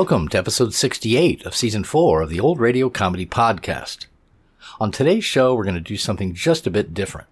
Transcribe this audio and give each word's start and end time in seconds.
Welcome 0.00 0.28
to 0.28 0.38
episode 0.38 0.72
68 0.72 1.44
of 1.44 1.54
season 1.54 1.84
4 1.84 2.22
of 2.22 2.30
the 2.30 2.40
Old 2.40 2.58
Radio 2.58 2.88
Comedy 2.88 3.26
Podcast. 3.26 4.06
On 4.80 4.90
today's 4.90 5.26
show, 5.26 5.54
we're 5.54 5.64
going 5.64 5.74
to 5.74 5.80
do 5.82 5.98
something 5.98 6.32
just 6.32 6.66
a 6.66 6.70
bit 6.70 6.94
different. 6.94 7.28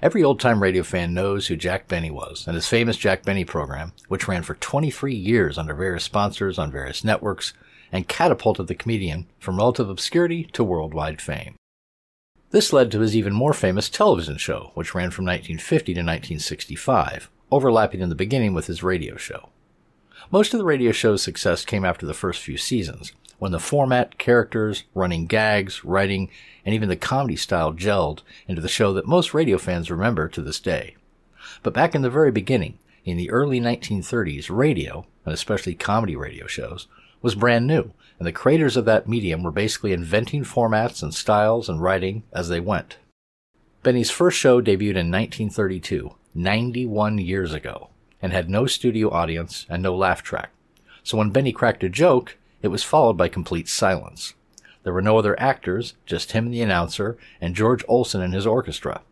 Every 0.00 0.24
old 0.24 0.40
time 0.40 0.62
radio 0.62 0.82
fan 0.82 1.12
knows 1.12 1.48
who 1.48 1.54
Jack 1.54 1.86
Benny 1.86 2.10
was 2.10 2.46
and 2.46 2.54
his 2.54 2.66
famous 2.66 2.96
Jack 2.96 3.24
Benny 3.24 3.44
program, 3.44 3.92
which 4.08 4.26
ran 4.26 4.42
for 4.42 4.54
23 4.54 5.14
years 5.14 5.58
under 5.58 5.74
various 5.74 6.04
sponsors 6.04 6.58
on 6.58 6.72
various 6.72 7.04
networks 7.04 7.52
and 7.92 8.08
catapulted 8.08 8.68
the 8.68 8.74
comedian 8.74 9.26
from 9.38 9.58
relative 9.58 9.90
obscurity 9.90 10.44
to 10.54 10.64
worldwide 10.64 11.20
fame. 11.20 11.56
This 12.52 12.72
led 12.72 12.90
to 12.92 13.00
his 13.00 13.14
even 13.14 13.34
more 13.34 13.52
famous 13.52 13.90
television 13.90 14.38
show, 14.38 14.70
which 14.72 14.94
ran 14.94 15.10
from 15.10 15.26
1950 15.26 15.92
to 15.92 16.00
1965, 16.00 17.28
overlapping 17.50 18.00
in 18.00 18.08
the 18.08 18.14
beginning 18.14 18.54
with 18.54 18.66
his 18.66 18.82
radio 18.82 19.18
show. 19.18 19.50
Most 20.30 20.52
of 20.52 20.58
the 20.58 20.64
radio 20.66 20.92
show's 20.92 21.22
success 21.22 21.64
came 21.64 21.86
after 21.86 22.04
the 22.04 22.12
first 22.12 22.42
few 22.42 22.58
seasons, 22.58 23.12
when 23.38 23.50
the 23.50 23.58
format, 23.58 24.18
characters, 24.18 24.84
running 24.94 25.24
gags, 25.24 25.86
writing, 25.86 26.28
and 26.66 26.74
even 26.74 26.90
the 26.90 26.96
comedy 26.96 27.34
style 27.34 27.72
gelled 27.72 28.20
into 28.46 28.60
the 28.60 28.68
show 28.68 28.92
that 28.92 29.06
most 29.06 29.32
radio 29.32 29.56
fans 29.56 29.90
remember 29.90 30.28
to 30.28 30.42
this 30.42 30.60
day. 30.60 30.96
But 31.62 31.72
back 31.72 31.94
in 31.94 32.02
the 32.02 32.10
very 32.10 32.30
beginning, 32.30 32.78
in 33.06 33.16
the 33.16 33.30
early 33.30 33.58
1930s, 33.58 34.50
radio, 34.50 35.06
and 35.24 35.32
especially 35.32 35.74
comedy 35.74 36.14
radio 36.14 36.46
shows, 36.46 36.88
was 37.22 37.34
brand 37.34 37.66
new, 37.66 37.92
and 38.18 38.26
the 38.26 38.32
creators 38.32 38.76
of 38.76 38.84
that 38.84 39.08
medium 39.08 39.42
were 39.42 39.50
basically 39.50 39.94
inventing 39.94 40.44
formats 40.44 41.02
and 41.02 41.14
styles 41.14 41.70
and 41.70 41.80
writing 41.80 42.22
as 42.34 42.50
they 42.50 42.60
went. 42.60 42.98
Benny's 43.82 44.10
first 44.10 44.36
show 44.36 44.60
debuted 44.60 44.96
in 44.96 45.10
1932, 45.10 46.14
91 46.34 47.16
years 47.16 47.54
ago, 47.54 47.88
and 48.20 48.32
had 48.32 48.50
no 48.50 48.66
studio 48.66 49.10
audience 49.10 49.66
and 49.68 49.82
no 49.82 49.94
laugh 49.96 50.22
track. 50.22 50.50
So 51.02 51.18
when 51.18 51.30
Benny 51.30 51.52
cracked 51.52 51.84
a 51.84 51.88
joke, 51.88 52.36
it 52.62 52.68
was 52.68 52.82
followed 52.82 53.16
by 53.16 53.28
complete 53.28 53.68
silence. 53.68 54.34
There 54.82 54.92
were 54.92 55.02
no 55.02 55.18
other 55.18 55.38
actors, 55.40 55.94
just 56.06 56.32
him 56.32 56.46
and 56.46 56.54
the 56.54 56.62
announcer, 56.62 57.16
and 57.40 57.54
George 57.54 57.84
Olsen 57.88 58.20
and 58.20 58.34
his 58.34 58.46
orchestra. 58.46 59.02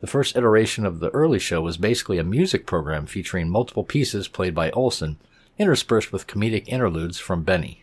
The 0.00 0.06
first 0.06 0.36
iteration 0.36 0.86
of 0.86 1.00
the 1.00 1.10
early 1.10 1.38
show 1.38 1.60
was 1.60 1.76
basically 1.76 2.18
a 2.18 2.24
music 2.24 2.66
program 2.66 3.06
featuring 3.06 3.48
multiple 3.48 3.84
pieces 3.84 4.28
played 4.28 4.54
by 4.54 4.70
Olsen, 4.70 5.18
interspersed 5.58 6.12
with 6.12 6.26
comedic 6.26 6.66
interludes 6.68 7.18
from 7.18 7.42
Benny. 7.42 7.82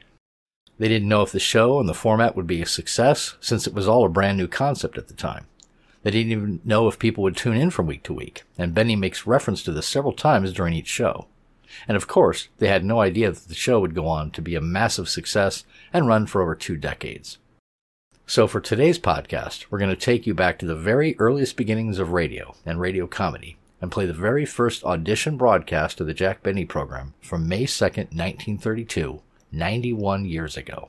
They 0.80 0.88
didn't 0.88 1.10
know 1.10 1.22
if 1.22 1.32
the 1.32 1.40
show 1.40 1.80
and 1.80 1.88
the 1.88 1.94
format 1.94 2.36
would 2.36 2.48
be 2.48 2.62
a 2.62 2.66
success, 2.66 3.36
since 3.40 3.68
it 3.68 3.74
was 3.74 3.88
all 3.88 4.06
a 4.06 4.10
brand 4.10 4.38
new 4.38 4.48
concept 4.48 4.98
at 4.98 5.08
the 5.08 5.14
time. 5.14 5.46
They 6.08 6.12
didn't 6.12 6.32
even 6.32 6.62
know 6.64 6.88
if 6.88 7.00
people 7.00 7.22
would 7.26 7.36
tune 7.36 7.58
in 7.58 7.70
from 7.70 7.86
week 7.86 8.04
to 8.04 8.14
week, 8.14 8.44
and 8.58 8.74
Benny 8.74 8.96
makes 8.96 9.28
reference 9.28 9.62
to 9.64 9.74
this 9.74 9.88
several 9.88 10.14
times 10.14 10.54
during 10.54 10.74
each 10.74 10.88
show. 10.88 11.28
And 11.86 11.98
of 11.98 12.08
course, 12.08 12.48
they 12.60 12.70
had 12.70 12.86
no 12.86 13.02
idea 13.02 13.30
that 13.30 13.50
the 13.50 13.54
show 13.54 13.82
would 13.82 13.94
go 13.94 14.08
on 14.08 14.32
to 14.32 14.42
be 14.42 14.56
a 14.56 14.62
massive 14.62 15.10
success 15.10 15.66
and 15.92 16.08
run 16.08 16.26
for 16.26 16.42
over 16.42 16.56
two 16.56 16.78
decades. 16.78 17.40
So 18.26 18.48
for 18.48 18.62
today's 18.62 18.98
podcast, 18.98 19.66
we're 19.70 19.80
going 19.80 19.90
to 19.90 19.98
take 19.98 20.26
you 20.26 20.34
back 20.34 20.58
to 20.60 20.66
the 20.66 20.78
very 20.78 21.20
earliest 21.20 21.58
beginnings 21.58 22.00
of 22.00 22.14
radio 22.14 22.56
and 22.66 22.80
radio 22.80 23.06
comedy 23.06 23.58
and 23.82 23.92
play 23.92 24.06
the 24.06 24.14
very 24.14 24.46
first 24.46 24.86
audition 24.86 25.36
broadcast 25.36 26.00
of 26.00 26.08
the 26.08 26.14
Jack 26.14 26.42
Benny 26.42 26.64
program 26.64 27.16
from 27.20 27.50
May 27.50 27.66
2nd, 27.66 28.16
1932, 28.16 29.22
91 29.52 30.24
years 30.24 30.56
ago. 30.56 30.88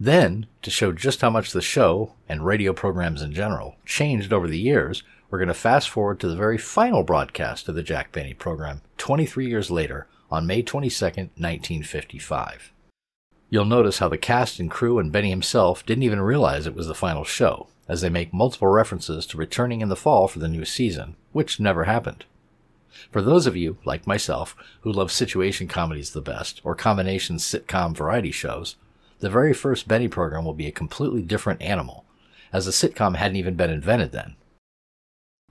Then, 0.00 0.46
to 0.62 0.70
show 0.70 0.92
just 0.92 1.20
how 1.20 1.30
much 1.30 1.52
the 1.52 1.62
show, 1.62 2.14
and 2.28 2.44
radio 2.44 2.72
programs 2.72 3.22
in 3.22 3.32
general, 3.32 3.76
changed 3.86 4.32
over 4.32 4.48
the 4.48 4.58
years, 4.58 5.02
we're 5.30 5.38
going 5.38 5.48
to 5.48 5.54
fast 5.54 5.88
forward 5.88 6.20
to 6.20 6.28
the 6.28 6.36
very 6.36 6.58
final 6.58 7.02
broadcast 7.02 7.68
of 7.68 7.74
the 7.74 7.82
Jack 7.82 8.12
Benny 8.12 8.34
program 8.34 8.82
23 8.98 9.48
years 9.48 9.70
later 9.70 10.06
on 10.30 10.46
May 10.46 10.62
22, 10.62 11.04
1955. 11.04 12.72
You'll 13.50 13.64
notice 13.64 13.98
how 13.98 14.08
the 14.08 14.18
cast 14.18 14.58
and 14.58 14.70
crew 14.70 14.98
and 14.98 15.12
Benny 15.12 15.30
himself 15.30 15.86
didn't 15.86 16.02
even 16.02 16.20
realize 16.20 16.66
it 16.66 16.74
was 16.74 16.88
the 16.88 16.94
final 16.94 17.24
show, 17.24 17.68
as 17.88 18.00
they 18.00 18.08
make 18.08 18.34
multiple 18.34 18.68
references 18.68 19.26
to 19.26 19.36
returning 19.36 19.80
in 19.80 19.88
the 19.88 19.96
fall 19.96 20.26
for 20.26 20.40
the 20.40 20.48
new 20.48 20.64
season, 20.64 21.14
which 21.32 21.60
never 21.60 21.84
happened. 21.84 22.24
For 23.10 23.22
those 23.22 23.46
of 23.46 23.56
you, 23.56 23.78
like 23.84 24.06
myself, 24.06 24.56
who 24.80 24.92
love 24.92 25.12
situation 25.12 25.68
comedies 25.68 26.10
the 26.10 26.20
best, 26.20 26.60
or 26.64 26.74
combination 26.74 27.36
sitcom 27.36 27.94
variety 27.96 28.30
shows, 28.30 28.76
the 29.20 29.30
very 29.30 29.52
first 29.52 29.88
Benny 29.88 30.08
program 30.08 30.44
will 30.44 30.54
be 30.54 30.66
a 30.66 30.72
completely 30.72 31.22
different 31.22 31.62
animal, 31.62 32.04
as 32.52 32.66
the 32.66 32.72
sitcom 32.72 33.16
hadn't 33.16 33.36
even 33.36 33.54
been 33.54 33.70
invented 33.70 34.12
then. 34.12 34.36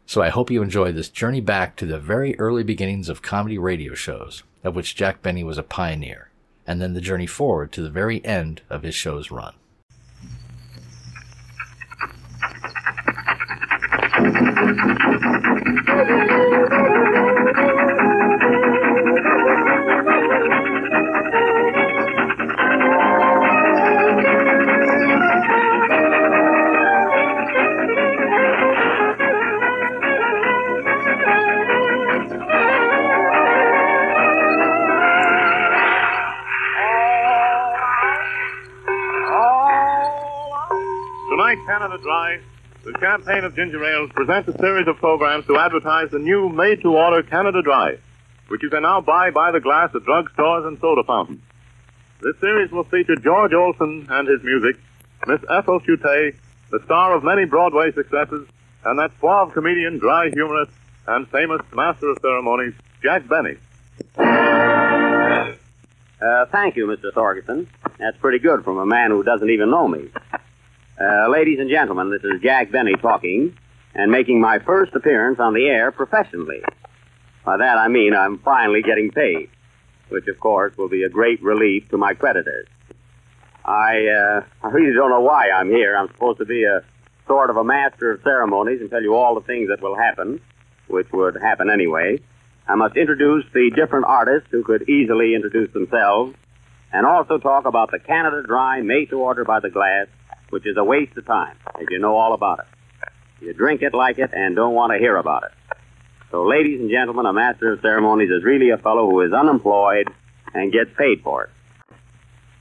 So 0.06 0.22
I 0.22 0.30
hope 0.30 0.52
you 0.52 0.62
enjoy 0.62 0.92
this 0.92 1.10
journey 1.10 1.42
back 1.42 1.76
to 1.78 1.86
the 1.86 2.00
very 2.00 2.38
early 2.40 2.64
beginnings 2.64 3.10
of 3.10 3.22
comedy 3.22 3.58
radio 3.58 3.94
shows, 3.94 4.44
of 4.64 4.76
which 4.76 4.96
Jack 4.96 5.22
Benny 5.22 5.44
was 5.44 5.58
a 5.58 5.64
pioneer, 5.64 6.30
and 6.68 6.82
then 6.82 6.94
the 6.94 7.02
journey 7.02 7.28
forward 7.28 7.72
to 7.72 7.82
the 7.82 7.90
very 7.90 8.24
end 8.26 8.62
of 8.70 8.84
his 8.84 8.96
show's 8.96 9.32
run. 9.32 9.54
Tonight, 41.34 41.58
Canada 41.66 41.98
Dry, 41.98 42.38
the 42.86 42.94
campaign 42.94 43.44
of 43.44 43.56
ginger 43.56 43.84
ales, 43.84 44.12
presents 44.14 44.48
a 44.50 44.58
series 44.60 44.88
of 44.88 44.98
programs 44.98 45.48
to 45.48 45.58
advertise 45.58 46.12
the 46.12 46.20
new 46.20 46.48
made-to-order 46.48 47.24
Canada 47.24 47.64
Dry, 47.64 47.98
which 48.50 48.62
you 48.62 48.70
can 48.70 48.84
now 48.84 49.02
buy 49.02 49.32
by 49.32 49.52
the 49.52 49.60
glass 49.60 49.90
at 49.96 50.04
drugstores 50.04 50.68
and 50.68 50.80
soda 50.80 51.02
fountains. 51.04 51.42
This 52.22 52.40
series 52.40 52.72
will 52.72 52.84
feature 52.84 53.16
George 53.16 53.52
Olson 53.52 54.06
and 54.12 54.28
his 54.28 54.44
music, 54.44 54.76
Miss 55.26 55.40
Ethel 55.50 55.80
Shutta, 55.80 56.36
the 56.70 56.80
star 56.86 57.16
of 57.16 57.24
many 57.24 57.46
Broadway 57.46 57.92
successes, 57.94 58.48
and 58.86 59.00
that 59.00 59.10
suave 59.20 59.54
comedian, 59.54 59.98
dry 59.98 60.30
humorist, 60.30 60.72
and 61.08 61.28
famous 61.30 61.62
master 61.74 62.10
of 62.10 62.20
ceremonies, 62.22 62.76
Jack 63.02 63.28
Benny. 63.28 63.58
Uh, 66.22 66.46
thank 66.52 66.76
you, 66.76 66.86
Mr. 66.86 67.12
Thorgersen. 67.12 67.66
That's 67.98 68.18
pretty 68.18 68.38
good 68.38 68.64
from 68.64 68.78
a 68.78 68.86
man 68.86 69.10
who 69.10 69.24
doesn't 69.24 69.50
even 69.50 69.72
know 69.72 69.88
me. 69.88 70.10
Uh, 71.00 71.28
ladies 71.28 71.58
and 71.60 71.72
gentlemen, 71.72 72.12
this 72.12 72.24
is 72.24 72.40
Jack 72.44 72.72
Benny 72.72 72.94
talking 73.02 73.58
and 73.96 74.12
making 74.12 74.40
my 74.40 74.60
first 74.60 74.94
appearance 74.94 75.40
on 75.40 75.56
the 75.56 75.66
air 75.66 75.92
professionally. 75.92 76.62
By 77.44 77.58
that 77.58 77.78
I 77.78 77.88
mean 77.88 78.14
I'm 78.14 78.38
finally 78.38 78.84
getting 78.84 79.10
paid, 79.10 79.50
which 80.10 80.28
of 80.28 80.40
course 80.40 80.78
will 80.78 80.90
be 80.90 81.02
a 81.02 81.10
great 81.10 81.42
relief 81.42 81.90
to 81.90 81.98
my 81.98 82.14
creditors. 82.14 82.68
I, 83.66 84.06
uh, 84.06 84.42
I 84.62 84.68
really 84.70 84.94
don't 84.94 85.10
know 85.10 85.22
why 85.22 85.50
I'm 85.50 85.70
here. 85.70 85.98
I'm 85.98 86.10
supposed 86.10 86.38
to 86.40 86.46
be 86.46 86.64
a 86.64 86.84
sort 87.28 87.50
of 87.50 87.58
a 87.58 87.64
master 87.64 88.12
of 88.12 88.22
ceremonies 88.22 88.80
and 88.80 88.92
tell 88.92 89.02
you 89.02 89.16
all 89.16 89.34
the 89.34 89.48
things 89.48 89.70
that 89.70 89.82
will 89.82 89.96
happen, 89.96 90.42
which 90.88 91.08
would 91.12 91.38
happen 91.42 91.72
anyway. 91.72 92.20
I 92.68 92.76
must 92.76 92.96
introduce 92.96 93.46
the 93.52 93.72
different 93.76 94.06
artists 94.06 94.50
who 94.52 94.64
could 94.64 94.88
easily 94.88 95.34
introduce 95.34 95.74
themselves, 95.74 96.36
and 96.92 97.08
also 97.08 97.40
talk 97.40 97.66
about 97.66 97.90
the 97.90 98.00
Canada 98.00 98.44
Dry 98.46 98.82
made 98.82 99.10
to 99.10 99.20
order 99.20 99.44
by 99.44 99.60
the 99.60 99.72
glass, 99.72 100.08
which 100.54 100.68
is 100.68 100.78
a 100.78 100.84
waste 100.84 101.18
of 101.18 101.26
time, 101.26 101.58
as 101.82 101.88
you 101.90 101.98
know 101.98 102.16
all 102.16 102.36
about 102.36 102.60
it. 102.60 102.66
You 103.44 103.54
drink 103.54 103.82
it, 103.82 103.96
like 103.96 104.20
it, 104.20 104.30
and 104.34 104.56
don't 104.56 104.76
want 104.76 104.94
to 104.94 105.00
hear 105.00 105.18
about 105.18 105.46
it. 105.46 105.52
So, 106.30 106.46
ladies 106.46 106.80
and 106.80 106.92
gentlemen, 106.92 107.26
a 107.26 107.34
master 107.34 107.74
of 107.74 107.82
ceremonies 107.82 108.30
is 108.30 108.44
really 108.44 108.70
a 108.70 108.78
fellow 108.78 109.10
who 109.10 109.22
is 109.22 109.34
unemployed 109.34 110.08
and 110.54 110.72
gets 110.72 110.92
paid 110.96 111.24
for 111.24 111.46
it. 111.46 111.50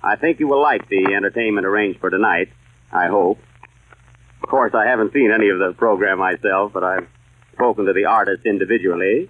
I 0.03 0.17
think 0.17 0.41
you 0.41 0.49
will 0.49 0.63
like 0.63 0.89
the 0.89 1.13
entertainment 1.15 1.67
arranged 1.67 2.01
for 2.01 2.09
tonight. 2.09 2.49
I 2.91 3.09
hope. 3.09 3.39
Of 4.43 4.49
course, 4.49 4.73
I 4.75 4.87
haven't 4.87 5.13
seen 5.13 5.31
any 5.31 5.51
of 5.51 5.59
the 5.59 5.75
program 5.77 6.19
myself, 6.19 6.73
but 6.73 6.83
I've 6.83 7.07
spoken 7.53 7.85
to 7.85 7.93
the 7.93 8.07
artists 8.07 8.47
individually. 8.47 9.29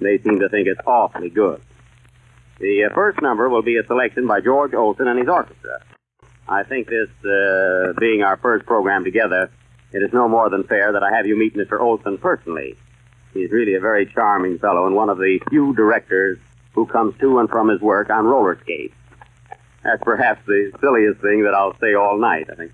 They 0.00 0.16
seem 0.18 0.40
to 0.40 0.48
think 0.48 0.66
it's 0.66 0.80
awfully 0.86 1.28
good. 1.28 1.60
The 2.58 2.84
uh, 2.90 2.94
first 2.94 3.20
number 3.20 3.50
will 3.50 3.62
be 3.62 3.76
a 3.76 3.86
selection 3.86 4.26
by 4.26 4.40
George 4.40 4.72
Olsen 4.72 5.06
and 5.08 5.18
his 5.18 5.28
orchestra. 5.28 5.82
I 6.48 6.62
think 6.62 6.88
this 6.88 7.08
uh, 7.24 7.92
being 7.98 8.22
our 8.22 8.38
first 8.38 8.66
program 8.66 9.04
together, 9.04 9.50
it 9.92 9.98
is 9.98 10.12
no 10.12 10.28
more 10.28 10.48
than 10.48 10.64
fair 10.64 10.92
that 10.92 11.02
I 11.02 11.14
have 11.14 11.26
you 11.26 11.36
meet 11.36 11.54
Mr. 11.54 11.78
Olsen 11.80 12.18
personally. 12.18 12.76
He's 13.34 13.50
really 13.50 13.74
a 13.74 13.80
very 13.80 14.06
charming 14.06 14.58
fellow 14.58 14.86
and 14.86 14.96
one 14.96 15.10
of 15.10 15.18
the 15.18 15.38
few 15.50 15.74
directors 15.74 16.38
who 16.72 16.86
comes 16.86 17.14
to 17.20 17.38
and 17.38 17.48
from 17.48 17.68
his 17.68 17.80
work 17.80 18.10
on 18.10 18.24
roller 18.24 18.58
skates. 18.62 18.94
That's 19.84 20.02
perhaps 20.02 20.40
the 20.46 20.72
silliest 20.80 21.20
thing 21.20 21.44
that 21.44 21.54
I'll 21.54 21.76
say 21.78 21.94
all 21.94 22.18
night, 22.18 22.48
I 22.50 22.54
think. 22.54 22.72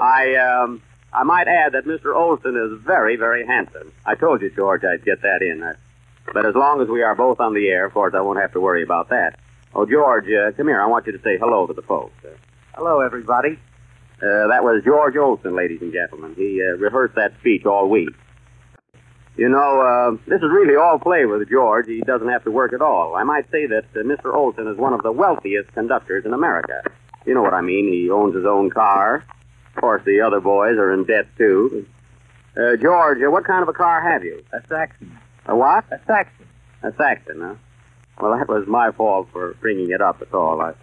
I, 0.00 0.34
um, 0.36 0.82
I 1.12 1.22
might 1.22 1.46
add 1.46 1.72
that 1.72 1.84
Mr. 1.84 2.14
Olsen 2.14 2.56
is 2.56 2.82
very, 2.84 3.16
very 3.16 3.46
handsome. 3.46 3.92
I 4.04 4.14
told 4.14 4.42
you, 4.42 4.50
George, 4.50 4.82
I'd 4.84 5.04
get 5.04 5.22
that 5.22 5.42
in. 5.42 5.62
Uh, 5.62 5.74
but 6.32 6.46
as 6.46 6.54
long 6.54 6.80
as 6.80 6.88
we 6.88 7.02
are 7.02 7.14
both 7.14 7.38
on 7.38 7.54
the 7.54 7.68
air, 7.68 7.84
of 7.84 7.92
course, 7.92 8.14
I 8.14 8.20
won't 8.20 8.40
have 8.40 8.52
to 8.52 8.60
worry 8.60 8.82
about 8.82 9.10
that. 9.10 9.38
Oh, 9.74 9.86
George, 9.86 10.26
uh, 10.26 10.52
come 10.52 10.68
here. 10.68 10.80
I 10.80 10.86
want 10.86 11.06
you 11.06 11.12
to 11.12 11.22
say 11.22 11.36
hello 11.38 11.66
to 11.66 11.72
the 11.72 11.82
folks. 11.82 12.14
Uh, 12.24 12.30
Hello, 12.76 13.00
everybody. 13.00 13.58
uh, 14.22 14.48
that 14.48 14.62
was 14.64 14.82
George 14.84 15.16
Olsen, 15.16 15.54
ladies 15.54 15.80
and 15.80 15.92
gentlemen. 15.92 16.34
He 16.36 16.60
uh, 16.62 16.76
rehearsed 16.76 17.14
that 17.16 17.32
speech 17.40 17.64
all 17.66 17.88
week. 17.88 18.10
You 19.36 19.48
know, 19.48 19.80
uh, 19.80 20.10
this 20.28 20.38
is 20.38 20.50
really 20.50 20.76
all 20.76 20.98
play 20.98 21.26
with 21.26 21.48
George. 21.48 21.86
He 21.86 22.00
doesn't 22.00 22.28
have 22.28 22.44
to 22.44 22.50
work 22.50 22.72
at 22.72 22.80
all. 22.80 23.16
I 23.16 23.24
might 23.24 23.50
say 23.50 23.66
that 23.66 23.84
uh, 23.94 23.98
Mr. 24.00 24.32
Olsen 24.34 24.68
is 24.68 24.76
one 24.76 24.92
of 24.92 25.02
the 25.02 25.10
wealthiest 25.12 25.72
conductors 25.72 26.24
in 26.24 26.32
America. 26.32 26.82
You 27.26 27.34
know 27.34 27.42
what 27.42 27.54
I 27.54 27.60
mean. 27.60 27.92
He 27.92 28.10
owns 28.10 28.34
his 28.34 28.44
own 28.46 28.70
car. 28.70 29.24
Of 29.74 29.80
course, 29.80 30.02
the 30.04 30.20
other 30.20 30.40
boys 30.40 30.76
are 30.76 30.92
in 30.92 31.04
debt, 31.04 31.26
too. 31.36 31.86
Uh, 32.56 32.76
George, 32.76 33.18
uh, 33.26 33.30
what 33.30 33.44
kind 33.44 33.62
of 33.62 33.68
a 33.68 33.72
car 33.72 34.00
have 34.00 34.22
you? 34.22 34.44
A 34.52 34.60
Saxon. 34.68 35.18
A 35.46 35.56
what? 35.56 35.84
A 35.90 35.98
Saxon. 36.06 36.46
A 36.84 36.92
Saxon, 36.96 37.40
huh? 37.40 37.54
Well, 38.20 38.38
that 38.38 38.48
was 38.48 38.68
my 38.68 38.92
fault 38.92 39.28
for 39.32 39.54
bringing 39.60 39.90
it 39.90 40.00
up, 40.00 40.20
that's 40.20 40.32
all. 40.32 40.60
I, 40.60 40.74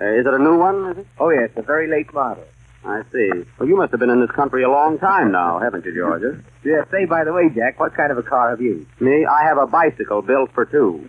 uh, 0.00 0.04
is 0.20 0.26
it 0.26 0.34
a 0.34 0.38
new 0.38 0.58
one, 0.58 0.90
is 0.90 0.98
it? 0.98 1.06
Oh, 1.18 1.30
yes, 1.30 1.50
a 1.56 1.62
very 1.62 1.88
late 1.88 2.12
model. 2.12 2.44
I 2.84 3.02
see. 3.12 3.30
Well, 3.58 3.68
you 3.68 3.76
must 3.76 3.90
have 3.90 4.00
been 4.00 4.10
in 4.10 4.20
this 4.20 4.30
country 4.30 4.62
a 4.62 4.70
long 4.70 4.98
time 4.98 5.32
now, 5.32 5.58
haven't 5.58 5.84
you, 5.84 5.94
Georgia? 5.94 6.40
Yeah, 6.64 6.84
say, 6.90 7.04
by 7.04 7.24
the 7.24 7.32
way, 7.32 7.48
Jack, 7.54 7.80
what 7.80 7.94
kind 7.94 8.12
of 8.12 8.18
a 8.18 8.22
car 8.22 8.50
have 8.50 8.60
you? 8.60 8.86
Me, 9.00 9.24
I 9.26 9.42
have 9.44 9.58
a 9.58 9.66
bicycle 9.66 10.22
built 10.22 10.52
for 10.52 10.64
two. 10.64 11.08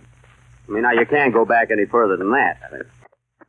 I 0.68 0.72
mean, 0.72 0.82
now 0.82 0.92
you 0.92 1.06
can't 1.06 1.32
go 1.32 1.44
back 1.44 1.70
any 1.70 1.86
further 1.86 2.16
than 2.16 2.30
that. 2.32 2.58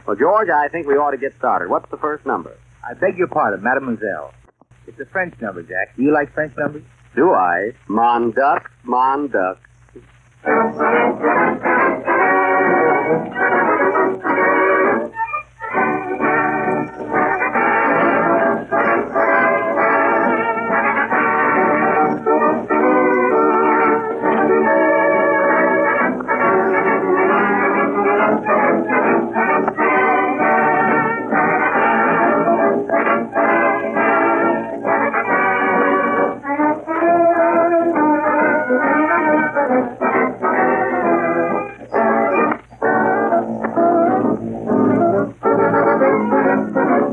Well, 0.05 0.15
George, 0.15 0.49
I 0.49 0.67
think 0.69 0.87
we 0.87 0.93
ought 0.93 1.11
to 1.11 1.17
get 1.17 1.35
started. 1.37 1.69
What's 1.69 1.89
the 1.89 1.97
first 1.97 2.25
number? 2.25 2.55
I 2.83 2.93
beg 2.93 3.17
your 3.17 3.27
pardon, 3.27 3.63
mademoiselle. 3.63 4.33
It's 4.87 4.99
a 4.99 5.05
French 5.05 5.39
number, 5.41 5.63
Jack. 5.63 5.95
Do 5.95 6.03
you 6.03 6.13
like 6.13 6.33
French 6.33 6.55
numbers? 6.57 6.83
Do 7.15 7.31
I? 7.33 7.71
Mon 7.87 8.31
duck, 8.31 8.69
mon 8.83 9.27
duck. 9.27 9.59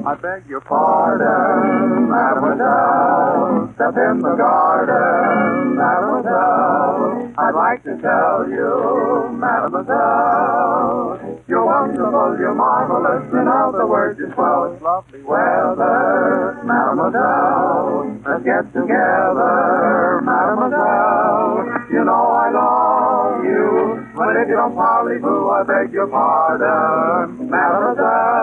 I 0.07 0.15
beg 0.15 0.47
your 0.47 0.61
pardon, 0.61 2.09
mademoiselle. 2.09 3.75
Step 3.75 3.99
in 3.99 4.23
the 4.23 4.39
garden, 4.39 5.75
mademoiselle. 5.75 7.35
I'd 7.37 7.51
like 7.51 7.83
to 7.83 7.99
tell 7.99 8.47
you, 8.47 9.35
mademoiselle. 9.35 11.43
You're 11.49 11.67
wonderful, 11.67 12.39
you're 12.39 12.55
marvelous, 12.55 13.27
in 13.35 13.49
other 13.49 13.85
words, 13.85 14.17
you're 14.21 14.33
swell. 14.35 14.71
It's 14.73 14.81
lovely 14.81 15.23
weather, 15.27 16.55
mademoiselle. 16.63 18.07
Let's 18.23 18.45
get 18.47 18.63
together, 18.71 20.23
mademoiselle. 20.23 21.67
You 21.91 22.07
know 22.07 22.31
I 22.31 22.47
love 22.55 23.43
you. 23.43 24.07
But 24.15 24.39
if 24.39 24.47
you 24.47 24.55
don't 24.55 24.77
parley-boo, 24.77 25.51
I 25.51 25.65
beg 25.67 25.93
your 25.93 26.07
pardon, 26.07 27.51
mademoiselle. 27.51 28.36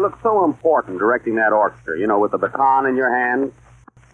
You 0.00 0.06
look 0.06 0.18
so 0.22 0.46
important 0.46 0.98
directing 0.98 1.34
that 1.34 1.52
orchestra, 1.52 1.98
you 1.98 2.06
know, 2.06 2.18
with 2.18 2.30
the 2.30 2.38
baton 2.38 2.86
in 2.86 2.96
your 2.96 3.14
hand. 3.14 3.52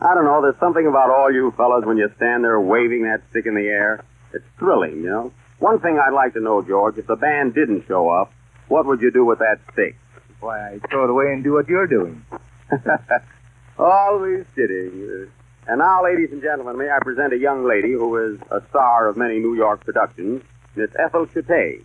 I 0.01 0.17
don't 0.17 0.25
know, 0.25 0.43
there's 0.43 0.59
something 0.59 0.85
about 0.85 1.11
all 1.11 1.33
you 1.33 1.53
fellas 1.53 1.85
when 1.85 1.97
you 1.97 2.11
stand 2.17 2.43
there 2.43 2.59
waving 2.61 3.05
that 3.05 3.23
stick 3.31 3.47
in 3.47 3.55
the 3.55 3.69
air. 3.69 4.05
It's 4.35 4.45
thrilling, 4.59 4.97
you 4.97 5.09
know. 5.09 5.33
One 5.61 5.79
thing 5.79 5.97
I'd 5.97 6.13
like 6.13 6.33
to 6.33 6.41
know, 6.41 6.61
George, 6.61 6.99
if 6.99 7.07
the 7.07 7.15
band 7.15 7.55
didn't 7.55 7.87
show 7.87 8.09
up, 8.09 8.33
what 8.67 8.85
would 8.87 9.01
you 9.01 9.13
do 9.13 9.25
with 9.25 9.39
that 9.39 9.61
stick? 9.73 9.97
Why, 10.41 10.73
I'd 10.73 10.91
throw 10.91 11.05
it 11.05 11.11
away 11.11 11.33
and 11.33 11.45
do 11.45 11.53
what 11.53 11.69
you're 11.69 11.87
doing. 11.87 12.21
Always 13.79 14.45
kidding. 14.57 15.31
And 15.69 15.79
now, 15.79 16.03
ladies 16.03 16.33
and 16.33 16.43
gentlemen, 16.43 16.79
may 16.79 16.91
I 16.91 16.99
present 17.01 17.33
a 17.33 17.39
young 17.39 17.65
lady 17.65 17.93
who 17.93 18.17
is 18.17 18.41
a 18.51 18.61
star 18.71 19.07
of 19.07 19.17
many 19.17 19.39
New 19.39 19.55
York 19.55 19.85
productions, 19.85 20.43
Miss 20.75 20.91
Ethel 20.99 21.27
Shutta. 21.27 21.81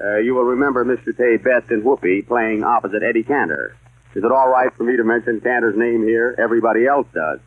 Uh, 0.00 0.18
you 0.18 0.34
will 0.34 0.44
remember 0.44 0.84
Mr. 0.84 1.14
Shutta 1.14 1.42
best 1.42 1.70
in 1.70 1.82
Whoopee 1.82 2.22
playing 2.22 2.64
opposite 2.64 3.02
Eddie 3.02 3.22
Cantor. 3.22 3.76
Is 4.14 4.24
it 4.24 4.32
all 4.32 4.48
right 4.48 4.72
for 4.74 4.84
me 4.84 4.96
to 4.96 5.04
mention 5.04 5.40
Cantor's 5.40 5.76
name 5.76 6.02
here? 6.02 6.34
Everybody 6.38 6.86
else 6.86 7.06
does. 7.12 7.40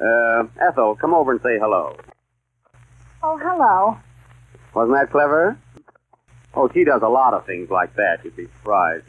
Uh, 0.00 0.44
Ethel, 0.60 0.96
come 0.96 1.14
over 1.14 1.32
and 1.32 1.40
say 1.40 1.58
hello. 1.58 1.96
Oh, 3.22 3.38
hello. 3.38 3.98
Wasn't 4.74 4.96
that 4.96 5.10
clever? 5.10 5.58
Oh, 6.54 6.68
she 6.72 6.84
does 6.84 7.02
a 7.02 7.08
lot 7.08 7.34
of 7.34 7.46
things 7.46 7.70
like 7.70 7.94
that. 7.96 8.24
You'd 8.24 8.36
be 8.36 8.46
surprised. 8.58 9.08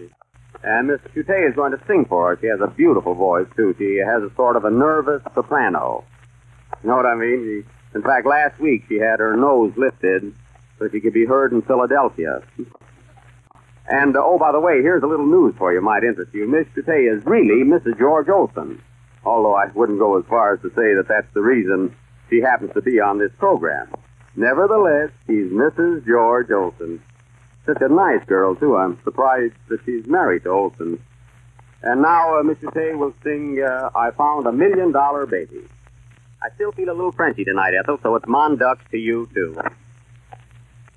And 0.63 0.88
Miss 0.88 1.01
Shutta 1.13 1.48
is 1.48 1.56
going 1.56 1.72
to 1.72 1.82
sing 1.88 2.06
for 2.06 2.34
us. 2.34 2.39
She 2.41 2.48
has 2.48 2.60
a 2.62 2.67
beautiful 2.67 3.13
voice, 3.13 3.48
too. 3.56 3.75
She 3.77 3.98
has 3.98 4.24
a 4.24 4.34
sort 4.36 4.56
of 4.56 4.65
a 4.65 4.72
nervous 4.72 5.22
soprano. 5.34 6.03
You 6.84 6.89
know 6.89 6.96
what 6.96 7.06
I 7.06 7.15
mean? 7.15 7.63
She, 7.63 7.96
in 7.96 8.01
fact, 8.01 8.25
last 8.25 8.60
week 8.60 8.84
she 8.88 8.96
had 8.96 9.20
her 9.20 9.36
nose 9.36 9.74
lifted 9.77 10.34
so 10.79 10.89
she 10.91 11.00
could 11.00 11.13
be 11.13 11.25
heard 11.25 11.51
in 11.51 11.62
Philadelphia. 11.62 12.41
And, 13.88 14.15
uh, 14.15 14.22
oh, 14.24 14.38
by 14.38 14.51
the 14.51 14.60
way, 14.60 14.81
here's 14.81 15.03
a 15.03 15.07
little 15.07 15.25
news 15.25 15.55
for 15.57 15.74
you, 15.74 15.81
might 15.81 16.03
interest 16.03 16.34
you. 16.34 16.48
Miss 16.48 16.67
Shutta 16.75 17.17
is 17.17 17.25
really 17.25 17.63
Mrs. 17.63 17.98
George 17.98 18.27
Olsen. 18.29 18.81
Although 19.25 19.55
I 19.55 19.67
wouldn't 19.74 20.00
go 20.00 20.17
as 20.19 20.25
far 20.29 20.53
as 20.53 20.62
to 20.62 20.69
say 20.69 20.93
that 20.96 21.05
that's 21.07 21.34
the 21.34 21.41
reason 21.41 21.96
she 22.29 22.41
happens 22.41 22.74
to 22.74 22.81
be 22.81 23.00
on 23.00 23.17
this 23.17 23.31
program. 23.38 23.89
Nevertheless, 24.36 25.10
she's 25.25 25.51
Mrs. 25.51 26.05
George 26.05 26.51
Olsen. 26.51 27.01
Such 27.65 27.81
a 27.81 27.89
nice 27.89 28.24
girl, 28.25 28.55
too. 28.55 28.77
I'm 28.77 29.00
surprised 29.03 29.55
that 29.69 29.79
she's 29.86 30.05
married 30.05 30.43
to 30.43 30.50
Olsen. 30.50 31.01
And 31.81 32.01
now 32.01 32.39
uh, 32.39 32.43
Mr. 32.43 32.74
Tay 32.74 32.93
will 32.93 33.13
sing 33.24 33.62
uh, 33.62 33.89
I 33.96 34.12
Found 34.12 34.48
a 34.48 34.51
Million 34.51 34.91
Dollar 34.91 35.25
Baby. 35.25 35.67
I 36.41 36.50
still 36.55 36.72
feel 36.72 36.89
a 36.89 36.96
little 36.96 37.12
Frenchy 37.12 37.43
tonight, 37.43 37.74
Ethel, 37.74 38.00
so 38.03 38.15
it's 38.15 38.25
Monduck 38.25 38.77
to 38.91 38.98
you, 38.98 39.27
too. 39.34 39.55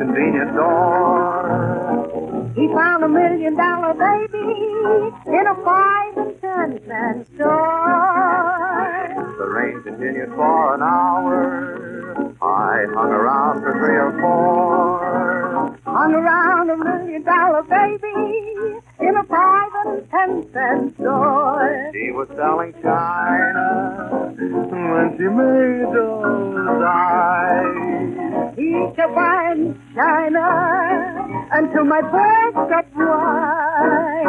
most 0.00 0.08
convenient 0.08 0.54
door. 0.54 2.50
He 2.54 2.66
found 2.68 3.02
a 3.04 3.08
million 3.08 3.56
dollar 3.56 3.92
baby 3.94 4.38
in 5.26 5.46
a 5.46 5.54
five 5.64 6.16
and 6.16 6.40
ten 6.40 6.80
cent 6.86 7.26
store. 7.34 9.34
The 9.38 9.46
rain 9.46 9.82
continued 9.82 10.30
for 10.34 10.74
an 10.74 10.82
hour. 10.82 12.36
I 12.42 12.86
hung 12.94 13.10
around 13.10 13.60
for 13.60 13.72
three 13.72 13.96
or 13.96 14.12
four. 14.20 15.78
Hung 15.84 16.14
around 16.14 16.70
a 16.70 16.76
million 16.76 17.22
dollar 17.22 17.62
baby 17.62 18.80
in 19.00 19.16
a 19.16 19.24
five 19.24 19.70
and 19.86 20.10
ten 20.10 20.42
cent 20.52 20.94
store. 20.96 21.90
She 21.92 22.10
was 22.10 22.28
selling 22.36 22.72
china 22.82 24.34
when 24.36 25.16
she 25.16 25.24
made 25.24 25.92
those 25.94 26.82
eyes. 26.82 27.79
Buying 29.08 29.80
China 29.94 31.48
until 31.52 31.84
my 31.84 32.00
breath 32.00 32.54
got 32.68 32.92
dry. 32.94 34.22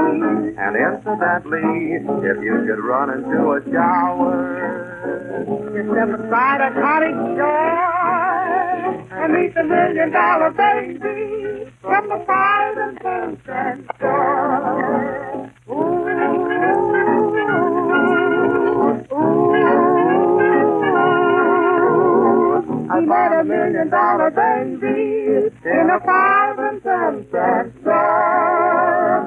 And 0.58 0.76
incidentally, 0.76 1.96
if 2.28 2.44
you 2.44 2.66
could 2.68 2.82
run 2.84 3.10
into 3.10 3.52
a 3.52 3.62
shower, 3.72 4.32
Just 5.76 5.90
step 5.92 6.10
aside 6.20 6.62
a 6.62 6.72
cottage 6.80 7.38
door 7.38 7.92
and 9.12 9.34
meet 9.34 9.54
the 9.54 9.64
million 9.64 10.12
dollar 10.12 10.52
baby 10.52 11.72
from 11.82 12.10
the 12.10 12.24
five 12.26 12.78
and 12.78 12.98
ten 13.02 13.38
cent 13.46 13.86
store. 13.98 15.01
Met 23.12 23.34
a 23.34 23.44
million 23.44 23.90
dollar 23.90 24.32
baby 24.32 25.52
in 25.66 25.90
a 25.90 26.00
five 26.00 26.58
and 26.60 26.82
ten 26.82 27.28
cent 27.30 27.74
store. 27.82 29.22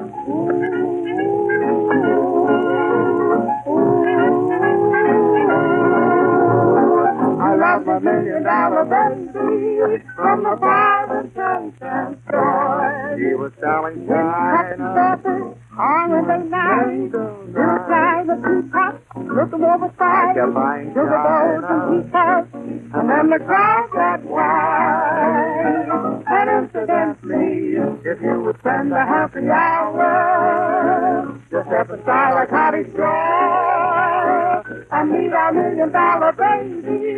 I 7.37 7.55
love 7.55 7.85
my 7.85 7.99
million 7.99 8.43
dollar 8.43 8.85
baby 8.85 10.03
from 10.15 10.43
the 10.43 10.57
five 10.59 11.09
and 11.11 11.35
ten 11.35 11.73
cent 11.77 12.19
store. 12.27 13.15
she 13.19 13.33
was 13.35 13.51
selling 13.61 14.07
china. 14.07 15.55
Steppers 15.75 15.79
on 15.79 16.11
a 16.11 16.21
day 16.27 16.43
night. 16.49 17.13
Inside 17.55 18.27
the 18.27 18.35
teapot, 18.35 18.95
looking 19.27 19.63
over 19.63 19.89
side. 19.97 20.35
kept 20.35 20.47
To 20.47 20.51
the 20.53 20.59
and 20.59 20.93
china. 20.95 22.03
teacups, 22.03 22.53
and 22.53 23.09
then 23.09 23.29
the 23.29 23.39
crowd 23.45 23.89
got 23.91 24.21
wild. 24.23 26.23
And 26.27 26.49
incidentally, 26.65 27.77
if 28.09 28.21
you 28.21 28.41
would 28.41 28.57
spend 28.59 28.93
a 28.93 29.05
happy 29.05 29.47
hour, 29.49 31.39
just 31.51 31.67
step 31.67 31.89
inside 31.89 32.43
a 32.43 32.47
cottage 32.47 32.93
door 32.95 34.63
and 34.91 35.11
meet 35.11 35.33
our 35.33 35.51
million 35.53 35.91
dollar 35.91 36.31
baby. 36.33 37.13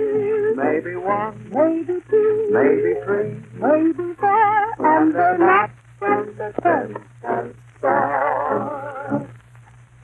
Maybe 0.56 0.96
one, 0.96 1.50
Maybe 1.54 2.02
two, 2.10 2.50
maybe 2.52 2.94
three. 3.06 3.36
maybe 3.54 4.14
four, 4.20 4.86
and 4.86 5.14
they're 5.16 5.38
not 5.38 5.70
from 6.00 6.36
the 6.38 6.52
store. 6.60 6.88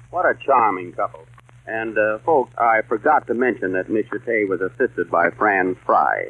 What 0.10 0.26
a 0.26 0.36
charming 0.46 0.94
couple. 0.94 1.26
And, 1.66 1.98
uh, 1.98 2.20
folks, 2.26 2.54
I 2.58 2.82
forgot 2.88 3.26
to 3.28 3.34
mention 3.34 3.74
that 3.74 3.90
Miss 3.90 4.06
Tay 4.26 4.46
was 4.46 4.62
assisted 4.62 5.10
by 5.10 5.30
Fran 5.32 5.76
Frey. 5.86 6.30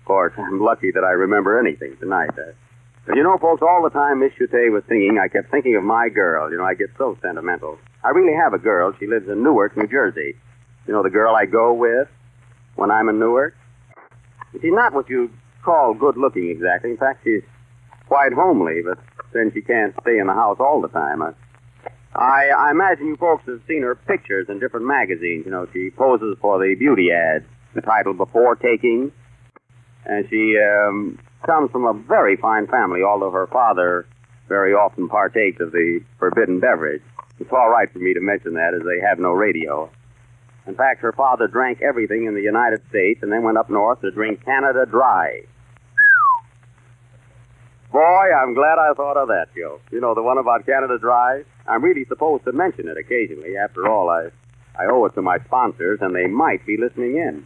Of 0.00 0.04
course, 0.04 0.32
I'm 0.38 0.60
lucky 0.60 0.90
that 0.92 1.04
I 1.04 1.10
remember 1.10 1.58
anything 1.58 1.96
tonight. 1.98 2.30
Uh, 2.38 2.52
but 3.06 3.16
you 3.16 3.22
know, 3.22 3.36
folks, 3.38 3.62
all 3.62 3.82
the 3.82 3.90
time 3.90 4.20
Miss 4.20 4.32
Tay 4.38 4.70
was 4.70 4.84
singing, 4.88 5.18
I 5.18 5.28
kept 5.28 5.50
thinking 5.50 5.76
of 5.76 5.82
my 5.82 6.08
girl. 6.08 6.50
You 6.50 6.58
know, 6.58 6.64
I 6.64 6.74
get 6.74 6.90
so 6.96 7.18
sentimental. 7.20 7.78
I 8.04 8.10
really 8.10 8.34
have 8.34 8.52
a 8.52 8.58
girl. 8.58 8.92
She 8.98 9.06
lives 9.06 9.28
in 9.28 9.42
Newark, 9.42 9.76
New 9.76 9.88
Jersey. 9.88 10.34
You 10.86 10.92
know, 10.92 11.02
the 11.02 11.10
girl 11.10 11.34
I 11.34 11.46
go 11.46 11.72
with 11.72 12.08
when 12.76 12.90
I'm 12.90 13.08
in 13.08 13.18
Newark? 13.18 13.54
She's 14.52 14.72
not 14.72 14.92
what 14.92 15.08
you'd 15.08 15.32
call 15.64 15.94
good 15.94 16.16
looking 16.16 16.50
exactly. 16.50 16.90
In 16.90 16.96
fact, 16.96 17.24
she's 17.24 17.42
quite 18.06 18.32
homely, 18.32 18.82
but 18.82 18.98
then 19.32 19.50
she 19.52 19.62
can't 19.62 19.94
stay 20.02 20.18
in 20.18 20.26
the 20.26 20.34
house 20.34 20.58
all 20.60 20.80
the 20.80 20.88
time. 20.88 21.22
I, 21.22 21.32
I, 22.14 22.48
I 22.56 22.70
imagine 22.70 23.06
you 23.06 23.16
folks 23.16 23.44
have 23.46 23.60
seen 23.66 23.82
her 23.82 23.94
pictures 23.94 24.46
in 24.48 24.58
different 24.58 24.86
magazines. 24.86 25.44
You 25.44 25.50
know, 25.50 25.66
she 25.72 25.90
poses 25.90 26.36
for 26.40 26.58
the 26.58 26.74
beauty 26.74 27.10
ads, 27.10 27.44
the 27.74 27.80
title 27.80 28.14
Before 28.14 28.56
Taking. 28.56 29.12
And 30.04 30.26
she 30.28 30.58
um, 30.58 31.18
comes 31.46 31.70
from 31.70 31.84
a 31.84 31.92
very 31.92 32.36
fine 32.36 32.66
family, 32.66 33.02
although 33.02 33.30
her 33.30 33.46
father 33.46 34.06
very 34.48 34.74
often 34.74 35.08
partakes 35.08 35.60
of 35.60 35.72
the 35.72 36.00
forbidden 36.18 36.60
beverage. 36.60 37.02
It's 37.38 37.50
all 37.52 37.70
right 37.70 37.90
for 37.92 37.98
me 37.98 38.12
to 38.14 38.20
mention 38.20 38.54
that 38.54 38.74
as 38.74 38.82
they 38.84 39.00
have 39.06 39.18
no 39.18 39.30
radio. 39.30 39.90
In 40.66 40.74
fact, 40.74 41.00
her 41.00 41.12
father 41.12 41.48
drank 41.48 41.80
everything 41.82 42.26
in 42.26 42.34
the 42.34 42.42
United 42.42 42.82
States 42.88 43.20
and 43.22 43.32
then 43.32 43.42
went 43.42 43.58
up 43.58 43.70
north 43.70 44.00
to 44.02 44.10
drink 44.10 44.44
Canada 44.44 44.86
Dry. 44.86 45.42
Boy, 47.92 48.32
I'm 48.32 48.54
glad 48.54 48.78
I 48.78 48.94
thought 48.94 49.18
of 49.18 49.28
that 49.28 49.48
Joe. 49.54 49.78
You 49.90 50.00
know, 50.00 50.14
the 50.14 50.22
one 50.22 50.38
about 50.38 50.64
Canada 50.64 50.98
Dry? 50.98 51.44
I'm 51.68 51.84
really 51.84 52.06
supposed 52.06 52.44
to 52.44 52.52
mention 52.52 52.88
it 52.88 52.96
occasionally. 52.96 53.58
After 53.58 53.86
all, 53.86 54.08
I, 54.08 54.28
I 54.80 54.86
owe 54.90 55.04
it 55.04 55.14
to 55.14 55.20
my 55.20 55.36
sponsors, 55.44 55.98
and 56.00 56.16
they 56.16 56.26
might 56.26 56.64
be 56.64 56.78
listening 56.78 57.18
in. 57.18 57.44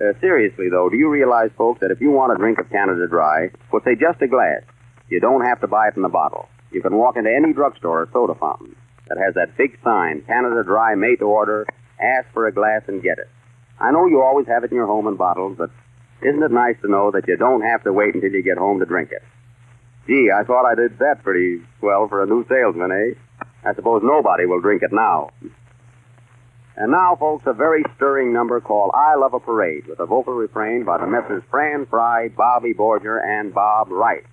Uh, 0.00 0.12
seriously, 0.20 0.68
though, 0.70 0.88
do 0.88 0.96
you 0.96 1.10
realize, 1.10 1.50
folks, 1.58 1.80
that 1.80 1.90
if 1.90 2.00
you 2.00 2.12
want 2.12 2.32
a 2.32 2.36
drink 2.36 2.60
of 2.60 2.70
Canada 2.70 3.08
Dry, 3.08 3.50
well, 3.72 3.82
say 3.84 3.96
just 3.96 4.22
a 4.22 4.28
glass, 4.28 4.62
you 5.08 5.18
don't 5.18 5.44
have 5.44 5.60
to 5.60 5.66
buy 5.66 5.88
it 5.88 5.96
in 5.96 6.02
the 6.02 6.08
bottle. 6.08 6.48
You 6.70 6.80
can 6.82 6.94
walk 6.94 7.16
into 7.16 7.34
any 7.34 7.52
drugstore 7.52 8.02
or 8.02 8.08
soda 8.12 8.36
fountain 8.38 8.76
that 9.08 9.18
has 9.18 9.34
that 9.34 9.56
big 9.58 9.76
sign, 9.82 10.22
Canada 10.22 10.62
Dry, 10.62 10.94
made 10.94 11.18
to 11.18 11.24
order, 11.24 11.66
ask 12.00 12.32
for 12.32 12.46
a 12.46 12.54
glass 12.54 12.82
and 12.86 13.02
get 13.02 13.18
it. 13.18 13.28
I 13.80 13.90
know 13.90 14.06
you 14.06 14.22
always 14.22 14.46
have 14.46 14.62
it 14.62 14.70
in 14.70 14.76
your 14.76 14.86
home 14.86 15.08
in 15.08 15.16
bottles, 15.16 15.56
but 15.58 15.70
isn't 16.22 16.44
it 16.44 16.52
nice 16.52 16.76
to 16.82 16.88
know 16.88 17.10
that 17.10 17.26
you 17.26 17.36
don't 17.36 17.62
have 17.62 17.82
to 17.82 17.92
wait 17.92 18.14
until 18.14 18.30
you 18.30 18.44
get 18.44 18.56
home 18.56 18.78
to 18.78 18.86
drink 18.86 19.10
it? 19.10 19.22
Gee, 20.06 20.30
I 20.34 20.44
thought 20.44 20.66
I 20.66 20.74
did 20.74 20.98
that 20.98 21.22
pretty 21.22 21.62
well 21.80 22.08
for 22.08 22.22
a 22.22 22.26
new 22.26 22.44
salesman, 22.48 22.90
eh? 22.90 23.14
I 23.64 23.74
suppose 23.74 24.02
nobody 24.04 24.46
will 24.46 24.60
drink 24.60 24.82
it 24.82 24.92
now. 24.92 25.30
And 26.76 26.92
now, 26.92 27.14
folks, 27.16 27.44
a 27.46 27.52
very 27.52 27.84
stirring 27.96 28.32
number 28.32 28.60
called 28.60 28.92
I 28.94 29.14
Love 29.16 29.34
a 29.34 29.40
Parade 29.40 29.86
with 29.86 30.00
a 30.00 30.06
vocal 30.06 30.32
refrain 30.32 30.84
by 30.84 30.98
the 30.98 31.06
Messrs. 31.06 31.42
Fran 31.50 31.84
Frey, 31.86 32.28
Bobby 32.28 32.72
Borger, 32.72 33.22
and 33.22 33.52
Bob 33.52 33.90
Wright. 33.90 34.24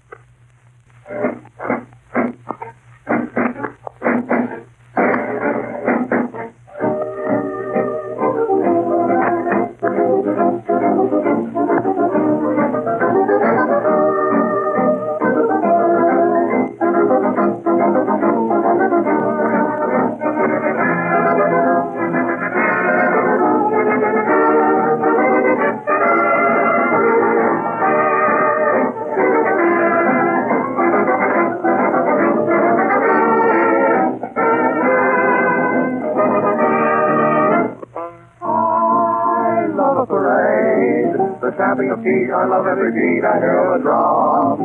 I 42.97 42.99
love. 42.99 43.05
I 43.27 43.39
hear 43.39 43.75
a 43.75 43.79
drum. 43.81 44.57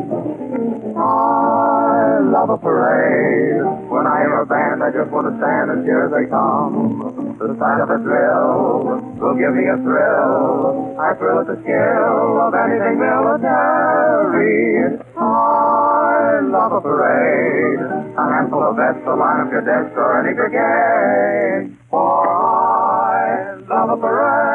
I 0.97 2.19
love 2.23 2.49
a 2.49 2.57
parade. 2.57 3.61
When 3.89 4.07
I 4.07 4.17
hear 4.25 4.41
a 4.41 4.45
band, 4.45 4.81
I 4.81 4.89
just 4.89 5.11
want 5.11 5.27
to 5.29 5.37
stand 5.37 5.69
and 5.69 5.85
cheer 5.85 6.05
as 6.05 6.11
they 6.11 6.25
come. 6.29 7.35
The 7.37 7.53
sight 7.61 7.79
of 7.81 7.89
a 7.93 7.97
drill 8.01 8.97
will 9.21 9.35
give 9.37 9.53
me 9.53 9.69
a 9.69 9.77
thrill. 9.85 10.97
I 10.97 11.13
thrill 11.17 11.39
at 11.41 11.47
the 11.47 11.57
skill 11.61 12.41
of 12.41 12.53
anything 12.57 12.97
military. 12.97 14.97
I 15.17 16.39
love 16.41 16.71
a 16.73 16.81
parade. 16.81 17.79
A 18.17 18.23
handful 18.33 18.63
of 18.63 18.75
vets 18.77 18.97
to 19.05 19.13
line 19.13 19.49
your 19.53 19.61
desk 19.61 19.93
or 19.97 20.17
any 20.25 20.33
brigade. 20.33 21.77
For 21.89 22.25
I 22.25 23.61
love 23.69 23.89
a 23.93 23.97
parade. 24.01 24.52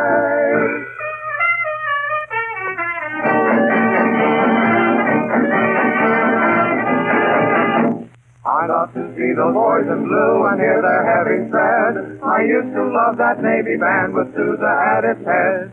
Love 8.88 8.94
to 8.94 9.14
see 9.16 9.32
the 9.36 9.50
boys 9.52 9.84
in 9.84 10.04
blue 10.08 10.46
and 10.48 10.60
hear 10.60 10.80
their 10.80 11.04
heavy 11.04 11.50
tread. 11.50 12.20
I 12.24 12.40
used 12.40 12.72
to 12.72 12.84
love 12.88 13.18
that 13.18 13.42
Navy 13.42 13.76
band 13.76 14.14
with 14.14 14.32
Sousa 14.32 14.64
at 14.64 15.04
its 15.04 15.20
head. 15.28 15.72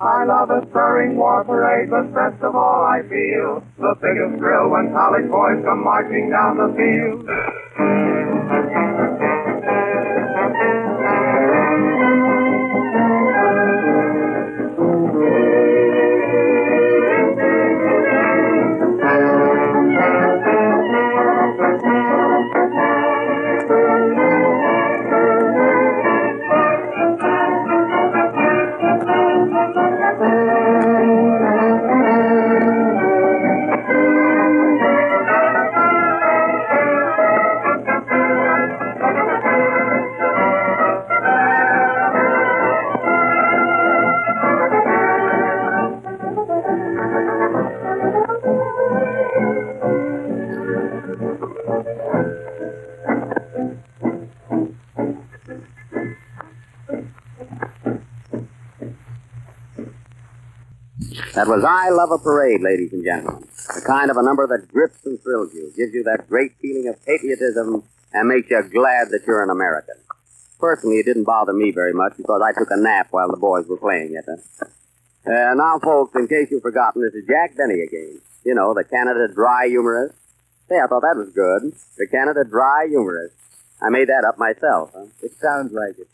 I 0.00 0.24
love 0.24 0.50
a 0.50 0.66
stirring 0.70 1.16
war 1.16 1.44
parade, 1.44 1.90
but 1.90 2.12
best 2.12 2.42
of 2.42 2.56
all 2.56 2.82
I 2.82 3.02
feel 3.02 3.62
the 3.78 3.94
biggest 4.02 4.38
thrill 4.38 4.70
when 4.70 4.90
college 4.92 5.30
boys 5.30 5.62
come 5.64 5.84
marching 5.84 6.30
down 6.30 6.56
the 6.58 6.74
field. 6.74 7.51
Love 62.02 62.18
a 62.18 62.18
Parade, 62.18 62.60
ladies 62.62 62.92
and 62.92 63.04
gentlemen. 63.04 63.46
The 63.78 63.82
kind 63.86 64.10
of 64.10 64.16
a 64.16 64.24
number 64.24 64.44
that 64.48 64.66
grips 64.66 65.06
and 65.06 65.22
thrills 65.22 65.54
you, 65.54 65.72
gives 65.76 65.94
you 65.94 66.02
that 66.02 66.26
great 66.28 66.50
feeling 66.60 66.88
of 66.88 66.98
patriotism, 67.06 67.84
and 68.12 68.28
makes 68.28 68.50
you 68.50 68.60
glad 68.74 69.14
that 69.14 69.22
you're 69.24 69.40
an 69.40 69.50
American. 69.50 69.94
Personally, 70.58 70.96
it 70.96 71.06
didn't 71.06 71.30
bother 71.30 71.52
me 71.52 71.70
very 71.70 71.92
much 71.92 72.16
because 72.16 72.42
I 72.42 72.58
took 72.58 72.72
a 72.72 72.76
nap 72.76 73.06
while 73.12 73.30
the 73.30 73.36
boys 73.36 73.68
were 73.68 73.76
playing 73.76 74.18
it. 74.18 74.26
Uh, 74.26 75.54
now, 75.54 75.78
folks, 75.78 76.10
in 76.16 76.26
case 76.26 76.50
you've 76.50 76.66
forgotten, 76.66 77.02
this 77.02 77.14
is 77.14 77.24
Jack 77.28 77.54
Benny 77.56 77.78
again. 77.86 78.20
You 78.44 78.56
know, 78.56 78.74
the 78.74 78.82
Canada 78.82 79.28
Dry 79.32 79.68
humorist. 79.68 80.16
Say, 80.68 80.80
I 80.82 80.88
thought 80.88 81.06
that 81.06 81.14
was 81.14 81.30
good. 81.30 81.70
The 81.98 82.08
Canada 82.10 82.42
Dry 82.42 82.88
humorist. 82.90 83.36
I 83.80 83.90
made 83.90 84.08
that 84.08 84.24
up 84.26 84.38
myself. 84.38 84.90
Huh? 84.92 85.06
It 85.22 85.38
sounds 85.40 85.72
like 85.72 85.96
it. 86.00 86.08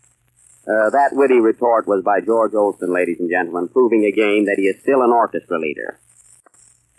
Uh, 0.69 0.91
that 0.91 1.17
witty 1.17 1.41
retort 1.41 1.89
was 1.89 2.05
by 2.05 2.21
George 2.21 2.53
Olsen, 2.53 2.93
ladies 2.93 3.17
and 3.21 3.31
gentlemen, 3.31 3.69
proving 3.69 4.05
again 4.05 4.45
that 4.45 4.61
he 4.61 4.69
is 4.69 4.77
still 4.83 5.01
an 5.01 5.09
orchestra 5.09 5.59
leader. 5.59 5.99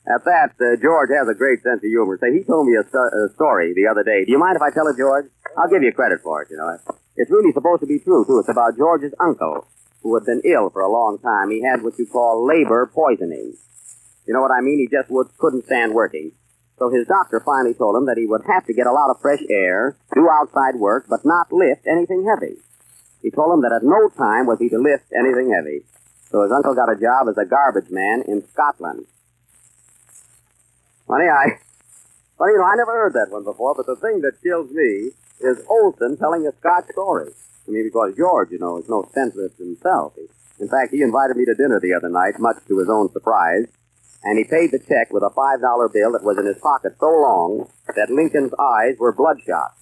At 0.10 0.26
that, 0.26 0.58
uh, 0.58 0.74
George 0.82 1.14
has 1.14 1.30
a 1.30 1.38
great 1.38 1.62
sense 1.62 1.78
of 1.78 1.90
humor. 1.94 2.18
Say, 2.18 2.34
he 2.34 2.42
told 2.42 2.66
me 2.66 2.74
a, 2.74 2.82
sto- 2.90 3.14
a 3.14 3.30
story 3.36 3.78
the 3.78 3.86
other 3.86 4.02
day. 4.02 4.26
Do 4.26 4.32
you 4.32 4.40
mind 4.40 4.56
if 4.56 4.66
I 4.66 4.74
tell 4.74 4.88
it, 4.88 4.98
George? 4.98 5.30
I'll 5.56 5.70
give 5.70 5.84
you 5.84 5.94
credit 5.94 6.22
for 6.26 6.42
it, 6.42 6.50
you 6.50 6.58
know. 6.58 6.80
It's 7.16 7.30
really 7.30 7.54
supposed 7.54 7.82
to 7.82 7.86
be 7.86 8.00
true, 8.00 8.26
too. 8.26 8.40
It's 8.40 8.50
about 8.50 8.76
George's 8.76 9.14
uncle, 9.20 9.68
who 10.02 10.16
had 10.16 10.26
been 10.26 10.42
ill 10.46 10.72
for 10.72 10.82
a 10.82 10.90
long 10.90 11.20
time. 11.20 11.52
He 11.52 11.62
had 11.62 11.84
what 11.84 12.00
you 12.00 12.08
call 12.08 12.42
labor 12.42 12.90
poisoning. 12.90 13.54
You 14.26 14.34
know 14.34 14.42
what 14.42 14.50
I 14.50 14.62
mean? 14.62 14.80
He 14.80 14.88
just 14.90 15.12
would, 15.12 15.30
couldn't 15.38 15.66
stand 15.66 15.94
working. 15.94 16.32
So 16.80 16.90
his 16.90 17.06
doctor 17.06 17.40
finally 17.46 17.76
told 17.76 17.96
him 17.98 18.08
that 18.08 18.18
he 18.18 18.26
would 18.26 18.42
have 18.48 18.66
to 18.66 18.74
get 18.74 18.88
a 18.88 18.94
lot 18.94 19.12
of 19.12 19.22
fresh 19.22 19.44
air, 19.48 19.96
do 20.16 20.28
outside 20.28 20.82
work, 20.82 21.06
but 21.08 21.22
not 21.24 21.54
lift 21.54 21.86
anything 21.86 22.26
heavy. 22.26 22.58
He 23.22 23.32
told 23.32 23.54
him 23.54 23.62
that 23.62 23.76
at 23.76 23.84
no 23.84 24.10
time 24.10 24.48
was 24.48 24.60
he 24.60 24.70
to 24.70 24.80
lift 24.80 25.12
anything 25.12 25.52
heavy. 25.52 25.84
So 26.32 26.44
his 26.44 26.52
uncle 26.52 26.76
got 26.76 26.92
a 26.92 26.96
job 26.96 27.28
as 27.28 27.38
a 27.38 27.46
garbage 27.46 27.90
man 27.90 28.24
in 28.28 28.48
Scotland. 28.48 29.06
Funny, 31.08 31.26
I, 31.26 31.58
well, 32.38 32.52
you 32.52 32.58
know, 32.60 32.66
I 32.66 32.76
never 32.76 32.94
heard 32.94 33.14
that 33.14 33.32
one 33.32 33.44
before, 33.44 33.74
but 33.76 33.88
the 33.88 33.96
thing 33.96 34.22
that 34.22 34.42
kills 34.42 34.72
me 34.72 35.12
is 35.42 35.66
Olsen 35.68 36.18
telling 36.18 36.46
a 36.46 36.54
Scotch 36.60 36.86
story. 36.92 37.32
I 37.68 37.72
mean, 37.72 37.84
because 37.84 38.16
George, 38.16 38.52
you 38.52 38.60
know, 38.60 38.78
is 38.78 38.88
no 38.88 39.10
senseless 39.14 39.58
himself. 39.58 40.14
He, 40.16 40.28
in 40.60 40.70
fact, 40.70 40.94
he 40.94 41.02
invited 41.02 41.38
me 41.38 41.46
to 41.46 41.56
dinner 41.56 41.80
the 41.80 41.94
other 41.94 42.10
night, 42.10 42.40
much 42.40 42.58
to 42.68 42.78
his 42.78 42.90
own 42.90 43.12
surprise, 43.12 43.66
and 44.24 44.38
he 44.38 44.44
paid 44.44 44.72
the 44.72 44.80
check 44.80 45.12
with 45.12 45.24
a 45.24 45.30
$5 45.30 45.94
bill 45.94 46.12
that 46.12 46.24
was 46.24 46.38
in 46.38 46.46
his 46.46 46.58
pocket 46.60 46.94
so 47.00 47.08
long 47.08 47.70
that 47.96 48.10
Lincoln's 48.10 48.54
eyes 48.60 48.96
were 49.00 49.14
bloodshot. 49.14 49.74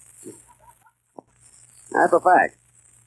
That's 1.90 2.12
a 2.12 2.20
fact. 2.20 2.56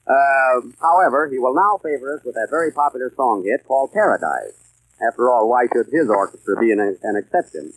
Uh, 0.06 0.60
however, 0.80 1.28
he 1.30 1.38
will 1.38 1.54
now 1.54 1.78
favor 1.82 2.14
us 2.14 2.24
with 2.24 2.34
that 2.34 2.48
very 2.50 2.72
popular 2.72 3.12
song 3.16 3.44
hit 3.44 3.64
called 3.66 3.92
Paradise. 3.92 4.54
After 5.06 5.30
all, 5.30 5.48
why 5.48 5.66
should 5.72 5.86
his 5.92 6.08
orchestra 6.08 6.56
be 6.60 6.72
an, 6.72 6.80
an 7.02 7.16
exception? 7.16 7.72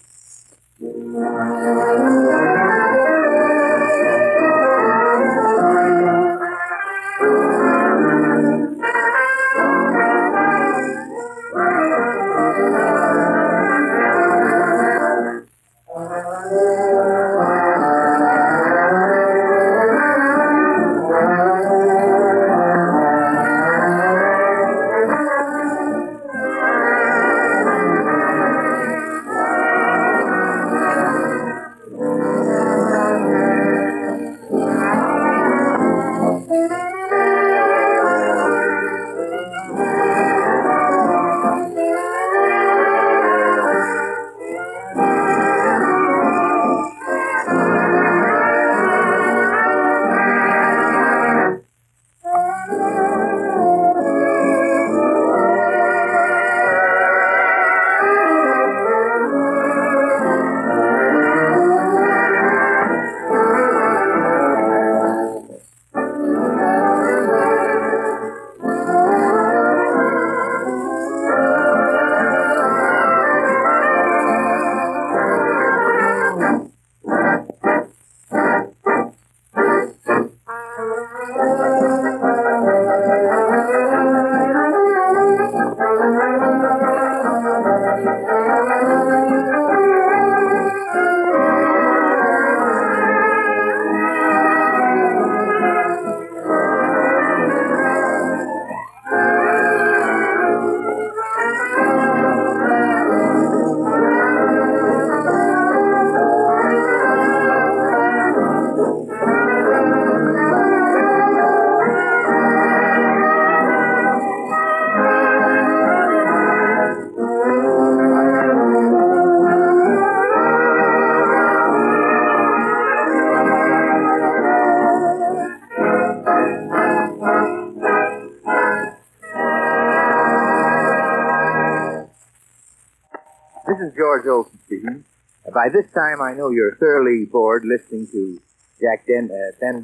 Uh, 135.47 135.51
By 135.51 135.69
this 135.69 135.85
time, 135.93 136.21
I 136.21 136.33
know 136.33 136.49
you're 136.49 136.75
thoroughly 136.75 137.25
bored 137.25 137.63
listening 137.65 138.07
to 138.11 138.39
Jack 138.81 139.05
Den, 139.07 139.29
uh, 139.31 139.51
Den 139.59 139.83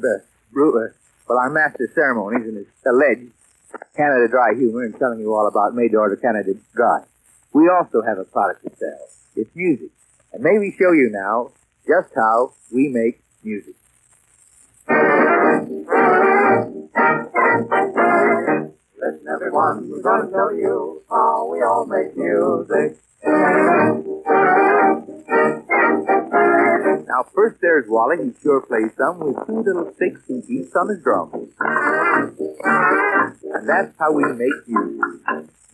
Bru- 0.52 0.84
uh, 0.84 0.88
well, 1.28 1.38
our 1.38 1.50
master 1.50 1.88
ceremonies 1.94 2.46
and 2.46 2.56
his 2.56 2.66
alleged 2.86 3.30
Canada 3.96 4.28
Dry 4.28 4.54
humor 4.54 4.82
and 4.82 4.98
telling 4.98 5.20
you 5.20 5.34
all 5.34 5.46
about 5.46 5.74
made 5.74 5.92
to 5.92 6.16
Canada 6.20 6.54
Dry. 6.74 7.04
We 7.52 7.68
also 7.68 8.02
have 8.02 8.18
a 8.18 8.24
product 8.24 8.64
to 8.64 8.76
sell. 8.76 9.08
It's 9.36 9.54
music. 9.54 9.90
And 10.32 10.42
may 10.42 10.58
we 10.58 10.72
show 10.78 10.92
you 10.92 11.10
now 11.12 11.52
just 11.86 12.12
how 12.14 12.52
we 12.72 12.88
make 12.88 13.22
music. 13.42 13.74
Listen, 19.12 19.28
everyone, 19.28 19.90
we're 19.90 20.00
gonna 20.00 20.30
show 20.30 20.50
you 20.50 21.02
how 21.10 21.46
we 21.52 21.62
all 21.62 21.84
make 21.84 22.16
music. 22.16 22.96
Now, 27.06 27.24
first 27.34 27.60
there's 27.60 27.86
Wally. 27.88 28.16
He 28.24 28.32
sure 28.42 28.62
plays 28.62 28.92
some 28.96 29.18
with 29.18 29.36
two 29.46 29.60
little 29.60 29.92
sticks 29.96 30.22
he 30.26 30.40
beats 30.48 30.74
on 30.74 30.88
his 30.88 31.02
drum. 31.02 31.30
And 33.54 33.68
that's 33.68 33.92
how 33.98 34.12
we 34.12 34.24
make 34.32 34.66
music. 34.66 35.00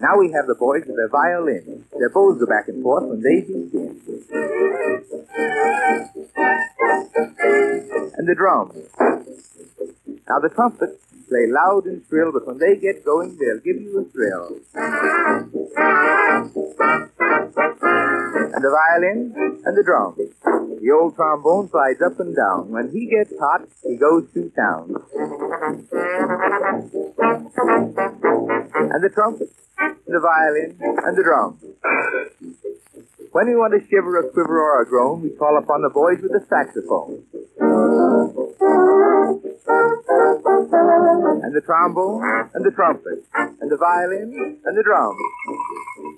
Now 0.01 0.18
we 0.18 0.33
have 0.33 0.48
the 0.48 0.57
boys 0.59 0.83
with 0.87 0.96
their 0.96 1.09
violin. 1.09 1.85
Their 1.96 2.11
bows 2.11 2.40
go 2.40 2.46
back 2.46 2.66
and 2.66 2.83
forth 2.83 3.05
when 3.05 3.22
they 3.22 3.42
begin. 3.42 4.01
And 8.18 8.27
the 8.27 8.35
drums. 8.35 8.74
Now 10.29 10.40
the 10.40 10.48
trumpets 10.48 11.08
play 11.29 11.47
loud 11.47 11.85
and 11.87 12.03
shrill, 12.09 12.33
but 12.33 12.47
when 12.47 12.59
they 12.59 12.77
get 12.77 13.05
going, 13.05 13.37
they'll 13.37 13.61
give 13.61 13.81
you 13.81 14.01
a 14.01 14.05
thrill. 14.11 14.59
And 18.55 18.64
the 18.64 18.71
violin 18.73 19.35
and 19.64 19.77
the 19.77 19.83
drums. 19.85 20.17
The 20.81 20.91
old 20.91 21.14
trombone 21.14 21.69
slides 21.69 22.01
up 22.03 22.19
and 22.19 22.35
down. 22.35 22.71
When 22.71 22.91
he 22.91 23.07
gets 23.07 23.33
hot, 23.38 23.69
he 23.85 23.97
goes 23.97 24.33
to 24.35 24.51
town. 24.57 24.95
And 28.79 29.05
the 29.05 29.11
trumpet, 29.12 29.51
the 30.07 30.21
violin, 30.21 30.79
and 30.81 31.17
the 31.17 31.23
drums. 31.23 31.62
When 33.31 33.47
we 33.47 33.57
want 33.57 33.77
to 33.77 33.81
shiver 33.88 34.19
a 34.21 34.31
quiver 34.33 34.57
or 34.57 34.83
a 34.83 34.87
groan, 34.88 35.21
we 35.23 35.31
call 35.31 35.59
upon 35.59 35.83
the 35.83 35.91
boys 35.91 36.17
with 36.23 36.33
the 36.33 36.41
saxophone. 36.49 37.29
And 41.45 41.53
the 41.55 41.61
trombone, 41.61 42.25
and 42.55 42.64
the 42.64 42.73
trumpet, 42.73 43.25
and 43.35 43.71
the 43.71 43.77
violin, 43.77 44.61
and 44.64 44.77
the 44.77 44.83
drums. 44.83 45.21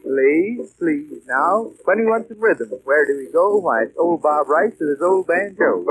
Please, 0.07 0.71
please. 0.79 1.23
Now, 1.27 1.75
when 1.85 1.99
we 1.99 2.07
want 2.07 2.29
some 2.29 2.39
rhythm, 2.39 2.71
where 2.85 3.07
do 3.07 3.19
we 3.19 3.27
go? 3.33 3.59
Why, 3.59 3.83
it's 3.91 3.99
old 3.99 4.23
Bob 4.23 4.49
Rice 4.49 4.79
with 4.79 4.91
his 4.91 5.03
old 5.03 5.27
banjo. 5.27 5.83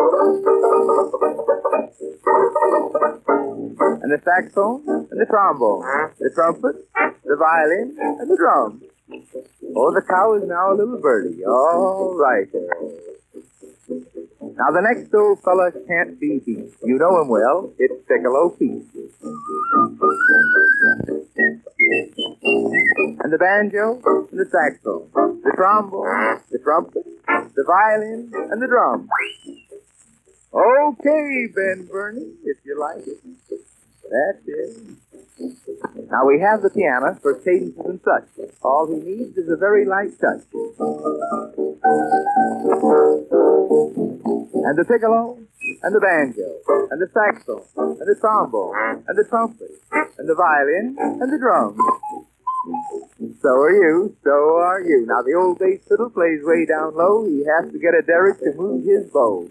And 4.00 4.12
the 4.12 4.22
saxophone, 4.24 4.88
and 5.12 5.20
the 5.20 5.28
trombone, 5.28 5.84
the 6.18 6.32
trumpet, 6.34 6.88
the 7.24 7.36
violin, 7.36 7.98
and 8.00 8.32
the 8.32 8.38
drums. 8.38 8.89
Oh, 9.76 9.94
the 9.94 10.02
cow 10.02 10.34
is 10.36 10.48
now 10.48 10.74
a 10.74 10.76
little 10.76 11.00
birdie. 11.00 11.46
All 11.46 12.16
right. 12.18 12.48
Now, 14.58 14.72
the 14.72 14.82
next 14.82 15.14
old 15.14 15.42
fella 15.42 15.72
can't 15.88 16.20
be 16.20 16.40
beat. 16.46 16.74
You 16.84 16.98
know 16.98 17.22
him 17.22 17.30
well. 17.30 17.72
It's 17.78 17.94
Piccolo 18.08 18.50
Pete. 18.50 18.84
And 23.22 23.32
the 23.32 23.38
banjo, 23.38 24.02
and 24.32 24.40
the 24.40 24.46
saxophone, 24.46 25.42
the 25.44 25.52
trombone, 25.56 26.42
the 26.52 26.60
trumpet, 26.60 27.06
the 27.56 27.64
violin, 27.66 28.32
and 28.52 28.62
the 28.62 28.68
drum. 28.68 29.10
Okay, 30.54 31.48
Ben 31.56 31.88
Bernie, 31.90 32.34
if 32.44 32.58
you 32.66 32.80
like 32.80 33.08
it. 33.08 33.20
That's 34.10 34.48
it. 34.48 35.09
Now 36.12 36.26
we 36.26 36.40
have 36.42 36.62
the 36.62 36.70
piano 36.70 37.18
for 37.22 37.36
cadences 37.36 37.80
and 37.86 38.00
such. 38.04 38.28
All 38.62 38.88
he 38.88 38.96
needs 38.96 39.38
is 39.38 39.50
a 39.50 39.56
very 39.56 39.86
light 39.86 40.12
touch. 40.20 40.44
And 44.60 44.78
the 44.78 44.86
piccolo, 44.86 45.38
and 45.84 45.96
the 45.96 46.00
banjo, 46.00 46.60
and 46.92 47.02
the 47.02 47.08
saxophone, 47.14 47.98
and 48.00 48.08
the 48.08 48.16
trombone, 48.20 49.04
and 49.08 49.18
the 49.18 49.24
trumpet, 49.24 49.72
and 50.18 50.28
the 50.28 50.36
violin, 50.36 50.98
and 51.00 51.32
the 51.32 51.38
drums. 51.38 51.80
So 53.42 53.50
are 53.50 53.72
you, 53.72 54.16
so 54.24 54.58
are 54.58 54.82
you. 54.82 55.06
Now 55.06 55.22
the 55.22 55.34
old 55.34 55.60
bass 55.60 55.80
fiddle 55.88 56.10
plays 56.10 56.42
way 56.44 56.66
down 56.66 56.96
low. 56.96 57.26
He 57.26 57.46
has 57.46 57.72
to 57.72 57.80
get 57.80 57.94
a 57.94 58.02
derrick 58.02 58.40
to 58.40 58.54
move 58.56 58.84
his 58.86 59.10
bow. 59.12 59.48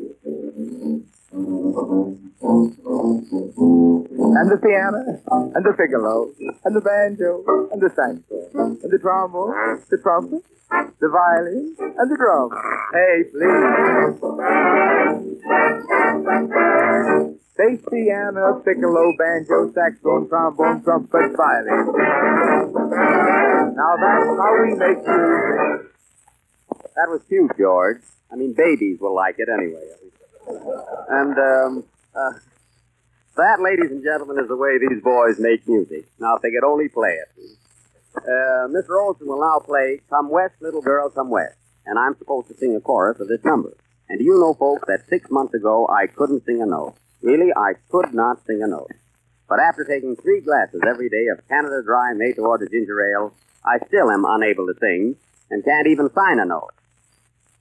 And 2.41 2.71
the 4.51 4.59
piano, 4.63 5.21
and 5.55 5.65
the 5.65 5.73
piccolo, 5.77 6.31
and 6.65 6.77
the 6.77 6.81
banjo, 6.81 7.43
and 7.73 7.83
the 7.83 7.91
saxophone, 7.91 8.79
and 8.81 8.91
the 8.93 8.99
trombone, 8.99 9.83
the 9.91 9.99
trumpet, 9.99 10.45
the 11.01 11.09
violin, 11.09 11.75
and 11.79 12.11
the 12.11 12.17
drum. 12.17 12.51
Hey, 12.95 13.25
please. 13.27 14.23
Bass, 17.59 17.83
piano, 17.91 18.63
piccolo, 18.65 19.13
banjo, 19.19 19.73
saxophone, 19.75 20.29
trombone, 20.29 20.83
trumpet, 20.85 21.35
violin. 21.35 21.91
Now 23.75 23.97
that's 23.99 24.31
how 24.39 24.55
we 24.63 24.79
make 24.79 25.03
music. 25.03 25.91
That 26.95 27.09
was 27.09 27.21
cute, 27.29 27.51
George. 27.59 28.03
I 28.31 28.37
mean, 28.37 28.53
babies 28.53 29.01
will 29.01 29.15
like 29.17 29.39
it 29.39 29.49
anyway. 29.49 29.91
And, 31.09 31.37
um, 31.37 31.85
uh, 32.15 32.39
that, 33.37 33.61
ladies 33.63 33.91
and 33.91 34.03
gentlemen, 34.03 34.43
is 34.43 34.49
the 34.49 34.57
way 34.57 34.79
these 34.79 35.03
boys 35.03 35.39
make 35.39 35.67
music. 35.69 36.07
Now, 36.19 36.37
if 36.37 36.43
they 36.43 36.51
could 36.51 36.67
only 36.67 36.89
play 36.89 37.15
it. 37.15 37.29
Uh, 38.17 38.67
Mr. 38.67 39.01
Olsen 39.01 39.29
will 39.29 39.41
now 39.41 39.61
play 39.61 40.01
Come 40.11 40.29
West, 40.29 40.55
Little 40.61 40.83
Girl, 40.83 41.09
Come 41.11 41.31
West. 41.31 41.57
And 41.87 41.99
I'm 41.99 42.17
supposed 42.19 42.49
to 42.49 42.57
sing 42.57 42.75
a 42.75 42.81
chorus 42.81 43.21
of 43.21 43.29
this 43.29 43.45
number. 43.45 43.77
And 44.09 44.19
do 44.19 44.25
you 44.25 44.41
know, 44.41 44.55
folks, 44.55 44.89
that 44.89 45.07
six 45.09 45.31
months 45.31 45.55
ago 45.55 45.87
I 45.89 46.07
couldn't 46.07 46.45
sing 46.45 46.61
a 46.61 46.67
note. 46.67 46.97
Really, 47.23 47.53
I 47.55 47.75
could 47.91 48.13
not 48.13 48.45
sing 48.47 48.63
a 48.63 48.67
note. 48.67 48.91
But 49.49 49.61
after 49.61 49.85
taking 49.85 50.17
three 50.17 50.41
glasses 50.41 50.81
every 50.87 51.09
day 51.09 51.27
of 51.33 51.47
Canada 51.49 51.83
Dry 51.85 52.13
made 52.15 52.37
to 52.37 52.43
order 52.43 52.69
ginger 52.69 53.01
ale, 53.13 53.33
I 53.65 53.79
still 53.87 54.11
am 54.11 54.25
unable 54.27 54.67
to 54.67 54.75
sing 54.81 55.17
and 55.51 55.65
can't 55.65 55.87
even 55.87 56.11
sign 56.13 56.39
a 56.39 56.45
note. 56.45 56.73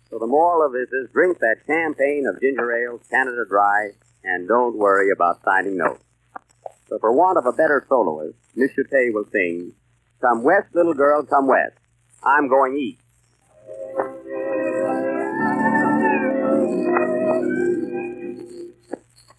So 0.10 0.19
the 0.19 0.27
moral 0.27 0.65
of 0.65 0.73
this 0.73 0.89
is 0.89 1.12
drink 1.12 1.39
that 1.39 1.63
champagne 1.65 2.25
of 2.27 2.41
ginger 2.41 2.71
ale, 2.71 2.99
Canada 3.10 3.45
Dry, 3.47 3.91
and 4.23 4.47
don't 4.47 4.77
worry 4.77 5.12
about 5.12 5.41
signing 5.43 5.77
notes. 5.77 6.03
So 6.89 6.99
for 6.99 7.12
want 7.12 7.38
of 7.38 7.45
a 7.45 7.51
better 7.51 7.86
soloist, 7.89 8.38
Miss 8.56 8.71
Shutta 8.71 9.13
will 9.13 9.25
sing, 9.32 9.73
Come 10.21 10.43
west, 10.43 10.73
little 10.73 10.93
girl, 10.93 11.23
come 11.23 11.47
west. 11.47 11.77
I'm 12.23 12.47
going 12.47 12.77
east. 12.77 13.01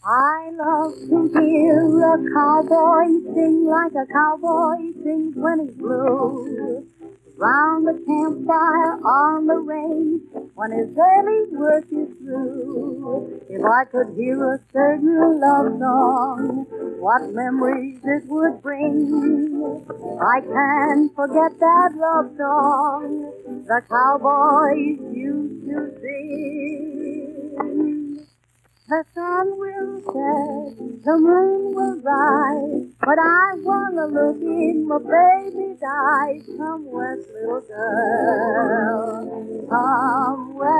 I 0.04 0.50
love 0.52 0.94
to 1.10 1.40
hear 1.40 1.84
a 2.00 2.32
cowboy 2.32 3.04
sing 3.34 3.66
like 3.66 3.92
a 3.92 4.06
cowboy 4.10 4.76
sings 5.02 5.36
when 5.36 5.60
he's 5.66 5.74
blue. 5.74 6.86
Round 7.38 7.86
the 7.86 7.94
campfire 8.04 8.98
on 9.06 9.46
the 9.46 9.58
range 9.58 10.22
when 10.56 10.72
his 10.72 10.88
daily 10.88 11.46
work 11.52 11.84
is 11.92 12.08
through. 12.18 13.40
If 13.48 13.64
I 13.64 13.84
could 13.84 14.16
hear 14.16 14.54
a 14.54 14.60
certain 14.72 15.40
love 15.40 15.78
song, 15.78 16.66
what 16.98 17.32
memories 17.32 18.00
it 18.04 18.24
would 18.26 18.60
bring. 18.60 19.86
I 20.20 20.40
can't 20.40 21.14
forget 21.14 21.58
that 21.60 21.92
love 21.96 22.36
song 22.36 23.32
the 23.68 23.82
cowboys 23.88 24.98
used 25.14 25.66
to 25.68 25.92
sing. 26.00 27.87
The 28.88 29.04
sun 29.14 29.58
will 29.58 30.00
set, 30.00 31.04
the 31.04 31.18
moon 31.18 31.74
will 31.74 32.00
rise, 32.00 32.86
but 33.00 33.18
I 33.18 33.54
wanna 33.62 34.06
look 34.06 34.40
in 34.40 34.88
my 34.88 34.96
baby's 34.98 35.82
eyes. 35.86 36.42
Come 36.56 36.86
west, 36.86 37.28
little 37.34 37.60
girl, 37.68 39.66
come 39.68 40.54
west. 40.54 40.70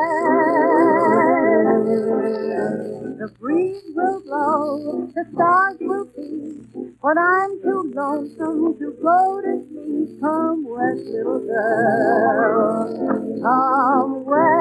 The 3.19 3.29
breeze 3.39 3.83
will 3.95 4.21
blow, 4.23 5.07
the 5.15 5.25
stars 5.35 5.77
will 5.81 6.07
be, 6.17 6.63
but 7.03 7.19
I'm 7.19 7.61
too 7.63 7.93
lonesome 7.95 8.79
to 8.79 8.91
go 9.03 9.41
to 9.43 9.63
sleep. 9.69 10.21
Come 10.23 10.65
west, 10.65 11.05
little 11.09 11.41
girl, 11.41 12.89
come 13.43 14.25
west. 14.25 14.59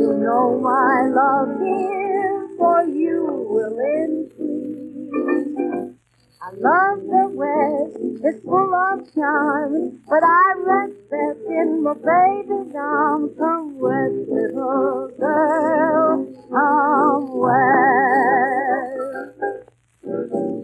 You 0.00 0.10
know 0.24 0.58
my 0.62 1.04
love 1.12 1.60
is 1.60 2.56
for 2.56 2.84
you 2.84 3.20
will 3.50 3.78
increase. 4.00 5.94
I 6.40 6.50
love 6.56 7.00
the 7.02 7.28
West, 7.36 7.98
it's 8.24 8.42
full 8.44 8.74
of 8.74 9.14
charm, 9.14 10.00
but 10.08 10.22
I 10.24 10.54
rest 10.64 11.10
best 11.10 11.40
in 11.48 11.82
my 11.82 11.92
baby's 11.92 12.74
arms. 12.74 13.32
Come 13.38 13.78
west, 13.78 14.28
little 14.30 15.10
girl, 15.20 16.26
come 16.48 17.38
west. 17.38 18.53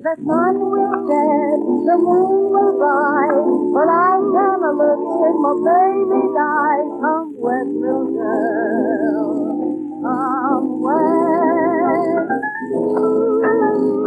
The 0.00 0.16
sun 0.16 0.56
will 0.56 0.96
set, 1.12 1.60
the 1.84 1.96
moon 2.00 2.52
will 2.56 2.72
rise, 2.80 3.52
but 3.76 3.84
I'm 3.84 4.32
gonna 4.32 4.72
look 4.80 5.04
in 5.28 5.36
my 5.44 5.52
baby's 5.60 6.36
eyes. 6.40 6.88
Come 7.04 7.36
west, 7.36 7.68
little 7.68 8.08
girl, 8.16 9.28
come 10.00 10.80
west. 10.80 12.32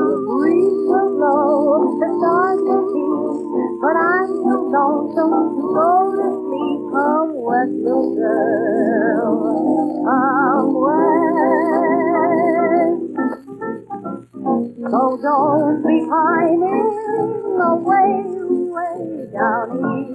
The 0.01 0.09
breeze 0.25 0.81
will 0.89 1.09
blow, 1.13 1.93
the 2.01 2.09
stars 2.17 2.61
will 2.65 2.85
beam, 2.89 3.77
but 3.77 3.93
I'm 3.93 4.27
too 4.33 4.61
lonesome 4.73 5.45
to 5.53 5.63
go 5.77 5.91
to 6.17 6.25
sleep. 6.41 6.81
Come 6.89 7.37
west, 7.37 7.69
little 7.85 8.15
girl, 8.17 9.33
come 10.09 10.73
west. 10.73 11.22
So 14.93 15.17
don't 15.23 15.81
be 15.81 16.05
pining 16.05 17.57
away, 17.57 18.29
way 18.69 19.25
down 19.33 19.73
east. 19.89 20.13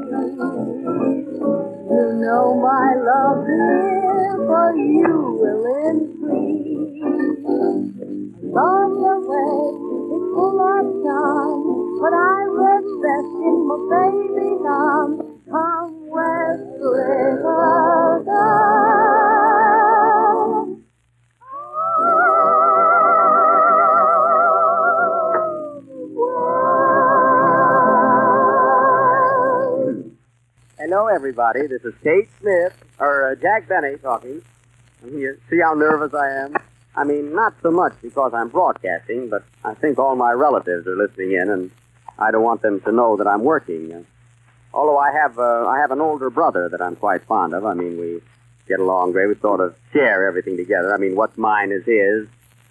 You 1.90 2.04
know 2.22 2.54
my 2.62 2.94
love 2.94 3.42
here 3.42 4.38
for 4.46 4.70
you 4.78 5.34
will 5.42 5.64
increase. 5.82 7.02
On 8.54 8.88
the 9.02 9.14
way, 9.26 9.50
it's 10.14 10.28
full 10.30 10.62
of 10.62 10.86
charm, 11.02 11.60
but 11.98 12.14
I 12.14 12.38
rest 12.46 12.90
best 13.02 13.34
in 13.50 13.58
my 13.66 13.82
baby's 13.90 14.62
arms. 14.62 15.18
Come 15.50 16.06
west, 16.06 16.62
little 16.78 17.87
Hello, 30.98 31.14
everybody. 31.14 31.64
This 31.68 31.84
is 31.84 31.94
Kate 32.02 32.28
Smith, 32.40 32.72
or 32.98 33.30
uh, 33.30 33.34
Jack 33.36 33.68
Benny 33.68 33.98
talking. 33.98 34.42
See 35.00 35.60
how 35.62 35.74
nervous 35.74 36.12
I 36.12 36.28
am? 36.28 36.56
I 36.96 37.04
mean, 37.04 37.32
not 37.32 37.54
so 37.62 37.70
much 37.70 37.92
because 38.02 38.32
I'm 38.34 38.48
broadcasting, 38.48 39.30
but 39.30 39.44
I 39.62 39.74
think 39.74 40.00
all 40.00 40.16
my 40.16 40.32
relatives 40.32 40.88
are 40.88 40.96
listening 40.96 41.34
in, 41.34 41.50
and 41.50 41.70
I 42.18 42.32
don't 42.32 42.42
want 42.42 42.62
them 42.62 42.80
to 42.80 42.90
know 42.90 43.16
that 43.16 43.28
I'm 43.28 43.44
working. 43.44 44.04
Although 44.74 44.98
I 44.98 45.12
have, 45.12 45.38
uh, 45.38 45.68
I 45.68 45.78
have 45.78 45.92
an 45.92 46.00
older 46.00 46.30
brother 46.30 46.68
that 46.68 46.82
I'm 46.82 46.96
quite 46.96 47.22
fond 47.26 47.54
of. 47.54 47.64
I 47.64 47.74
mean, 47.74 47.96
we 47.96 48.20
get 48.66 48.80
along 48.80 49.12
great. 49.12 49.28
We 49.28 49.36
sort 49.36 49.60
of 49.60 49.76
share 49.92 50.26
everything 50.26 50.56
together. 50.56 50.92
I 50.92 50.96
mean, 50.96 51.14
what's 51.14 51.38
mine 51.38 51.70
is 51.70 51.84
his, 51.84 52.26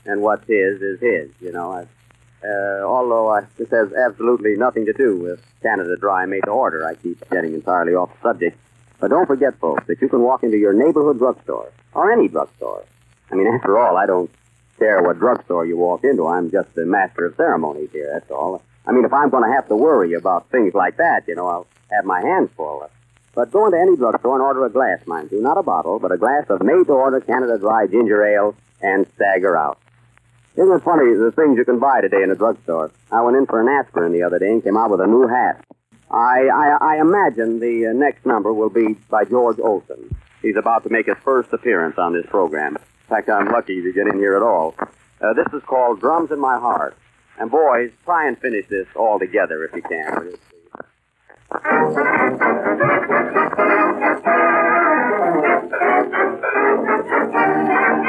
and 0.06 0.22
what's 0.22 0.46
his 0.48 0.82
is 0.82 1.00
his. 1.00 1.30
You 1.40 1.54
know. 1.54 1.72
I, 1.72 1.88
uh, 2.43 2.84
although 2.84 3.45
this 3.58 3.69
has 3.71 3.91
absolutely 3.93 4.56
nothing 4.56 4.86
to 4.86 4.93
do 4.93 5.17
with 5.17 5.41
Canada 5.62 5.97
Dry 5.97 6.26
made 6.26 6.43
to 6.45 6.52
order. 6.52 6.86
I 6.86 6.95
keep 6.95 7.30
getting 7.30 7.54
entirely 7.54 7.93
off 7.93 8.12
the 8.13 8.30
subject. 8.30 8.58
But 9.00 9.10
don't 9.10 9.28
forget, 9.28 9.60
folks, 9.60 9.86
that 9.88 10.02
you 10.02 10.10
can 10.10 10.21
walk 10.21 10.43
into 10.43 10.58
your 10.58 10.73
neighborhood 10.73 11.19
drugstore, 11.19 11.71
or 11.93 12.12
any 12.12 12.28
drugstore. 12.28 12.84
I 13.32 13.36
mean, 13.36 13.47
after 13.47 13.78
all, 13.78 13.97
I 13.97 14.06
don't 14.06 14.32
care 14.80 15.02
what 15.04 15.19
drugstore 15.19 15.65
you 15.65 15.78
walk 15.78 16.04
into. 16.04 16.28
I'm 16.28 16.50
just 16.50 16.73
the 16.76 16.86
master 16.86 17.26
of 17.26 17.36
ceremonies 17.36 17.89
here, 17.91 18.10
that's 18.13 18.32
all. 18.32 18.62
I 18.86 18.91
mean, 18.91 19.06
if 19.06 19.13
I'm 19.13 19.30
going 19.30 19.43
to 19.43 19.54
have 19.56 19.67
to 19.67 19.76
worry 19.76 20.13
about 20.13 20.50
things 20.50 20.73
like 20.73 20.97
that, 20.97 21.28
you 21.28 21.36
know, 21.36 21.47
I'll 21.47 21.67
have 21.91 22.06
my 22.06 22.21
hands 22.21 22.50
full. 22.56 22.89
But 23.36 23.52
go 23.52 23.65
into 23.65 23.80
any 23.80 23.95
drugstore 23.95 24.36
and 24.36 24.41
order 24.41 24.65
a 24.65 24.69
glass, 24.69 25.06
mind 25.06 25.32
you. 25.32 25.41
Not 25.41 25.58
a 25.58 25.63
bottle, 25.63 26.00
but 26.00 26.12
a 26.12 26.17
glass 26.17 26.45
of 26.50 26.63
made-to-order 26.63 27.21
Canada 27.21 27.60
Dry 27.60 27.86
ginger 27.86 28.26
ale 28.26 28.56
and 28.82 29.06
stagger 29.15 29.56
out. 29.56 29.78
Isn't 30.58 30.72
it 30.72 30.84
funny, 30.84 31.13
the 31.13 31.32
things 31.36 31.56
you 31.56 31.65
can 31.65 31.78
buy 31.78 32.02
today 32.02 32.24
in 32.24 32.32
a 32.32 32.36
drugstore? 32.36 32.89
I 33.12 33.22
went 33.22 33.38
in 33.38 33.46
for 33.46 33.62
an 33.62 33.67
aspirin 33.67 34.12
the 34.12 34.24
other 34.24 34.39
day 34.39 34.50
and 34.50 34.63
came 34.63 34.76
out 34.76 34.89
with 34.89 35.00
a 35.02 35.06
new 35.06 35.28
hat. 35.28 35.63
I, 36.10 36.48
I, 36.52 36.78
I 36.82 37.00
imagine 37.00 37.60
the 37.60 37.88
uh, 37.88 37.93
next 37.93 38.26
number 38.26 38.52
will 38.52 38.72
be 38.72 38.96
by 39.08 39.24
George 39.26 39.60
Olsen. 39.60 40.10
He's 40.41 40.56
about 40.58 40.84
to 40.86 40.89
make 40.89 41.06
his 41.06 41.17
first 41.24 41.54
appearance 41.54 42.00
on 42.00 42.13
this 42.13 42.26
program. 42.26 42.76
In 42.76 43.08
fact, 43.08 43.30
I'm 43.30 43.52
lucky 43.52 43.84
to 43.84 43.93
get 43.93 44.08
in 44.08 44.17
here 44.17 44.36
at 44.36 44.41
all. 44.41 44.74
Uh, 45.22 45.34
this 45.34 45.46
is 45.54 45.62
called 45.67 46.00
Drums 46.00 46.32
in 46.32 46.39
My 46.39 46.58
Heart. 46.58 46.98
And 47.39 47.52
boys, 47.52 47.91
try 48.04 48.28
and 48.28 48.36
finish 48.39 48.65
this 48.67 48.88
all 48.96 49.20
together 49.20 49.63
if 49.63 49.76
you 49.76 49.84
can. 49.84 50.38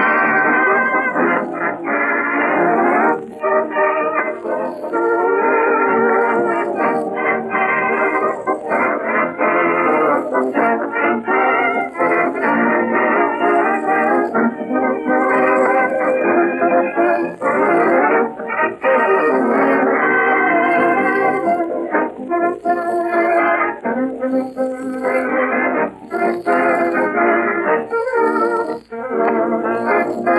will 3.61 3.99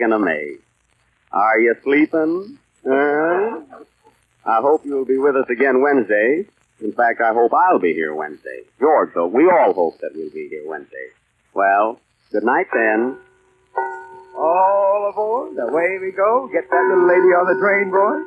the 0.00 0.16
2nd. 0.16 0.58
Are 1.32 1.58
you 1.60 1.74
sleeping? 1.82 2.58
Uh? 2.84 3.60
I 4.44 4.60
hope 4.60 4.84
you'll 4.84 5.04
be 5.04 5.18
with 5.18 5.36
us 5.36 5.48
again 5.50 5.82
Wednesday. 5.82 6.46
In 6.80 6.92
fact, 6.92 7.20
I 7.20 7.32
hope 7.34 7.52
I'll 7.52 7.78
be 7.78 7.92
here 7.92 8.14
Wednesday. 8.14 8.62
George, 8.80 9.10
so 9.12 9.26
we 9.26 9.44
all 9.44 9.74
hope 9.74 9.98
that 10.00 10.12
we'll 10.14 10.30
be 10.30 10.48
here 10.48 10.66
Wednesday. 10.66 11.08
Well, 11.52 12.00
good 12.32 12.44
night 12.44 12.66
then. 12.72 13.18
All 14.36 15.10
aboard. 15.12 15.58
Away 15.58 15.98
we 16.00 16.12
go. 16.12 16.48
Get 16.50 16.70
that 16.70 16.84
little 16.88 17.06
lady 17.06 17.34
on 17.36 17.46
the 17.52 17.60
train, 17.60 17.90
boys. 17.90 18.24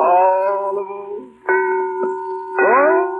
All 0.00 0.78
aboard. 0.80 1.22
Oh. 2.58 3.12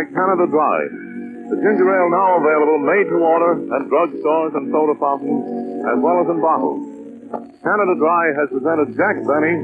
By 0.00 0.08
Canada 0.16 0.48
Dry. 0.48 0.80
The 1.52 1.60
ginger 1.60 1.84
ale 1.84 2.08
now 2.08 2.40
available 2.40 2.80
made 2.88 3.04
to 3.12 3.20
order 3.20 3.52
at 3.68 3.84
drugstores 3.92 4.56
and 4.56 4.72
soda 4.72 4.96
fountains, 4.96 5.44
as 5.84 6.00
well 6.00 6.24
as 6.24 6.26
in 6.32 6.40
bottles. 6.40 6.80
Canada 7.60 8.00
Dry 8.00 8.32
has 8.32 8.48
presented 8.48 8.96
Jack 8.96 9.20
Benny, 9.28 9.60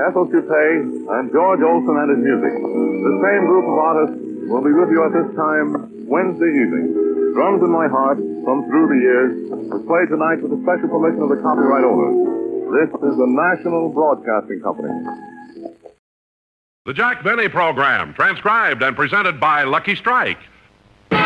Ethel 0.00 0.32
Shutta, 0.32 0.80
and 1.20 1.28
George 1.28 1.60
Olsen 1.60 1.92
and 1.92 2.08
his 2.08 2.20
music. 2.24 2.56
The 2.56 3.16
same 3.20 3.42
group 3.52 3.68
of 3.68 3.76
artists 3.76 4.16
will 4.48 4.64
be 4.64 4.72
with 4.72 4.88
you 4.88 5.04
at 5.04 5.12
this 5.12 5.28
time 5.36 5.68
Wednesday 6.08 6.56
evening. 6.56 7.36
Drums 7.36 7.60
in 7.60 7.68
My 7.68 7.84
Heart 7.84 8.16
from 8.48 8.64
Through 8.72 8.88
the 8.96 9.00
Years 9.04 9.32
was 9.76 9.84
played 9.84 10.08
tonight 10.08 10.40
with 10.40 10.56
the 10.56 10.60
special 10.64 10.88
permission 10.88 11.20
of 11.20 11.28
the 11.36 11.40
copyright 11.44 11.84
owner. 11.84 12.16
This 12.80 12.88
is 12.96 13.14
the 13.20 13.28
National 13.28 13.92
Broadcasting 13.92 14.64
Company. 14.64 15.35
The 16.86 16.94
Jack 16.94 17.24
Benny 17.24 17.48
Program, 17.48 18.14
transcribed 18.14 18.80
and 18.80 18.94
presented 18.94 19.40
by 19.40 19.64
Lucky 19.64 19.96
Strike. 19.96 20.38
The 21.10 21.16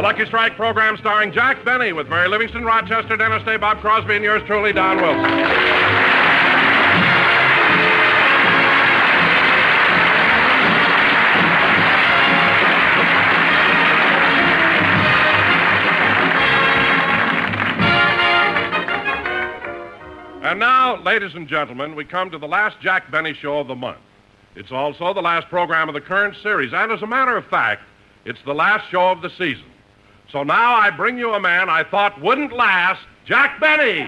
Lucky 0.00 0.24
Strike 0.24 0.56
program 0.56 0.96
starring 0.96 1.32
Jack 1.32 1.62
Benny 1.66 1.92
with 1.92 2.08
Mary 2.08 2.28
Livingstone, 2.28 2.64
Rochester, 2.64 3.14
Dennis 3.18 3.44
Day, 3.44 3.58
Bob 3.58 3.78
Crosby, 3.82 4.14
and 4.14 4.24
yours 4.24 4.42
truly, 4.46 4.72
Don 4.72 4.96
Wilson. 4.96 5.73
And 20.44 20.60
now, 20.60 21.02
ladies 21.02 21.34
and 21.34 21.48
gentlemen, 21.48 21.96
we 21.96 22.04
come 22.04 22.30
to 22.30 22.36
the 22.36 22.46
last 22.46 22.78
Jack 22.78 23.10
Benny 23.10 23.32
show 23.32 23.60
of 23.60 23.66
the 23.66 23.74
month. 23.74 23.96
It's 24.54 24.70
also 24.70 25.14
the 25.14 25.22
last 25.22 25.48
program 25.48 25.88
of 25.88 25.94
the 25.94 26.02
current 26.02 26.36
series, 26.42 26.74
and 26.74 26.92
as 26.92 27.00
a 27.00 27.06
matter 27.06 27.34
of 27.34 27.46
fact, 27.46 27.80
it's 28.26 28.42
the 28.44 28.52
last 28.52 28.90
show 28.90 29.08
of 29.08 29.22
the 29.22 29.30
season. 29.30 29.64
So 30.30 30.42
now 30.42 30.74
I 30.74 30.90
bring 30.90 31.16
you 31.16 31.32
a 31.32 31.40
man 31.40 31.70
I 31.70 31.82
thought 31.82 32.20
wouldn't 32.20 32.52
last, 32.52 33.00
Jack 33.24 33.58
Benny. 33.58 34.06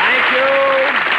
Thank 0.00 0.32
you. 0.32 0.48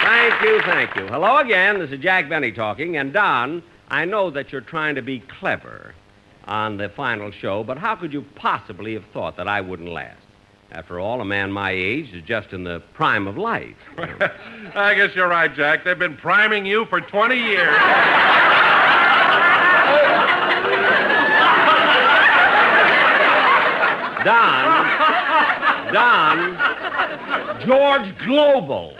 Thank 0.03 0.41
you. 0.43 0.61
Thank 0.63 0.95
you. 0.97 1.07
Hello 1.07 1.37
again. 1.37 1.79
This 1.79 1.91
is 1.91 1.99
Jack 2.01 2.27
Benny 2.27 2.51
talking. 2.51 2.97
And 2.97 3.13
Don, 3.13 3.63
I 3.87 4.03
know 4.03 4.29
that 4.31 4.51
you're 4.51 4.59
trying 4.59 4.95
to 4.95 5.01
be 5.01 5.21
clever 5.21 5.95
on 6.47 6.77
the 6.77 6.89
final 6.89 7.31
show, 7.31 7.63
but 7.63 7.77
how 7.77 7.95
could 7.95 8.13
you 8.13 8.23
possibly 8.35 8.93
have 8.93 9.05
thought 9.13 9.37
that 9.37 9.47
I 9.47 9.61
wouldn't 9.61 9.89
last? 9.89 10.19
After 10.71 10.99
all, 10.99 11.21
a 11.21 11.25
man 11.25 11.51
my 11.51 11.71
age 11.71 12.13
is 12.13 12.23
just 12.23 12.51
in 12.51 12.63
the 12.63 12.81
prime 12.93 13.27
of 13.27 13.37
life. 13.37 13.75
I 13.97 14.93
guess 14.95 15.15
you're 15.15 15.27
right, 15.27 15.53
Jack. 15.53 15.83
They've 15.85 15.97
been 15.97 16.17
priming 16.17 16.65
you 16.65 16.85
for 16.85 16.99
20 17.01 17.35
years. 17.35 17.75
Don, 24.25 25.93
Don, 25.93 26.57
George 27.65 28.17
Gobel. 28.25 28.95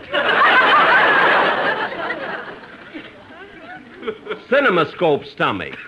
Cinemascope 4.50 5.26
stomach. 5.32 5.78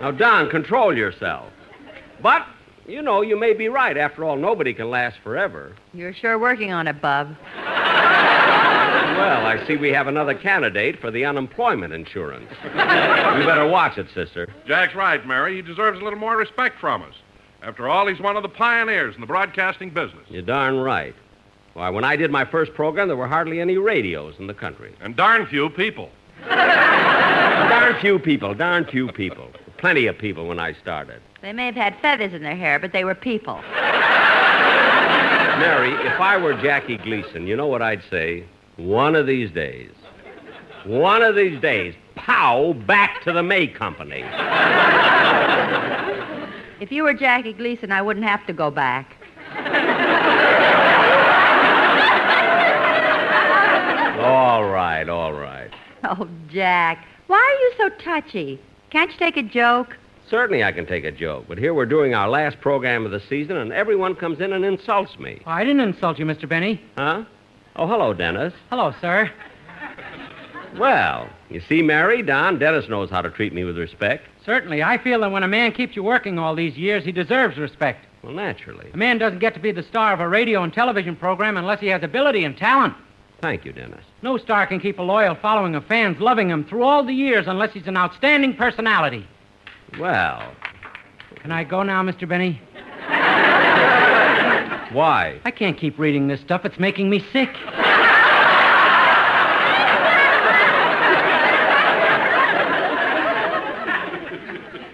Now, 0.00 0.10
Don, 0.10 0.50
control 0.50 0.94
yourself. 0.94 1.50
But, 2.20 2.46
you 2.86 3.00
know, 3.00 3.22
you 3.22 3.38
may 3.38 3.54
be 3.54 3.68
right. 3.68 3.96
After 3.96 4.22
all, 4.24 4.36
nobody 4.36 4.74
can 4.74 4.90
last 4.90 5.16
forever. 5.24 5.74
You're 5.94 6.12
sure 6.12 6.38
working 6.38 6.72
on 6.72 6.88
it, 6.88 7.00
Bub. 7.00 7.34
Well, 9.16 9.46
I 9.46 9.64
see 9.66 9.76
we 9.76 9.90
have 9.92 10.06
another 10.08 10.34
candidate 10.34 11.00
for 11.00 11.10
the 11.10 11.24
unemployment 11.24 11.94
insurance. 11.94 12.50
you 12.62 12.70
better 13.46 13.66
watch 13.66 13.96
it, 13.96 14.08
sister. 14.12 14.48
Jack's 14.66 14.94
right, 14.94 15.24
Mary. 15.26 15.56
He 15.56 15.62
deserves 15.62 15.98
a 16.00 16.04
little 16.04 16.18
more 16.18 16.36
respect 16.36 16.78
from 16.80 17.02
us. 17.02 17.14
After 17.62 17.88
all, 17.88 18.06
he's 18.06 18.20
one 18.20 18.36
of 18.36 18.42
the 18.42 18.48
pioneers 18.50 19.14
in 19.14 19.20
the 19.22 19.26
broadcasting 19.26 19.88
business. 19.90 20.26
You're 20.28 20.42
darn 20.42 20.76
right. 20.76 21.14
Why, 21.72 21.88
when 21.88 22.04
I 22.04 22.16
did 22.16 22.30
my 22.30 22.44
first 22.44 22.74
program, 22.74 23.08
there 23.08 23.16
were 23.16 23.28
hardly 23.28 23.60
any 23.60 23.78
radios 23.78 24.34
in 24.38 24.48
the 24.48 24.54
country. 24.54 24.94
And 25.00 25.16
darn 25.16 25.46
few 25.46 25.70
people. 25.70 26.10
Darn 26.48 28.00
few 28.00 28.18
people, 28.18 28.54
darn 28.54 28.84
few 28.84 29.08
people. 29.12 29.50
Plenty 29.76 30.06
of 30.06 30.16
people 30.16 30.46
when 30.48 30.58
I 30.58 30.72
started. 30.74 31.20
They 31.42 31.52
may 31.52 31.66
have 31.66 31.74
had 31.74 31.96
feathers 32.00 32.32
in 32.32 32.42
their 32.42 32.56
hair, 32.56 32.78
but 32.78 32.92
they 32.92 33.04
were 33.04 33.14
people. 33.14 33.60
Mary, 35.58 35.92
if 36.06 36.20
I 36.20 36.36
were 36.36 36.54
Jackie 36.54 36.96
Gleason, 36.96 37.46
you 37.46 37.54
know 37.56 37.66
what 37.66 37.82
I'd 37.82 38.02
say? 38.10 38.44
One 38.76 39.14
of 39.14 39.26
these 39.26 39.50
days. 39.50 39.90
One 40.84 41.22
of 41.22 41.36
these 41.36 41.60
days. 41.60 41.94
Pow, 42.16 42.72
back 42.86 43.22
to 43.24 43.32
the 43.32 43.42
May 43.42 43.66
Company. 43.66 44.24
If 46.80 46.90
you 46.90 47.02
were 47.04 47.14
Jackie 47.14 47.52
Gleason, 47.52 47.92
I 47.92 48.02
wouldn't 48.02 48.26
have 48.26 48.46
to 48.46 48.52
go 48.52 48.70
back. 48.70 49.16
All 54.24 54.64
right, 54.64 55.08
all 55.08 55.32
right. 55.32 55.63
Oh, 56.06 56.28
Jack, 56.50 57.06
why 57.28 57.38
are 57.38 57.60
you 57.62 57.72
so 57.78 58.04
touchy? 58.04 58.60
Can't 58.90 59.10
you 59.10 59.18
take 59.18 59.38
a 59.38 59.42
joke? 59.42 59.96
Certainly 60.28 60.62
I 60.62 60.72
can 60.72 60.86
take 60.86 61.04
a 61.04 61.10
joke, 61.10 61.46
but 61.48 61.58
here 61.58 61.72
we're 61.72 61.86
doing 61.86 62.14
our 62.14 62.28
last 62.28 62.60
program 62.60 63.04
of 63.06 63.10
the 63.10 63.20
season, 63.20 63.56
and 63.56 63.72
everyone 63.72 64.14
comes 64.14 64.40
in 64.40 64.52
and 64.52 64.64
insults 64.64 65.18
me. 65.18 65.40
I 65.46 65.64
didn't 65.64 65.80
insult 65.80 66.18
you, 66.18 66.26
Mr. 66.26 66.48
Benny. 66.48 66.80
Huh? 66.96 67.24
Oh, 67.76 67.86
hello, 67.86 68.12
Dennis. 68.12 68.52
Hello, 68.70 68.94
sir. 69.00 69.30
Well, 70.78 71.28
you 71.50 71.60
see, 71.60 71.82
Mary, 71.82 72.22
Don, 72.22 72.58
Dennis 72.58 72.88
knows 72.88 73.08
how 73.10 73.22
to 73.22 73.30
treat 73.30 73.52
me 73.52 73.64
with 73.64 73.78
respect. 73.78 74.26
Certainly, 74.44 74.82
I 74.82 74.98
feel 74.98 75.20
that 75.20 75.30
when 75.30 75.42
a 75.42 75.48
man 75.48 75.72
keeps 75.72 75.94
you 75.94 76.02
working 76.02 76.38
all 76.38 76.54
these 76.54 76.76
years, 76.76 77.04
he 77.04 77.12
deserves 77.12 77.56
respect. 77.56 78.06
Well, 78.22 78.32
naturally. 78.32 78.90
A 78.92 78.96
man 78.96 79.18
doesn't 79.18 79.38
get 79.38 79.54
to 79.54 79.60
be 79.60 79.70
the 79.72 79.82
star 79.82 80.12
of 80.12 80.20
a 80.20 80.28
radio 80.28 80.62
and 80.62 80.72
television 80.72 81.14
program 81.16 81.56
unless 81.56 81.80
he 81.80 81.88
has 81.88 82.02
ability 82.02 82.44
and 82.44 82.56
talent. 82.56 82.94
Thank 83.44 83.66
you, 83.66 83.74
Dennis. 83.74 84.02
No 84.22 84.38
star 84.38 84.66
can 84.66 84.80
keep 84.80 84.98
a 84.98 85.02
loyal 85.02 85.34
following 85.34 85.74
of 85.74 85.84
fans 85.84 86.18
loving 86.18 86.48
him 86.48 86.64
through 86.64 86.82
all 86.82 87.04
the 87.04 87.12
years 87.12 87.44
unless 87.46 87.74
he's 87.74 87.86
an 87.86 87.94
outstanding 87.94 88.56
personality. 88.56 89.28
Well, 90.00 90.50
Can 91.42 91.52
I 91.52 91.62
go 91.62 91.82
now, 91.82 92.02
Mr. 92.02 92.26
Benny? 92.26 92.58
why? 94.94 95.38
I 95.44 95.50
can't 95.50 95.76
keep 95.76 95.98
reading 95.98 96.26
this 96.26 96.40
stuff. 96.40 96.64
It's 96.64 96.78
making 96.78 97.10
me 97.10 97.22
sick. 97.34 97.50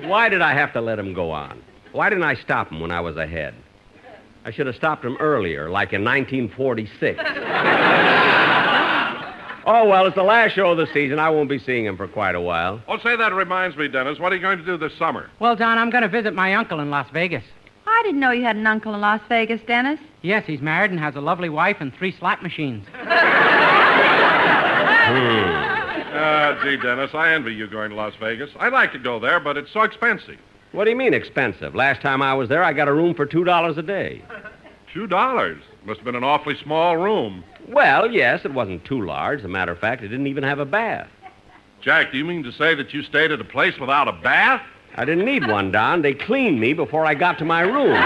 Why 0.09 0.29
did 0.29 0.43
I 0.43 0.55
have 0.55 0.73
to 0.73 0.81
let 0.81 0.99
him 0.99 1.15
go 1.15 1.31
on? 1.31 1.63
Why 1.93 2.09
didn't 2.11 2.25
I 2.25 2.35
stop 2.35 2.73
him 2.73 2.81
when 2.81 2.91
I 2.91 3.01
was 3.01 3.17
ahead? 3.17 3.55
I 4.45 4.51
should 4.51 4.67
have 4.67 4.77
stopped 4.77 5.05
him 5.05 5.17
earlier, 5.21 5.69
like 5.71 5.93
in 5.93 6.05
1946. 6.05 7.21
Oh, 9.67 9.87
well, 9.87 10.07
it's 10.07 10.17
the 10.17 10.23
last 10.23 10.55
show 10.55 10.71
of 10.73 10.79
the 10.79 10.87
season. 10.93 11.19
I 11.21 11.29
won't 11.31 11.49
be 11.51 11.59
seeing 11.59 11.85
him 11.85 11.97
for 11.97 12.09
quite 12.09 12.35
a 12.35 12.41
while. 12.41 12.83
Oh, 12.89 12.99
say 12.99 13.15
that 13.15 13.33
reminds 13.35 13.77
me, 13.77 13.87
Dennis. 13.89 14.19
What 14.19 14.33
are 14.33 14.35
you 14.35 14.41
going 14.43 14.59
to 14.59 14.65
do 14.65 14.77
this 14.79 14.93
summer? 14.99 15.31
Well, 15.39 15.55
Don, 15.55 15.77
I'm 15.79 15.91
going 15.91 16.03
to 16.03 16.09
visit 16.09 16.35
my 16.35 16.55
uncle 16.55 16.81
in 16.81 16.91
Las 16.91 17.07
Vegas. 17.13 17.45
I 17.87 18.03
didn't 18.05 18.19
know 18.21 18.31
you 18.33 18.43
had 18.43 18.57
an 18.57 18.67
uncle 18.67 18.95
in 18.95 19.01
Las 19.01 19.21
Vegas, 19.29 19.61
Dennis. 19.69 20.01
Yes, 20.23 20.45
he's 20.47 20.61
married 20.63 20.91
and 20.91 20.99
has 20.99 21.15
a 21.15 21.21
lovely 21.21 21.51
wife 21.51 21.77
and 21.79 21.95
three 21.95 22.11
slot 22.11 22.43
machines. 22.43 22.87
Ah, 26.13 26.59
gee, 26.63 26.77
Dennis, 26.77 27.11
I 27.15 27.33
envy 27.35 27.55
you 27.55 27.67
going 27.69 27.91
to 27.91 27.97
Las 27.97 28.15
Vegas. 28.21 28.51
I'd 28.59 28.73
like 28.73 28.93
to 28.93 28.99
go 28.99 29.19
there, 29.21 29.39
but 29.41 29.57
it's 29.57 29.73
so 29.73 29.83
expensive. 29.83 30.39
What 30.73 30.85
do 30.85 30.91
you 30.91 30.97
mean 30.97 31.15
expensive? 31.15 31.75
Last 31.75 32.01
time 32.01 32.23
I 32.23 32.35
was 32.35 32.49
there, 32.49 32.63
I 32.63 32.73
got 32.73 32.89
a 32.89 32.93
room 32.93 33.15
for 33.15 33.27
$2 33.27 33.79
a 33.79 33.83
day. 33.83 34.23
Two 34.93 35.07
dollars. 35.07 35.63
Must 35.85 35.99
have 35.99 36.05
been 36.05 36.17
an 36.17 36.25
awfully 36.25 36.57
small 36.63 36.97
room. 36.97 37.45
Well, 37.69 38.11
yes, 38.11 38.41
it 38.45 38.53
wasn't 38.53 38.85
too 38.85 39.05
large. 39.05 39.41
As 39.41 39.45
a 39.45 39.49
matter 39.49 39.73
of 39.73 39.79
fact, 39.79 40.03
it 40.03 40.09
didn't 40.09 40.27
even 40.27 40.43
have 40.43 40.59
a 40.59 40.65
bath. 40.65 41.09
Jack, 41.81 42.13
do 42.13 42.19
you 42.19 42.25
mean 42.25 42.43
to 42.43 42.53
say 42.53 42.75
that 42.75 42.93
you 42.93 43.03
stayed 43.03 43.31
at 43.31 43.41
a 43.41 43.45
place 43.45 43.79
without 43.79 44.09
a 44.09 44.13
bath? 44.13 44.63
I 44.97 45.05
didn't 45.05 45.25
need 45.25 45.49
one, 45.49 45.71
Don. 45.71 46.03
They 46.03 46.13
cleaned 46.13 46.61
me 46.61 46.75
before 46.75 47.07
I 47.07 47.15
got 47.15 47.39
to 47.39 47.45
my 47.45 47.61
room. 47.61 47.95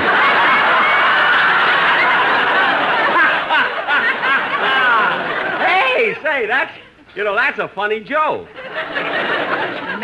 hey, 5.65 6.15
say, 6.23 6.47
that's, 6.47 6.73
you 7.17 7.25
know, 7.25 7.35
that's 7.35 7.59
a 7.59 7.69
funny 7.69 8.01
joke. 8.01 8.47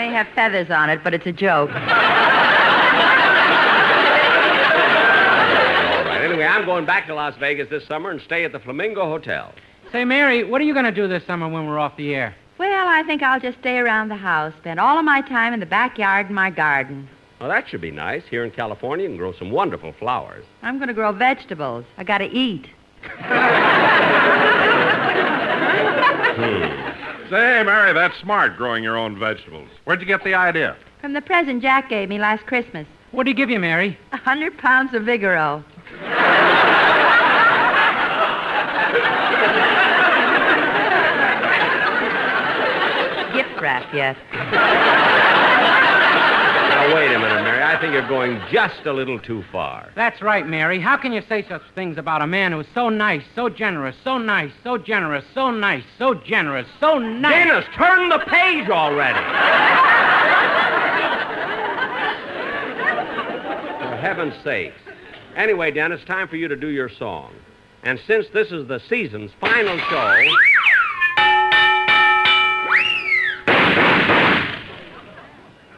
It 0.01 0.09
may 0.09 0.15
have 0.15 0.29
feathers 0.35 0.71
on 0.71 0.89
it, 0.89 1.05
but 1.05 1.13
it's 1.13 1.27
a 1.27 1.33
joke. 1.33 1.69
All 1.69 1.77
right, 6.07 6.23
anyway, 6.25 6.47
I'm 6.47 6.65
going 6.65 6.87
back 6.87 7.07
to 7.09 7.15
Las 7.15 7.35
Vegas 7.39 7.69
this 7.69 7.87
summer 7.87 8.09
and 8.11 8.19
stay 8.23 8.47
at 8.47 8.53
the 8.53 8.61
Flamingo 8.61 9.05
Hotel. 9.05 9.53
Say, 9.93 10.07
Mary, 10.07 10.43
what 10.43 10.63
are 10.63 10.65
you 10.65 10.73
going 10.73 10.87
to 10.87 10.91
do 10.91 11.07
this 11.07 11.23
summer 11.27 11.51
when 11.51 11.67
we're 11.67 11.79
off 11.79 11.99
the 11.99 12.15
air? 12.15 12.35
Well, 12.57 12.89
I 12.89 13.03
think 13.03 13.23
I'll 13.23 13.41
just 13.41 13.59
stay 13.59 13.77
around 13.77 14.09
the 14.09 14.17
house, 14.17 14.55
spend 14.61 14.81
all 14.81 14.99
of 14.99 15.05
my 15.05 15.21
time 15.21 15.53
in 15.53 15.61
the 15.61 15.67
backyard 15.67 16.29
and 16.29 16.35
my 16.35 16.49
garden. 16.49 17.07
Well, 17.39 17.51
that 17.51 17.69
should 17.69 17.83
be 17.83 17.91
nice. 17.91 18.23
Here 18.31 18.43
in 18.43 18.53
California, 18.53 19.03
you 19.03 19.11
can 19.11 19.19
grow 19.19 19.35
some 19.35 19.51
wonderful 19.51 19.93
flowers. 19.99 20.47
I'm 20.63 20.79
going 20.79 20.89
to 20.89 20.95
grow 20.95 21.13
vegetables. 21.13 21.85
I 21.99 22.05
got 22.05 22.19
to 22.19 22.31
eat. 22.31 22.69
Hmm. 26.41 26.90
Say, 27.31 27.63
Mary, 27.63 27.93
that's 27.93 28.19
smart, 28.19 28.57
growing 28.57 28.83
your 28.83 28.97
own 28.97 29.17
vegetables. 29.17 29.69
Where'd 29.85 30.01
you 30.01 30.07
get 30.07 30.25
the 30.25 30.35
idea? 30.35 30.77
From 31.01 31.13
the 31.13 31.21
present 31.21 31.63
Jack 31.63 31.89
gave 31.89 32.09
me 32.09 32.19
last 32.19 32.45
Christmas. 32.47 32.89
What 33.13 33.23
do 33.23 33.31
he 33.31 33.35
give 33.35 33.49
you, 33.49 33.61
Mary? 33.61 33.97
A 34.11 34.17
hundred 34.17 34.59
pounds 34.59 34.95
of 34.95 35.03
Vigoro. 35.03 35.63
Gift 43.33 43.61
wrap 43.61 43.95
yet. 43.95 44.17
Now, 46.69 46.95
wait 46.97 47.13
a 47.13 47.19
minute, 47.21 47.21
Mary. 47.21 47.30
I 47.81 47.85
think 47.85 47.95
you're 47.95 48.09
going 48.09 48.39
just 48.53 48.85
a 48.85 48.93
little 48.93 49.19
too 49.19 49.43
far. 49.51 49.89
That's 49.95 50.21
right, 50.21 50.47
Mary. 50.47 50.79
How 50.79 50.99
can 50.99 51.15
you 51.15 51.23
say 51.27 51.47
such 51.49 51.63
things 51.75 51.97
about 51.97 52.21
a 52.21 52.27
man 52.27 52.53
who's 52.53 52.67
so 52.75 52.91
nice, 52.91 53.23
so 53.35 53.49
generous, 53.49 53.97
so 54.05 54.19
nice, 54.19 54.53
so 54.63 54.77
generous, 54.77 55.25
so 55.33 55.51
nice, 55.51 55.83
so 55.97 56.13
generous, 56.13 56.67
so 56.79 56.99
nice? 56.99 57.33
Dennis, 57.33 57.65
turn 57.75 58.11
the 58.11 58.19
page 58.19 58.69
already. 58.69 59.15
For 63.81 63.97
heaven's 63.97 64.35
sakes. 64.45 64.77
Anyway, 65.35 65.71
Dennis, 65.71 66.05
time 66.05 66.29
for 66.29 66.37
you 66.37 66.49
to 66.49 66.57
do 66.57 66.69
your 66.69 66.91
song. 66.91 67.33
And 67.83 67.99
since 68.07 68.27
this 68.35 68.53
is 68.53 68.69
the 68.69 68.81
season's 68.91 69.31
final 69.41 69.79
show. 69.79 70.17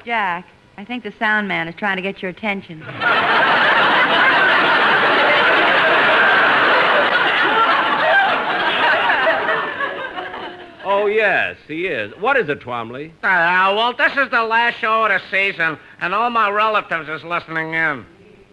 Jack, 0.04 0.48
I 0.76 0.84
think 0.84 1.04
the 1.04 1.12
sound 1.18 1.48
man 1.48 1.68
is 1.68 1.74
trying 1.74 1.96
to 1.96 2.02
get 2.02 2.22
your 2.22 2.30
attention. 2.30 2.82
Oh, 10.84 11.06
yes, 11.06 11.56
he 11.68 11.86
is. 11.86 12.12
What 12.18 12.36
is 12.36 12.48
it, 12.48 12.60
Twombly? 12.60 13.12
Uh, 13.22 13.72
well, 13.76 13.92
this 13.92 14.16
is 14.16 14.30
the 14.30 14.42
last 14.42 14.78
show 14.78 15.04
of 15.04 15.10
the 15.10 15.20
season, 15.30 15.78
and 16.00 16.12
all 16.12 16.28
my 16.30 16.50
relatives 16.50 17.08
is 17.08 17.22
listening 17.22 17.74
in. 17.74 18.04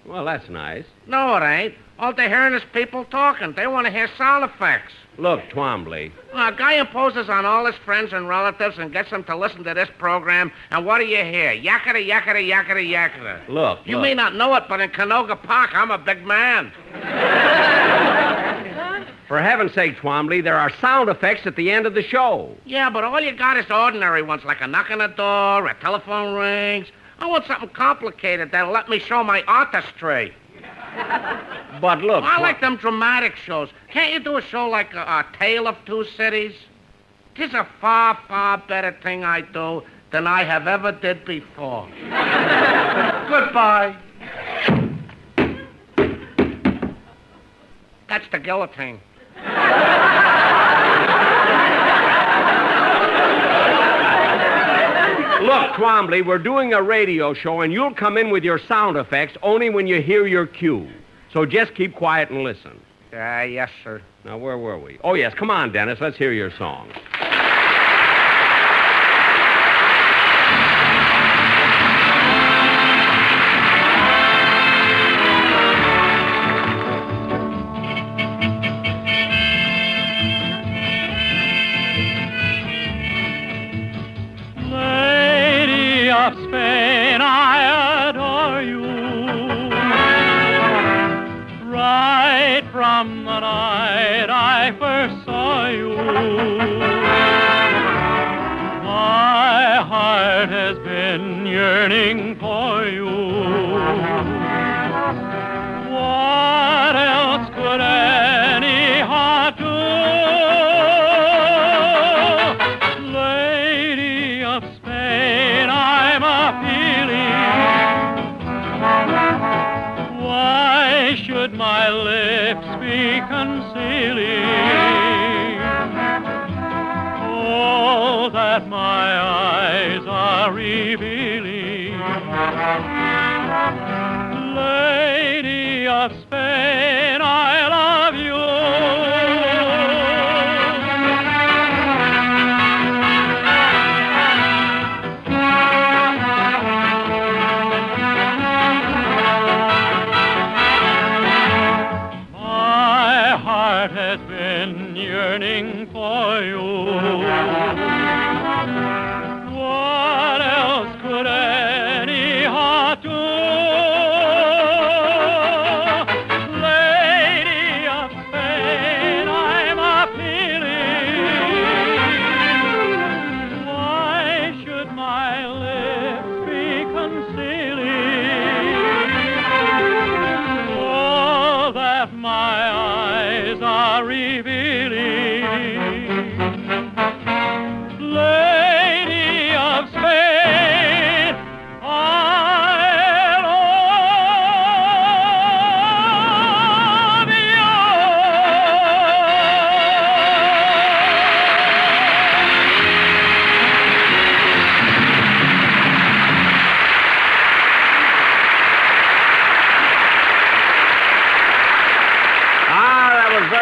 Well, 0.09 0.25
that's 0.25 0.49
nice. 0.49 0.85
No, 1.05 1.37
it 1.37 1.43
ain't. 1.43 1.75
All 1.99 2.13
they're 2.13 2.29
hearing 2.29 2.53
is 2.53 2.63
people 2.73 3.05
talking. 3.05 3.53
They 3.53 3.67
want 3.67 3.85
to 3.85 3.91
hear 3.91 4.09
sound 4.17 4.43
effects. 4.43 4.93
Look, 5.17 5.41
Twombly. 5.49 6.11
A 6.33 6.51
guy 6.53 6.75
imposes 6.79 7.29
on 7.29 7.45
all 7.45 7.65
his 7.65 7.75
friends 7.85 8.11
and 8.13 8.27
relatives 8.27 8.77
and 8.79 8.91
gets 8.91 9.09
them 9.11 9.23
to 9.25 9.35
listen 9.35 9.63
to 9.65 9.73
this 9.73 9.89
program, 9.99 10.51
and 10.71 10.85
what 10.85 10.99
do 10.99 11.05
you 11.05 11.17
hear? 11.23 11.51
Yakety, 11.53 12.09
yakety, 12.09 12.49
yakety, 12.49 12.89
yakety. 12.89 13.47
Look, 13.49 13.79
You 13.85 13.97
look. 13.97 14.03
may 14.03 14.13
not 14.15 14.33
know 14.33 14.55
it, 14.55 14.63
but 14.69 14.79
in 14.81 14.89
Canoga 14.91 15.41
Park, 15.43 15.71
I'm 15.75 15.91
a 15.91 15.97
big 15.97 16.25
man. 16.25 16.71
For 19.27 19.39
heaven's 19.39 19.73
sake, 19.75 19.97
Twombly, 19.97 20.43
there 20.43 20.57
are 20.57 20.71
sound 20.81 21.07
effects 21.09 21.45
at 21.45 21.55
the 21.55 21.69
end 21.69 21.85
of 21.85 21.93
the 21.93 22.01
show. 22.01 22.55
Yeah, 22.65 22.89
but 22.89 23.03
all 23.03 23.19
you 23.21 23.31
got 23.33 23.57
is 23.57 23.69
ordinary 23.69 24.23
ones, 24.23 24.43
like 24.43 24.59
a 24.61 24.65
knock 24.67 24.89
on 24.89 24.97
the 24.99 25.07
door, 25.07 25.67
a 25.67 25.75
telephone 25.81 26.33
rings. 26.33 26.87
I 27.19 27.25
want 27.27 27.45
something 27.45 27.69
complicated 27.69 28.51
that'll 28.51 28.71
let 28.71 28.89
me 28.89 28.99
show 28.99 29.23
my 29.23 29.43
artistry. 29.43 30.33
But 31.81 32.01
look. 32.01 32.23
I 32.25 32.41
like 32.41 32.59
them 32.59 32.75
dramatic 32.75 33.35
shows. 33.37 33.69
Can't 33.89 34.11
you 34.11 34.19
do 34.19 34.35
a 34.35 34.41
show 34.41 34.67
like 34.67 34.93
a, 34.93 34.99
a 34.99 35.25
Tale 35.37 35.67
of 35.67 35.77
Two 35.85 36.03
Cities? 36.17 36.53
Tis 37.35 37.53
a 37.53 37.65
far, 37.79 38.19
far 38.27 38.57
better 38.67 38.97
thing 39.01 39.23
I 39.23 39.41
do 39.41 39.83
than 40.11 40.27
I 40.27 40.43
have 40.43 40.67
ever 40.67 40.91
did 40.91 41.23
before. 41.23 41.87
Goodbye. 43.29 43.95
That's 48.09 48.27
the 48.31 48.39
guillotine. 48.39 48.99
Look, 55.41 55.71
Twombly, 55.71 56.25
we're 56.25 56.37
doing 56.37 56.73
a 56.73 56.81
radio 56.81 57.33
show, 57.33 57.61
and 57.61 57.71
you'll 57.71 57.93
come 57.93 58.17
in 58.17 58.29
with 58.29 58.43
your 58.43 58.59
sound 58.59 58.97
effects 58.97 59.37
only 59.41 59.69
when 59.69 59.87
you 59.87 60.01
hear 60.01 60.27
your 60.27 60.45
cue. 60.45 60.89
So 61.31 61.45
just 61.45 61.75
keep 61.75 61.95
quiet 61.95 62.29
and 62.29 62.43
listen. 62.43 62.79
Ah, 63.13 63.43
yes, 63.43 63.69
sir. 63.83 64.01
Now, 64.25 64.37
where 64.37 64.57
were 64.57 64.77
we? 64.77 64.99
Oh, 65.01 65.13
yes, 65.13 65.33
come 65.33 65.49
on, 65.49 65.71
Dennis. 65.71 65.99
Let's 66.01 66.17
hear 66.17 66.33
your 66.33 66.51
song. 66.57 66.91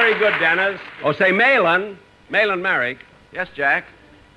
Very 0.08 0.20
good, 0.20 0.39
Dennis. 0.39 0.80
Oh, 1.03 1.12
say, 1.12 1.32
Mahlon, 1.34 1.97
Mahlon 2.32 2.62
Merrick. 2.62 2.99
Yes, 3.34 3.49
Jack. 3.53 3.84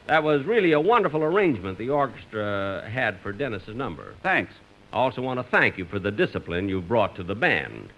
That 0.08 0.24
was 0.24 0.44
really 0.44 0.72
a 0.72 0.80
wonderful 0.80 1.22
arrangement 1.22 1.78
the 1.78 1.90
orchestra 1.90 2.90
had 2.92 3.20
for 3.20 3.32
Dennis's 3.32 3.76
number. 3.76 4.16
Thanks. 4.20 4.52
I 4.92 4.96
also 4.96 5.22
want 5.22 5.38
to 5.38 5.44
thank 5.44 5.78
you 5.78 5.84
for 5.84 6.00
the 6.00 6.10
discipline 6.10 6.68
you 6.68 6.80
brought 6.80 7.14
to 7.14 7.22
the 7.22 7.36
band. 7.36 7.92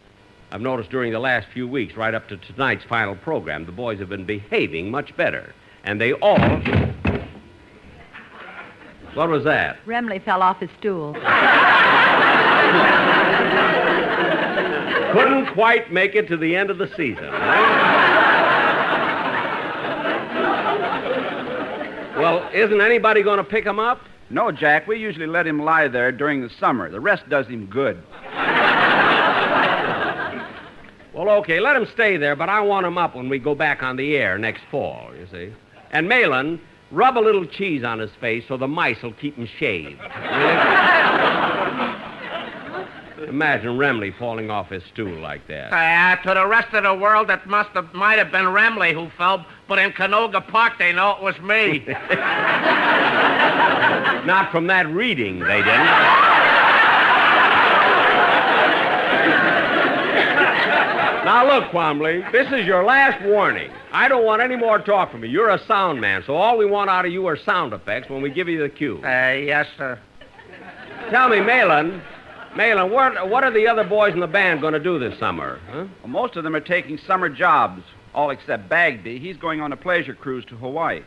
I've 0.50 0.60
noticed 0.60 0.90
during 0.90 1.12
the 1.12 1.18
last 1.18 1.46
few 1.54 1.66
weeks, 1.66 1.96
right 1.96 2.12
up 2.12 2.28
to 2.28 2.36
tonight's 2.36 2.84
final 2.84 3.16
program, 3.16 3.64
the 3.64 3.72
boys 3.72 3.98
have 4.00 4.10
been 4.10 4.26
behaving 4.26 4.90
much 4.90 5.16
better. 5.16 5.54
And 5.82 5.98
they 5.98 6.12
all. 6.12 6.38
What 9.14 9.30
was 9.30 9.44
that? 9.44 9.82
Remley 9.86 10.22
fell 10.22 10.42
off 10.42 10.60
his 10.60 10.68
stool. 10.78 11.16
Couldn't 15.12 15.52
quite 15.52 15.92
make 15.92 16.14
it 16.14 16.26
to 16.28 16.36
the 16.36 16.56
end 16.56 16.70
of 16.70 16.78
the 16.78 16.88
season. 16.96 17.30
well, 22.18 22.48
isn't 22.54 22.80
anybody 22.80 23.22
going 23.22 23.38
to 23.38 23.44
pick 23.44 23.64
him 23.64 23.78
up? 23.78 24.00
No, 24.30 24.50
Jack. 24.50 24.86
We 24.86 24.98
usually 24.98 25.26
let 25.26 25.46
him 25.46 25.62
lie 25.62 25.88
there 25.88 26.10
during 26.10 26.40
the 26.40 26.50
summer. 26.58 26.90
The 26.90 27.00
rest 27.00 27.28
does 27.28 27.46
him 27.46 27.66
good. 27.66 28.02
Well, 31.14 31.28
okay, 31.40 31.60
let 31.60 31.76
him 31.76 31.86
stay 31.92 32.16
there, 32.16 32.34
but 32.34 32.48
I 32.48 32.60
want 32.62 32.86
him 32.86 32.96
up 32.96 33.14
when 33.14 33.28
we 33.28 33.38
go 33.38 33.54
back 33.54 33.82
on 33.82 33.96
the 33.96 34.16
air 34.16 34.38
next 34.38 34.62
fall, 34.70 35.10
you 35.14 35.26
see. 35.30 35.52
And 35.90 36.08
Mahlon, 36.08 36.58
rub 36.90 37.18
a 37.18 37.20
little 37.20 37.44
cheese 37.44 37.84
on 37.84 37.98
his 37.98 38.10
face 38.18 38.44
so 38.48 38.56
the 38.56 38.68
mice 38.68 39.02
will 39.02 39.12
keep 39.12 39.36
him 39.36 39.46
shaved. 39.58 40.00
Imagine 43.28 43.78
Remley 43.78 44.16
falling 44.18 44.50
off 44.50 44.70
his 44.70 44.82
stool 44.92 45.18
like 45.20 45.46
that. 45.48 45.72
Uh, 45.72 46.16
to 46.22 46.34
the 46.34 46.46
rest 46.46 46.74
of 46.74 46.84
the 46.84 46.94
world, 46.94 47.30
it 47.30 47.46
must 47.46 47.70
have 47.70 47.92
might 47.94 48.18
have 48.18 48.30
been 48.32 48.46
Remley 48.46 48.92
who 48.92 49.10
fell, 49.16 49.46
but 49.68 49.78
in 49.78 49.92
Canoga 49.92 50.46
Park, 50.46 50.74
they 50.78 50.92
know 50.92 51.16
it 51.16 51.22
was 51.22 51.38
me. 51.40 51.84
Not 54.26 54.50
from 54.52 54.66
that 54.68 54.86
reading, 54.88 55.40
they 55.40 55.62
didn't. 55.62 56.22
Now, 61.24 61.46
look, 61.46 61.70
Twombly, 61.70 62.30
this 62.32 62.48
is 62.52 62.66
your 62.66 62.84
last 62.84 63.22
warning. 63.24 63.70
I 63.92 64.08
don't 64.08 64.24
want 64.24 64.42
any 64.42 64.56
more 64.56 64.80
talk 64.80 65.12
from 65.12 65.22
you. 65.22 65.30
You're 65.30 65.50
a 65.50 65.64
sound 65.66 66.00
man, 66.00 66.24
so 66.26 66.34
all 66.34 66.58
we 66.58 66.66
want 66.66 66.90
out 66.90 67.06
of 67.06 67.12
you 67.12 67.26
are 67.26 67.36
sound 67.36 67.72
effects 67.72 68.10
when 68.10 68.22
we 68.22 68.30
give 68.30 68.48
you 68.48 68.60
the 68.60 68.68
cue. 68.68 68.98
Uh, 69.04 69.32
yes, 69.32 69.66
sir. 69.78 70.00
Tell 71.10 71.28
me, 71.28 71.36
Mahlon, 71.36 72.00
Mahlon, 72.54 72.90
what, 72.90 73.30
what 73.30 73.44
are 73.44 73.50
the 73.50 73.66
other 73.66 73.84
boys 73.84 74.12
in 74.12 74.20
the 74.20 74.26
band 74.26 74.60
going 74.60 74.74
to 74.74 74.80
do 74.80 74.98
this 74.98 75.18
summer? 75.18 75.58
Huh? 75.70 75.86
Well, 76.02 76.08
most 76.08 76.36
of 76.36 76.44
them 76.44 76.54
are 76.54 76.60
taking 76.60 76.98
summer 76.98 77.30
jobs, 77.30 77.82
all 78.14 78.28
except 78.30 78.68
Bagby. 78.68 79.18
He's 79.18 79.38
going 79.38 79.62
on 79.62 79.72
a 79.72 79.76
pleasure 79.76 80.14
cruise 80.14 80.44
to 80.46 80.56
Hawaii. 80.56 81.02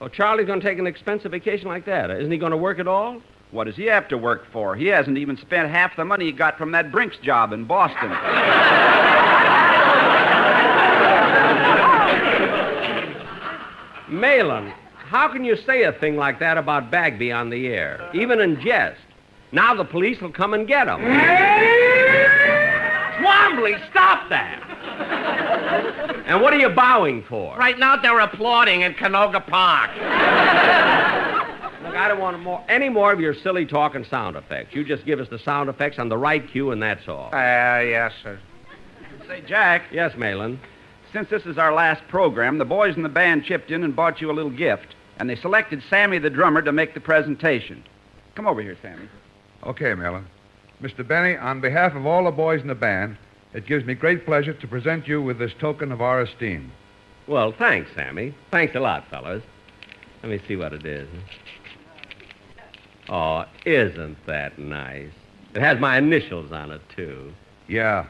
Oh, 0.00 0.08
Charlie's 0.08 0.46
going 0.46 0.60
to 0.60 0.66
take 0.66 0.78
an 0.78 0.86
expensive 0.86 1.32
vacation 1.32 1.66
like 1.66 1.86
that. 1.86 2.10
Isn't 2.10 2.30
he 2.30 2.38
going 2.38 2.52
to 2.52 2.56
work 2.56 2.78
at 2.78 2.86
all? 2.86 3.20
What 3.50 3.64
does 3.64 3.74
he 3.76 3.86
have 3.86 4.06
to 4.08 4.18
work 4.18 4.44
for? 4.52 4.76
He 4.76 4.86
hasn't 4.86 5.18
even 5.18 5.36
spent 5.36 5.70
half 5.70 5.96
the 5.96 6.04
money 6.04 6.26
he 6.26 6.32
got 6.32 6.58
from 6.58 6.72
that 6.72 6.92
Brinks 6.92 7.16
job 7.18 7.52
in 7.52 7.64
Boston. 7.64 8.10
Mahlon, 14.08 14.72
how 15.08 15.26
can 15.28 15.44
you 15.44 15.56
say 15.56 15.82
a 15.82 15.92
thing 15.92 16.16
like 16.16 16.38
that 16.40 16.58
about 16.58 16.90
Bagby 16.90 17.32
on 17.32 17.50
the 17.50 17.66
air, 17.68 18.08
even 18.14 18.40
in 18.40 18.60
jest? 18.60 19.00
Now 19.52 19.74
the 19.74 19.84
police 19.84 20.20
will 20.20 20.32
come 20.32 20.54
and 20.54 20.66
get 20.66 20.88
him. 20.88 21.00
Twombly, 23.22 23.90
stop 23.90 24.28
that! 24.28 24.62
And 26.26 26.42
what 26.42 26.52
are 26.52 26.58
you 26.58 26.68
bowing 26.68 27.22
for? 27.22 27.56
Right 27.56 27.78
now, 27.78 27.96
they're 27.96 28.18
applauding 28.18 28.80
in 28.82 28.94
Canoga 28.94 29.46
Park. 29.46 29.90
Look, 31.84 31.94
I 31.94 32.08
don't 32.08 32.18
want 32.18 32.40
more, 32.40 32.64
any 32.68 32.88
more 32.88 33.12
of 33.12 33.20
your 33.20 33.32
silly 33.32 33.64
talk 33.64 33.94
and 33.94 34.04
sound 34.06 34.36
effects. 34.36 34.74
You 34.74 34.84
just 34.84 35.06
give 35.06 35.20
us 35.20 35.28
the 35.28 35.38
sound 35.38 35.68
effects 35.70 35.98
on 35.98 36.08
the 36.08 36.18
right 36.18 36.46
cue, 36.50 36.72
and 36.72 36.82
that's 36.82 37.06
all. 37.06 37.28
Uh, 37.32 37.80
yes, 37.80 38.12
sir. 38.22 38.38
Say, 39.28 39.42
Jack. 39.46 39.84
Yes, 39.92 40.12
Mahlon. 40.14 40.58
Since 41.12 41.30
this 41.30 41.46
is 41.46 41.58
our 41.58 41.72
last 41.72 42.02
program, 42.08 42.58
the 42.58 42.64
boys 42.64 42.96
in 42.96 43.02
the 43.02 43.08
band 43.08 43.44
chipped 43.44 43.70
in 43.70 43.84
and 43.84 43.94
bought 43.94 44.20
you 44.20 44.30
a 44.30 44.34
little 44.34 44.50
gift, 44.50 44.94
and 45.18 45.30
they 45.30 45.36
selected 45.36 45.82
Sammy 45.88 46.18
the 46.18 46.30
drummer 46.30 46.60
to 46.62 46.72
make 46.72 46.94
the 46.94 47.00
presentation. 47.00 47.84
Come 48.34 48.46
over 48.46 48.60
here, 48.60 48.76
Sammy. 48.82 49.08
Okay, 49.64 49.94
Mahlon. 49.94 50.24
Mr. 50.82 51.06
Benny, 51.06 51.36
on 51.36 51.60
behalf 51.60 51.94
of 51.94 52.06
all 52.06 52.24
the 52.24 52.30
boys 52.30 52.60
in 52.60 52.68
the 52.68 52.74
band, 52.74 53.16
it 53.54 53.66
gives 53.66 53.84
me 53.86 53.94
great 53.94 54.26
pleasure 54.26 54.52
to 54.52 54.68
present 54.68 55.08
you 55.08 55.22
with 55.22 55.38
this 55.38 55.52
token 55.58 55.90
of 55.90 56.00
our 56.00 56.20
esteem. 56.20 56.70
Well, 57.26 57.52
thanks, 57.52 57.90
Sammy. 57.94 58.34
Thanks 58.50 58.74
a 58.74 58.80
lot, 58.80 59.08
fellas. 59.08 59.42
Let 60.22 60.30
me 60.30 60.40
see 60.46 60.56
what 60.56 60.72
it 60.72 60.84
is. 60.84 61.08
Oh, 63.08 63.44
isn't 63.64 64.18
that 64.26 64.58
nice? 64.58 65.10
It 65.54 65.62
has 65.62 65.78
my 65.80 65.96
initials 65.96 66.52
on 66.52 66.70
it, 66.70 66.82
too. 66.94 67.32
Yeah. 67.68 68.06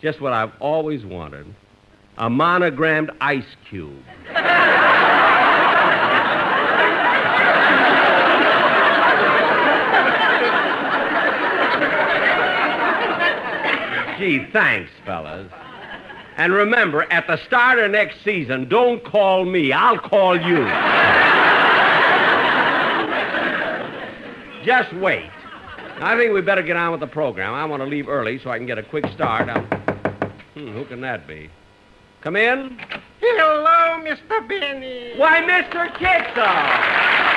Just 0.00 0.20
what 0.20 0.32
I've 0.32 0.52
always 0.60 1.04
wanted 1.04 1.46
a 2.18 2.28
monogrammed 2.28 3.10
ice 3.20 3.56
cube. 3.68 4.02
Gee, 14.20 14.46
thanks, 14.52 14.90
fellas. 15.06 15.50
And 16.36 16.52
remember, 16.52 17.10
at 17.10 17.26
the 17.26 17.38
start 17.46 17.78
of 17.78 17.90
next 17.90 18.22
season, 18.22 18.68
don't 18.68 19.02
call 19.02 19.46
me. 19.46 19.72
I'll 19.72 19.98
call 19.98 20.38
you. 20.38 20.58
Just 24.62 24.92
wait. 24.96 25.30
I 26.02 26.18
think 26.18 26.34
we 26.34 26.42
better 26.42 26.62
get 26.62 26.76
on 26.76 26.90
with 26.90 27.00
the 27.00 27.06
program. 27.06 27.54
I 27.54 27.64
want 27.64 27.82
to 27.82 27.86
leave 27.88 28.10
early 28.10 28.38
so 28.38 28.50
I 28.50 28.58
can 28.58 28.66
get 28.66 28.76
a 28.76 28.82
quick 28.82 29.06
start. 29.14 29.48
I'll... 29.48 29.62
Hmm, 29.62 30.68
who 30.72 30.84
can 30.84 31.00
that 31.00 31.26
be? 31.26 31.48
Come 32.20 32.36
in. 32.36 32.78
Hello, 33.20 34.04
Mr. 34.04 34.46
Benny. 34.46 35.14
Why, 35.16 35.40
Mr. 35.40 35.90
Kitzel. 35.96 37.29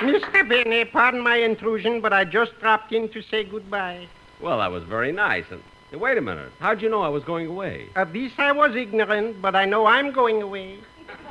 Mr. 0.00 0.48
Benny, 0.48 0.84
pardon 0.84 1.20
my 1.20 1.36
intrusion, 1.36 2.00
but 2.00 2.12
I 2.12 2.24
just 2.24 2.58
dropped 2.60 2.92
in 2.92 3.08
to 3.10 3.22
say 3.22 3.44
goodbye. 3.44 4.06
Well, 4.40 4.58
that 4.58 4.70
was 4.70 4.84
very 4.84 5.12
nice. 5.12 5.44
And 5.50 5.62
hey, 5.90 5.96
wait 5.96 6.18
a 6.18 6.20
minute. 6.20 6.52
How'd 6.60 6.82
you 6.82 6.88
know 6.88 7.02
I 7.02 7.08
was 7.08 7.24
going 7.24 7.46
away? 7.46 7.88
Of 7.96 8.12
this 8.12 8.32
I 8.38 8.52
was 8.52 8.76
ignorant, 8.76 9.40
but 9.40 9.56
I 9.56 9.64
know 9.64 9.86
I'm 9.86 10.12
going 10.12 10.42
away. 10.42 10.78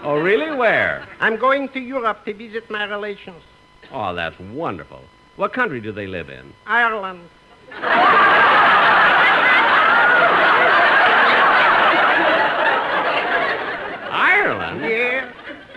Oh, 0.01 0.17
really? 0.17 0.55
Where? 0.55 1.07
I'm 1.19 1.37
going 1.37 1.69
to 1.69 1.79
Europe 1.79 2.25
to 2.25 2.33
visit 2.33 2.69
my 2.69 2.85
relations. 2.85 3.41
Oh, 3.91 4.15
that's 4.15 4.39
wonderful. 4.39 5.01
What 5.35 5.53
country 5.53 5.81
do 5.81 5.91
they 5.91 6.07
live 6.07 6.29
in? 6.29 6.53
Ireland. 6.65 7.29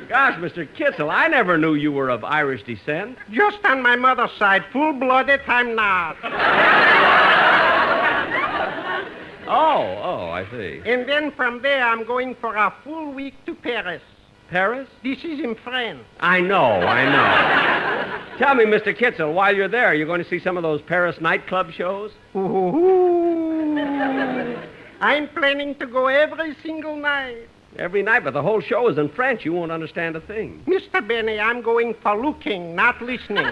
Gosh, 0.08 0.38
Mr. 0.38 0.66
Kitzel, 0.74 1.12
I 1.12 1.28
never 1.28 1.58
knew 1.58 1.74
you 1.74 1.92
were 1.92 2.08
of 2.08 2.24
Irish 2.24 2.62
descent. 2.62 3.18
Just 3.30 3.62
on 3.64 3.82
my 3.82 3.94
mother's 3.94 4.32
side. 4.38 4.64
Full 4.72 4.94
blooded, 4.94 5.40
I'm 5.46 5.74
not. 5.74 6.16
oh, 9.46 10.00
oh, 10.02 10.30
I 10.30 10.46
see. 10.50 10.80
And 10.86 11.06
then 11.06 11.30
from 11.32 11.60
there, 11.60 11.86
I'm 11.86 12.04
going 12.04 12.34
for 12.36 12.56
a 12.56 12.74
full 12.84 13.12
week 13.12 13.34
to 13.44 13.54
Paris. 13.54 14.00
Paris? 14.48 14.88
This 15.02 15.18
is 15.18 15.40
in 15.40 15.54
France. 15.56 16.04
I 16.20 16.40
know, 16.40 16.64
I 16.64 17.04
know. 17.04 18.38
Tell 18.38 18.54
me, 18.54 18.64
Mr. 18.64 18.96
Kitzel, 18.98 19.34
while 19.34 19.54
you're 19.54 19.68
there, 19.68 19.92
you're 19.92 20.06
going 20.06 20.24
to 20.24 20.30
see 20.30 20.38
some 20.38 20.56
of 20.56 20.62
those 20.62 20.80
Paris 20.80 21.20
nightclub 21.20 21.70
shows? 21.72 22.12
Ooh. 22.34 23.76
I'm 25.00 25.28
planning 25.28 25.74
to 25.76 25.86
go 25.86 26.06
every 26.06 26.56
single 26.62 26.96
night. 26.96 27.48
Every 27.78 28.02
night, 28.02 28.24
but 28.24 28.34
the 28.34 28.42
whole 28.42 28.60
show 28.60 28.88
is 28.88 28.98
in 28.98 29.08
French. 29.08 29.44
You 29.44 29.52
won't 29.52 29.70
understand 29.70 30.16
a 30.16 30.20
thing. 30.20 30.64
Mr. 30.66 31.06
Benny, 31.06 31.38
I'm 31.38 31.62
going 31.62 31.94
for 32.02 32.20
looking, 32.20 32.74
not 32.74 33.00
listening. 33.00 33.46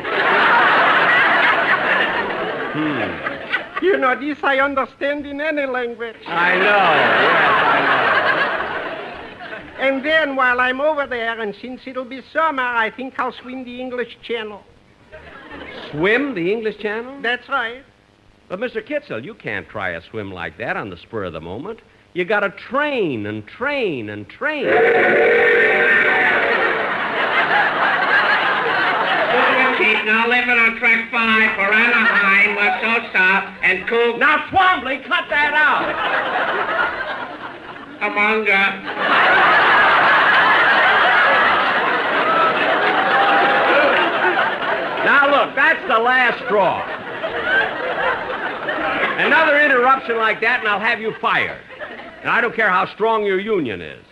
Hmm. 2.75 3.85
You 3.85 3.97
know, 3.97 4.19
this 4.19 4.43
I 4.43 4.59
understand 4.59 5.27
in 5.27 5.41
any 5.41 5.67
language. 5.67 6.17
I 6.27 6.57
know. 6.57 6.65
Yes, 6.65 7.63
I 7.63 7.81
know. 7.81 8.17
And 9.79 10.05
then 10.05 10.35
while 10.35 10.61
I'm 10.61 10.81
over 10.81 11.07
there, 11.07 11.41
and 11.41 11.55
since 11.55 11.83
it'll 11.87 12.05
be 12.05 12.23
summer, 12.33 12.63
I 12.63 12.91
think 12.91 13.19
I'll 13.21 13.33
swim 13.33 13.65
the 13.65 13.81
English 13.81 14.19
Channel. 14.23 14.65
Swim 15.91 16.35
the 16.35 16.51
English 16.53 16.79
Channel? 16.79 17.21
That's 17.23 17.49
right. 17.49 17.85
But, 18.49 18.59
Mr. 18.59 18.85
Kitzel, 18.85 19.23
you 19.25 19.35
can't 19.35 19.69
try 19.69 19.91
a 19.91 20.03
swim 20.03 20.33
like 20.33 20.59
that 20.59 20.77
on 20.77 20.91
the 20.91 20.97
spur 20.97 21.25
of 21.25 21.33
the 21.33 21.41
moment. 21.41 21.81
You 22.17 22.25
got 22.25 22.41
to 22.41 22.49
train 22.49 23.27
and 23.27 23.47
train 23.47 24.09
and 24.09 24.27
train. 24.27 24.65
Now 30.07 30.27
leaving 30.27 30.57
on 30.57 30.79
track 30.79 31.11
five 31.11 31.55
for 31.57 31.71
Anaheim, 31.75 32.57
we're 32.57 32.81
so 32.81 33.11
stop, 33.11 33.53
and 33.63 33.87
Cook. 33.87 34.19
Now, 34.19 34.47
Twombly, 34.49 35.05
cut 35.05 35.29
that 35.29 35.53
out. 35.53 35.85
Come 38.01 38.13
Amonga. 38.15 38.83
Now, 45.05 45.29
look, 45.29 45.55
that's 45.55 45.87
the 45.87 45.99
last 45.99 46.39
straw. 46.47 46.81
Another 49.19 49.61
interruption 49.61 50.17
like 50.17 50.41
that, 50.41 50.61
and 50.61 50.69
I'll 50.69 50.81
have 50.81 51.01
you 51.01 51.13
fired. 51.21 51.61
And 52.21 52.31
I 52.31 52.41
don't 52.41 52.55
care 52.55 52.69
how 52.71 52.87
strong 52.87 53.25
your 53.25 53.39
union 53.41 53.81
is. 53.81 54.05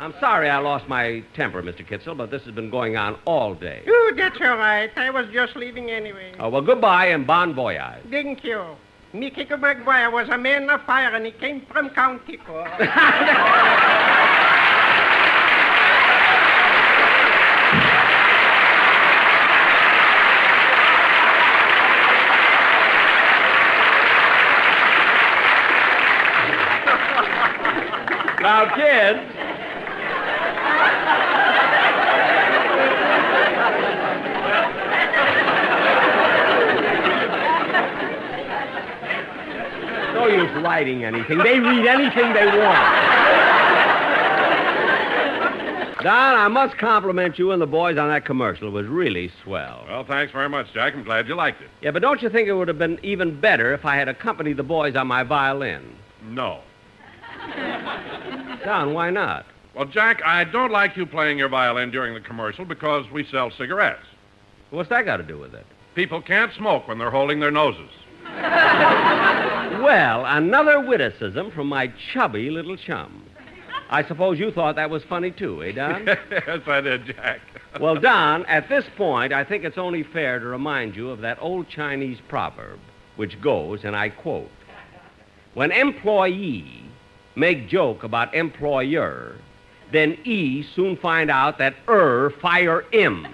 I'm 0.00 0.14
sorry 0.18 0.50
I 0.50 0.58
lost 0.58 0.88
my 0.88 1.22
temper, 1.34 1.62
Mr. 1.62 1.86
Kitzel, 1.86 2.16
but 2.16 2.30
this 2.30 2.42
has 2.42 2.52
been 2.54 2.70
going 2.70 2.96
on 2.96 3.16
all 3.24 3.54
day. 3.54 3.82
Oh, 3.86 4.12
that's 4.16 4.36
all 4.40 4.56
right. 4.56 4.90
I 4.96 5.10
was 5.10 5.28
just 5.32 5.54
leaving 5.54 5.90
anyway. 5.90 6.34
Oh, 6.40 6.48
well, 6.48 6.62
goodbye 6.62 7.06
and 7.06 7.24
bon 7.24 7.54
voyage. 7.54 8.02
Thank 8.10 8.42
you. 8.42 8.64
Mickey 9.12 9.44
McGuire 9.44 10.10
was 10.10 10.28
a 10.30 10.38
man 10.38 10.68
of 10.70 10.82
fire, 10.82 11.14
and 11.14 11.24
he 11.24 11.32
came 11.32 11.64
from 11.66 11.90
County 11.90 12.38
Cork. 12.38 12.68
Now, 28.62 28.76
kids. 28.76 29.18
No 40.14 40.28
use 40.28 40.62
writing 40.62 41.02
anything. 41.02 41.38
They 41.38 41.58
read 41.58 41.86
anything 41.86 42.32
they 42.34 42.46
want. 42.46 43.12
Don, 46.02 46.34
I 46.36 46.48
must 46.48 46.78
compliment 46.78 47.38
you 47.40 47.50
and 47.50 47.60
the 47.60 47.66
boys 47.66 47.98
on 47.98 48.08
that 48.10 48.24
commercial. 48.24 48.68
It 48.68 48.70
was 48.70 48.86
really 48.86 49.32
swell. 49.42 49.84
Well, 49.88 50.04
thanks 50.04 50.32
very 50.32 50.48
much, 50.48 50.72
Jack. 50.72 50.94
I'm 50.94 51.02
glad 51.02 51.26
you 51.26 51.34
liked 51.34 51.62
it. 51.62 51.68
Yeah, 51.80 51.90
but 51.90 52.02
don't 52.02 52.22
you 52.22 52.30
think 52.30 52.46
it 52.46 52.52
would 52.52 52.68
have 52.68 52.78
been 52.78 53.00
even 53.02 53.40
better 53.40 53.74
if 53.74 53.84
I 53.84 53.96
had 53.96 54.08
accompanied 54.08 54.56
the 54.56 54.62
boys 54.62 54.94
on 54.94 55.08
my 55.08 55.24
violin? 55.24 55.96
No. 56.24 56.60
Don, 58.64 58.94
why 58.94 59.10
not? 59.10 59.46
Well, 59.74 59.86
Jack, 59.86 60.20
I 60.24 60.44
don't 60.44 60.70
like 60.70 60.96
you 60.96 61.06
playing 61.06 61.38
your 61.38 61.48
violin 61.48 61.90
during 61.90 62.14
the 62.14 62.20
commercial 62.20 62.64
because 62.64 63.10
we 63.10 63.24
sell 63.24 63.50
cigarettes. 63.50 64.06
What's 64.70 64.90
that 64.90 65.04
got 65.04 65.16
to 65.18 65.22
do 65.22 65.38
with 65.38 65.54
it? 65.54 65.66
People 65.94 66.20
can't 66.22 66.52
smoke 66.54 66.88
when 66.88 66.98
they're 66.98 67.10
holding 67.10 67.40
their 67.40 67.50
noses. 67.50 67.90
Well, 69.80 70.24
another 70.26 70.80
witticism 70.80 71.50
from 71.50 71.66
my 71.66 71.92
chubby 72.12 72.50
little 72.50 72.76
chum. 72.76 73.24
I 73.90 74.04
suppose 74.04 74.38
you 74.38 74.52
thought 74.52 74.76
that 74.76 74.90
was 74.90 75.02
funny 75.04 75.30
too, 75.32 75.62
eh, 75.64 75.72
Don? 75.72 76.06
yes, 76.30 76.60
I 76.66 76.80
did, 76.80 77.06
Jack. 77.06 77.40
well, 77.80 77.96
Don, 77.96 78.46
at 78.46 78.68
this 78.68 78.84
point, 78.96 79.32
I 79.32 79.44
think 79.44 79.64
it's 79.64 79.78
only 79.78 80.02
fair 80.02 80.38
to 80.38 80.46
remind 80.46 80.94
you 80.94 81.10
of 81.10 81.20
that 81.22 81.38
old 81.40 81.68
Chinese 81.68 82.18
proverb, 82.28 82.78
which 83.16 83.40
goes, 83.40 83.84
and 83.84 83.96
I 83.96 84.10
quote 84.10 84.50
When 85.54 85.72
employee 85.72 86.84
make 87.34 87.68
joke 87.68 88.02
about 88.02 88.34
employer, 88.34 89.36
then 89.92 90.16
E 90.24 90.64
soon 90.74 90.96
find 90.96 91.30
out 91.30 91.58
that 91.58 91.74
er 91.88 92.30
fire 92.40 92.82
him. 92.92 93.26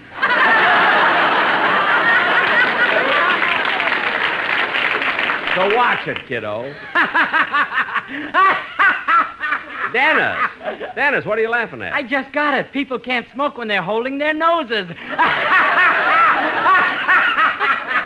so 5.55 5.75
watch 5.75 6.07
it, 6.07 6.17
kiddo. 6.27 6.73
Dennis, 9.93 10.37
Dennis, 10.95 11.25
what 11.25 11.37
are 11.37 11.41
you 11.41 11.49
laughing 11.49 11.81
at? 11.81 11.93
I 11.93 12.03
just 12.03 12.31
got 12.31 12.53
it. 12.53 12.71
People 12.71 12.99
can't 12.99 13.25
smoke 13.33 13.57
when 13.57 13.67
they're 13.67 13.81
holding 13.81 14.19
their 14.19 14.33
noses. 14.33 14.87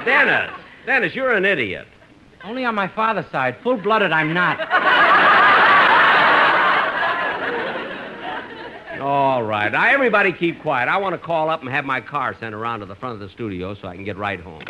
Dennis, 0.06 0.52
Dennis, 0.86 1.14
you're 1.16 1.34
an 1.34 1.46
idiot. 1.46 1.88
Only 2.44 2.66
on 2.66 2.76
my 2.76 2.88
father's 2.90 3.30
side. 3.32 3.56
Full 3.64 3.78
blooded, 3.78 4.12
I'm 4.12 4.34
not. 4.34 4.60
All 9.04 9.44
right. 9.44 9.70
Now, 9.70 9.86
everybody 9.90 10.32
keep 10.32 10.62
quiet. 10.62 10.88
I 10.88 10.96
want 10.96 11.14
to 11.14 11.18
call 11.18 11.50
up 11.50 11.60
and 11.60 11.70
have 11.70 11.84
my 11.84 12.00
car 12.00 12.34
sent 12.40 12.56
around 12.56 12.80
to 12.80 12.86
the 12.86 12.96
front 12.96 13.16
of 13.16 13.20
the 13.20 13.28
studio 13.28 13.76
so 13.76 13.90
I 13.90 13.96
can 13.96 14.06
get 14.06 14.16
right 14.16 14.40
home. 14.40 14.62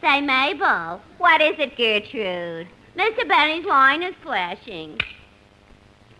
Say, 0.00 0.20
Mabel, 0.20 1.00
what 1.18 1.40
is 1.40 1.56
it, 1.58 1.76
Gertrude? 1.76 2.68
Mr. 2.96 3.28
Benny's 3.28 3.66
line 3.66 4.04
is 4.04 4.14
flashing. 4.22 5.00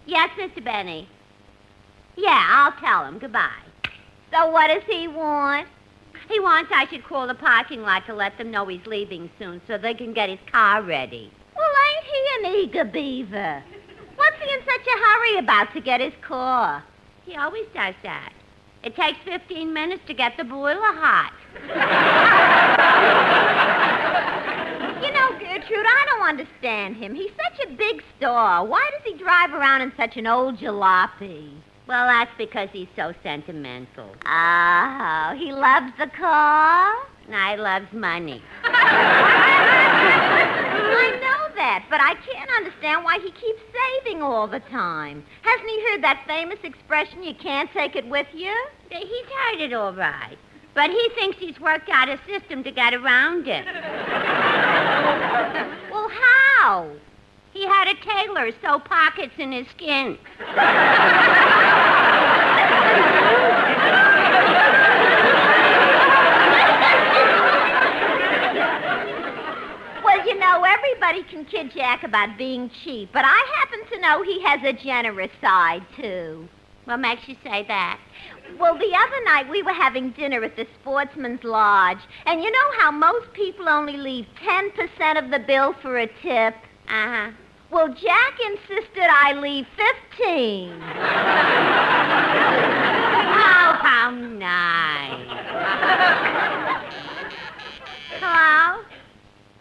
Yes, 0.07 0.31
Mr. 0.37 0.65
Benny. 0.65 1.09
Yeah, 2.17 2.45
I'll 2.45 2.73
tell 2.81 3.07
him. 3.07 3.21
Goodbye. 3.21 3.53
So 4.33 4.51
what 4.51 4.67
does 4.67 4.83
he 4.89 5.07
want? 5.07 5.69
He 6.29 6.41
wants 6.41 6.73
I 6.75 6.89
should 6.89 7.05
call 7.05 7.29
the 7.29 7.35
parking 7.37 7.83
lot 7.83 8.07
to 8.07 8.13
let 8.13 8.37
them 8.39 8.51
know 8.51 8.67
he's 8.67 8.85
leaving 8.87 9.31
soon 9.39 9.63
so 9.69 9.79
they 9.79 9.95
can 9.95 10.13
get 10.13 10.31
his 10.31 10.41
car 10.51 10.83
ready. 10.83 11.31
Well, 11.55 11.65
ain't 11.95 12.07
he 12.07 12.49
an 12.49 12.55
eager 12.57 12.85
beaver? 12.85 13.63
What's 14.25 14.43
he 14.43 14.55
in 14.55 14.61
such 14.61 14.87
a 14.87 14.99
hurry 15.05 15.39
about 15.39 15.75
to 15.75 15.83
get 15.83 16.01
his 16.01 16.15
car? 16.23 16.83
He 17.27 17.37
always 17.37 17.67
does 17.75 17.95
that. 18.05 18.33
It 18.83 18.97
takes 18.97 19.19
15 19.27 19.71
minutes 19.71 20.03
to 20.07 20.15
get 20.15 20.39
the 20.39 20.45
boiler 20.45 20.81
hot. 20.81 21.33
you 25.03 25.13
know, 25.13 25.31
Gertrude, 25.39 25.87
I 25.87 26.07
don't 26.09 26.27
understand 26.27 26.97
him. 26.97 27.15
He's 27.15 27.33
such 27.37 27.67
a 27.67 27.75
big 27.75 28.03
star. 28.17 28.65
Why 28.65 28.89
does 28.93 29.13
he 29.13 29.19
drive 29.23 29.53
around 29.53 29.83
in 29.83 29.93
such 29.95 30.17
an 30.17 30.27
old 30.27 30.57
jalopy? 30.57 31.51
Well, 31.87 32.07
that's 32.07 32.33
because 32.39 32.71
he's 32.73 32.89
so 32.97 33.13
sentimental. 33.23 34.09
Oh, 34.25 35.35
he 35.37 35.53
loves 35.53 35.93
the 35.99 36.07
car? 36.07 36.95
And 37.27 37.37
I 37.37 37.57
loves 37.57 37.93
money. 37.93 38.43
I 40.97 41.11
know 41.21 41.55
that, 41.57 41.85
but 41.91 42.01
I 42.01 42.15
can't 42.15 42.51
understand 42.51 43.05
why 43.05 43.19
he 43.19 43.31
keeps 43.31 43.61
saving 43.73 44.23
all 44.23 44.47
the 44.47 44.61
time. 44.61 45.25
Hasn't 45.43 45.69
he 45.69 45.87
heard 45.91 46.03
that 46.03 46.25
famous 46.27 46.59
expression, 46.63 47.23
you 47.23 47.35
can't 47.35 47.71
take 47.73 47.97
it 47.97 48.07
with 48.09 48.27
you? 48.33 48.55
He's 48.91 49.27
heard 49.27 49.61
it 49.61 49.73
all 49.73 49.93
right. 49.93 50.39
But 50.75 50.91
he 50.91 51.09
thinks 51.15 51.39
he's 51.39 51.59
worked 51.61 51.89
out 51.89 52.09
a 52.09 52.19
system 52.27 52.65
to 52.65 52.71
get 52.71 52.95
around 52.95 53.47
it. 53.47 53.65
well, 55.91 56.11
how? 56.11 56.91
He 57.53 57.65
had 57.65 57.89
a 57.89 57.95
tailor 58.05 58.51
sew 58.61 58.81
pockets 58.81 59.35
in 59.39 59.53
his 59.53 59.69
skin. 59.69 60.19
Well, 70.05 70.27
you 70.29 70.39
everybody 71.05 71.31
can 71.31 71.45
kid 71.45 71.71
Jack 71.75 72.03
about 72.03 72.39
being 72.39 72.71
cheap, 72.83 73.11
but 73.13 73.25
I 73.27 73.47
happen 73.61 73.81
to 73.93 74.01
know 74.01 74.23
he 74.23 74.43
has 74.43 74.61
a 74.65 74.73
generous 74.73 75.31
side, 75.41 75.83
too. 75.97 76.49
What 76.87 76.97
makes 76.99 77.29
you 77.29 77.37
say 77.45 77.65
that? 77.69 78.01
Well, 78.59 78.79
the 78.79 78.95
other 78.95 79.25
night 79.25 79.51
we 79.51 79.63
were 79.63 79.73
having 79.73 80.13
dinner 80.13 80.43
at 80.45 80.57
the 80.57 80.67
Sportsman's 80.81 81.45
Lodge, 81.45 81.99
and 82.25 82.43
you 82.43 82.51
know 82.51 82.73
how 82.79 82.91
most 82.91 83.33
people 83.35 83.69
only 83.69 83.99
leave 83.99 84.27
10% 84.43 85.23
of 85.23 85.31
the 85.31 85.41
bill 85.41 85.75
for 85.83 85.99
a 85.99 86.07
tip? 86.07 86.55
Uh 86.89 87.09
huh. 87.09 87.31
Well, 87.71 87.89
Jack 87.89 88.39
insisted 88.47 89.09
I 89.11 89.33
leave 89.35 89.67
15. 89.77 90.71
oh, 90.73 90.79
how 93.83 94.11
nice. 94.11 94.85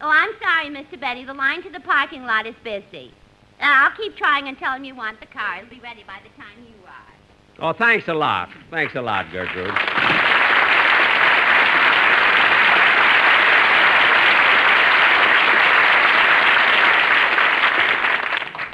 Oh, 0.06 0.10
I'm 0.10 0.32
sorry, 0.42 0.68
Mr. 0.68 1.00
Betty. 1.00 1.24
The 1.24 1.34
line 1.34 1.64
to 1.64 1.70
the 1.70 1.80
parking 1.80 2.26
lot 2.26 2.46
is 2.46 2.56
busy. 2.62 3.14
Uh, 3.62 3.64
I'll 3.64 3.96
keep 3.96 4.18
trying 4.18 4.50
and 4.50 4.58
tell 4.58 4.74
him 4.74 4.84
you 4.84 4.94
want 4.94 5.22
the 5.22 5.26
car. 5.26 5.60
It'll 5.60 5.70
be 5.70 5.80
ready 5.80 6.04
by 6.06 6.20
the 6.22 6.42
time 6.42 6.58
you 6.60 6.74
arrive. 6.84 6.98
Oh, 7.60 7.72
thanks 7.72 8.10
a 8.10 8.14
lot. 8.14 8.50
Thanks 8.70 8.96
a 8.96 9.02
lot, 9.02 9.32
Gertrude. 9.32 9.70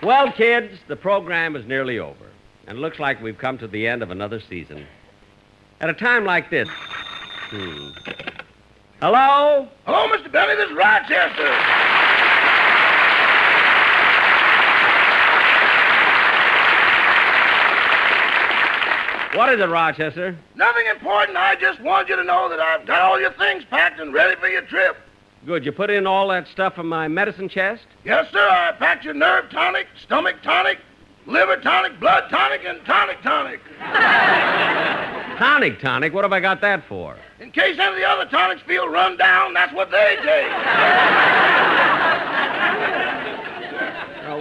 Well, 0.02 0.32
kids, 0.32 0.80
the 0.88 0.96
program 0.96 1.56
is 1.56 1.64
nearly 1.68 2.00
over, 2.00 2.26
and 2.66 2.80
it 2.80 2.82
looks 2.82 2.98
like 2.98 3.22
we've 3.22 3.38
come 3.38 3.60
to 3.60 3.68
the 3.68 3.86
end 3.86 4.02
of 4.02 4.10
another 4.10 4.40
season. 4.40 4.88
At 5.80 5.92
a 5.92 5.94
time 5.94 6.26
like 6.26 6.50
this. 6.50 6.68
Hmm. 7.52 7.90
Hello? 9.02 9.66
Hello, 9.86 10.10
Mr. 10.10 10.30
Benny. 10.30 10.56
This 10.56 10.70
is 10.70 10.76
Rochester. 10.76 11.48
What 19.38 19.54
is 19.54 19.62
it, 19.62 19.70
Rochester? 19.70 20.38
Nothing 20.56 20.88
important. 20.92 21.38
I 21.38 21.56
just 21.56 21.80
want 21.80 22.10
you 22.10 22.18
to 22.18 22.26
know 22.26 22.50
that 22.50 22.60
I've 22.60 22.86
got 22.86 23.02
all 23.02 23.22
your 23.22 23.32
things 23.32 23.64
packed 23.70 24.02
and 24.02 24.14
ready 24.14 24.36
for 24.38 24.50
your 24.50 24.64
trip. 24.64 24.98
Good. 25.46 25.64
You 25.64 25.72
put 25.72 25.90
in 25.90 26.06
all 26.06 26.28
that 26.28 26.50
stuff 26.50 26.78
in 26.78 26.86
my 26.86 27.08
medicine 27.08 27.48
chest? 27.48 27.86
Yes, 28.04 28.30
sir. 28.34 28.50
I 28.50 28.74
packed 28.74 29.06
your 29.06 29.14
nerve 29.14 29.50
tonic, 29.50 29.88
stomach 30.04 30.36
tonic, 30.44 30.80
liver 31.30 31.58
tonic, 31.58 32.00
blood 32.00 32.30
tonic, 32.30 32.62
and 32.66 32.84
tonic 32.86 33.22
tonic. 33.22 33.62
Tonic, 35.38 35.80
tonic? 35.80 36.14
What 36.14 36.24
have 36.26 36.34
I 36.34 36.40
got 36.40 36.60
that 36.62 36.84
for? 36.88 37.16
In 37.40 37.52
case 37.52 37.80
any 37.80 37.92
of 37.92 37.96
the 37.96 38.06
other 38.06 38.26
tonics 38.26 38.62
feel 38.64 38.90
run 38.90 39.16
down, 39.18 39.54
that's 39.54 39.74
what 39.74 39.92
they 39.92 40.18
take. 40.18 40.50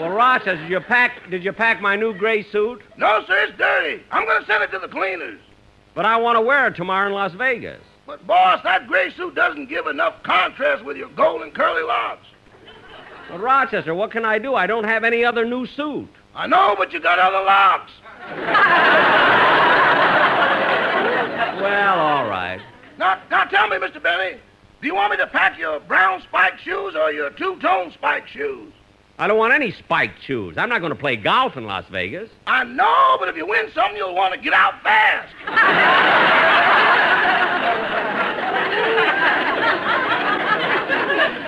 Well, 0.01 0.11
Rochester, 0.11 0.57
did 0.57 0.70
you 0.70 0.80
pack? 0.80 1.28
Did 1.30 1.45
you 1.45 1.53
pack 1.53 1.80
my 1.80 1.97
new 1.97 2.14
gray 2.14 2.43
suit? 2.43 2.82
No, 2.97 3.24
sir, 3.26 3.45
it's 3.45 3.59
dirty. 3.59 4.03
I'm 4.11 4.24
going 4.26 4.41
to 4.41 4.47
send 4.47 4.62
it 4.62 4.70
to 4.70 4.78
the 4.78 4.89
cleaners. 4.89 5.41
But 5.95 6.07
I 6.07 6.16
want 6.16 6.36
to 6.36 6.41
wear 6.41 6.68
it 6.68 6.76
tomorrow 6.76 7.09
in 7.09 7.14
Las 7.14 7.32
Vegas. 7.32 7.80
But, 8.07 8.24
boss, 8.26 8.62
that 8.62 8.86
gray 8.86 9.11
suit 9.11 9.34
doesn't 9.34 9.68
give 9.68 9.86
enough 9.86 10.22
contrast 10.22 10.84
with 10.84 10.97
your 10.97 11.09
golden 11.11 11.51
curly 11.51 11.82
locks. 11.82 12.26
But 13.28 13.41
Rochester, 13.41 13.95
what 13.95 14.12
can 14.12 14.24
I 14.24 14.39
do? 14.39 14.55
I 14.55 14.66
don't 14.66 14.84
have 14.84 15.03
any 15.05 15.24
other 15.24 15.45
new 15.45 15.66
suit. 15.66 16.09
I 16.39 16.47
know, 16.47 16.76
but 16.78 16.93
you 16.93 17.01
got 17.01 17.18
other 17.18 17.45
locks. 17.45 17.91
Well, 21.61 21.99
all 21.99 22.28
right. 22.30 22.61
Now, 22.97 23.20
now 23.28 23.43
tell 23.47 23.66
me, 23.66 23.76
Mr. 23.78 24.01
Benny, 24.01 24.39
do 24.80 24.86
you 24.86 24.95
want 24.95 25.11
me 25.11 25.16
to 25.16 25.26
pack 25.26 25.59
your 25.59 25.80
brown 25.80 26.22
spike 26.22 26.61
shoes 26.61 26.95
or 26.95 27.11
your 27.11 27.30
two-tone 27.30 27.91
spike 27.93 28.28
shoes? 28.28 28.72
I 29.18 29.26
don't 29.26 29.36
want 29.36 29.53
any 29.53 29.72
spiked 29.72 30.22
shoes. 30.22 30.57
I'm 30.57 30.68
not 30.68 30.78
going 30.78 30.93
to 30.93 30.99
play 30.99 31.16
golf 31.16 31.57
in 31.57 31.64
Las 31.64 31.86
Vegas. 31.91 32.30
I 32.47 32.62
know, 32.62 33.16
but 33.18 33.28
if 33.28 33.34
you 33.36 33.45
win 33.45 33.72
something, 33.74 33.97
you'll 33.97 34.14
want 34.14 34.32
to 34.32 34.41
get 34.41 34.53
out 34.53 34.80
fast. 34.84 35.34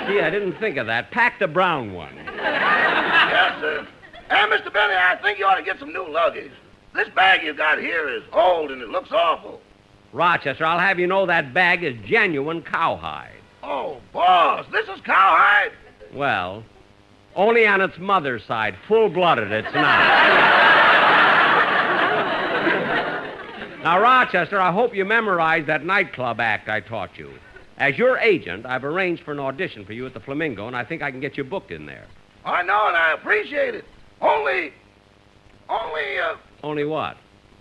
Gee, 0.09 0.21
I 0.21 0.31
didn't 0.31 0.59
think 0.59 0.79
of 0.79 0.89
that. 0.89 1.13
Pack 1.13 1.39
the 1.39 1.47
brown 1.47 1.93
one. 1.93 2.17
yes, 2.17 3.61
sir. 3.61 3.87
And, 4.31 4.51
Mr. 4.53 4.73
Benny, 4.73 4.95
I 4.95 5.17
think 5.21 5.39
you 5.39 5.45
ought 5.45 5.57
to 5.57 5.63
get 5.63 5.81
some 5.81 5.93
new 5.93 6.09
luggage. 6.09 6.53
This 6.95 7.09
bag 7.11 7.43
you 7.43 7.53
got 7.53 7.79
here 7.79 8.09
is 8.09 8.23
old 8.33 8.71
and 8.71 8.81
it 8.81 8.89
looks 8.89 9.11
awful. 9.13 9.61
Rochester, 10.13 10.65
I'll 10.65 10.79
have 10.79 10.99
you 10.99 11.07
know 11.07 11.27
that 11.27 11.53
bag 11.53 11.83
is 11.83 11.95
genuine 12.05 12.63
cowhide. 12.63 13.35
Oh, 13.63 14.01
boss, 14.13 14.67
this 14.73 14.89
is 14.89 15.01
cowhide. 15.03 15.73
Well, 16.13 16.65
only 17.35 17.67
on 17.67 17.81
its 17.81 17.99
mother's 17.99 18.45
side. 18.45 18.77
Full-blooded, 18.89 19.51
it's 19.53 19.75
not. 19.75 20.01
now, 23.83 24.01
Rochester, 24.01 24.61
I 24.61 24.73
hope 24.73 24.95
you 24.95 25.05
memorized 25.05 25.67
that 25.67 25.85
nightclub 25.85 26.41
act 26.41 26.69
I 26.69 26.81
taught 26.81 27.19
you. 27.19 27.31
As 27.79 27.97
your 27.97 28.19
agent, 28.19 28.67
I've 28.67 28.85
arranged 28.85 29.23
for 29.23 29.33
an 29.33 29.41
audition 29.41 29.85
for 29.85 29.93
you 29.93 30.07
at 30.07 30.15
the 30.15 30.21
Flamingo, 30.21 30.67
and 30.67 30.77
I 30.77 30.85
think 30.85 31.03
I 31.03 31.11
can 31.11 31.21
get 31.21 31.37
you 31.37 31.45
booked 31.45 31.71
in 31.71 31.87
there. 31.87 32.07
I 32.45 32.63
know, 32.63 32.89
and 32.89 32.97
I 32.97 33.13
appreciate 33.13 33.75
it. 33.75 33.85
Only, 34.21 34.73
only, 35.69 36.19
uh, 36.19 36.37
Only 36.63 36.85
what? 36.85 37.17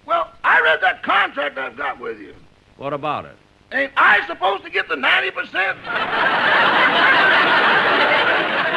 well, 0.05 0.31
I 0.43 0.59
read 0.61 0.79
that 0.81 1.03
contract 1.03 1.57
I've 1.57 1.77
got 1.77 1.99
with 1.99 2.19
you. 2.19 2.33
What 2.77 2.93
about 2.93 3.25
it? 3.25 3.35
Ain't 3.71 3.91
I 3.95 4.25
supposed 4.27 4.63
to 4.63 4.69
get 4.69 4.89
the 4.89 4.95
90%? 4.95 5.75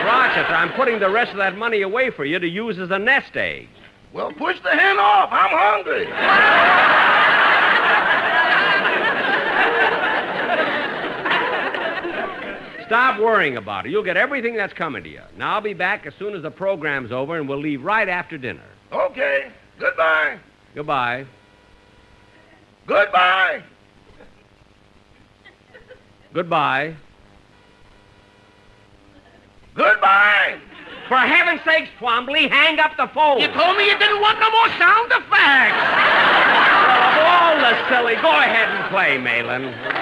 Rochester, 0.05 0.55
I'm 0.55 0.73
putting 0.75 0.99
the 0.99 1.09
rest 1.09 1.31
of 1.31 1.39
that 1.39 1.57
money 1.57 1.83
away 1.83 2.11
for 2.11 2.25
you 2.25 2.39
to 2.39 2.47
use 2.47 2.79
as 2.79 2.91
a 2.91 2.99
nest 2.99 3.37
egg. 3.37 3.69
Well, 4.13 4.33
push 4.33 4.61
the 4.61 4.71
hen 4.71 4.99
off. 4.99 5.31
I'm 5.33 5.51
hungry. 5.51 6.07
Stop 12.87 13.21
worrying 13.21 13.57
about 13.57 13.87
it. 13.87 13.91
You'll 13.91 14.03
get 14.03 14.17
everything 14.17 14.57
that's 14.57 14.73
coming 14.73 15.03
to 15.03 15.09
you. 15.09 15.23
Now, 15.37 15.55
I'll 15.55 15.61
be 15.61 15.75
back 15.75 16.07
as 16.07 16.15
soon 16.19 16.35
as 16.35 16.43
the 16.43 16.51
program's 16.51 17.13
over, 17.13 17.39
and 17.39 17.49
we'll 17.49 17.61
leave 17.61 17.83
right 17.83 18.09
after 18.09 18.39
dinner. 18.39 18.65
Okay. 18.93 19.51
Goodbye. 19.79 20.39
Goodbye. 20.75 21.27
Goodbye. 22.87 23.63
Goodbye. 26.33 26.97
Goodbye. 29.75 30.59
For 31.09 31.17
heaven's 31.17 31.61
sakes, 31.65 31.89
Twombly, 31.99 32.49
hang 32.49 32.79
up 32.79 32.97
the 32.97 33.07
phone. 33.09 33.41
You 33.41 33.49
told 33.49 33.77
me 33.77 33.87
you 33.87 33.99
didn't 33.99 34.21
want 34.21 34.39
no 34.41 34.51
more 34.51 34.69
sound 34.79 35.13
effects. 35.13 35.77
Well, 37.19 37.19
of 37.19 37.27
all 37.27 37.57
the 37.61 37.89
silly, 37.89 38.15
go 38.17 38.31
ahead 38.31 38.69
and 38.69 38.89
play, 38.91 39.19
Mahlon. 39.19 40.02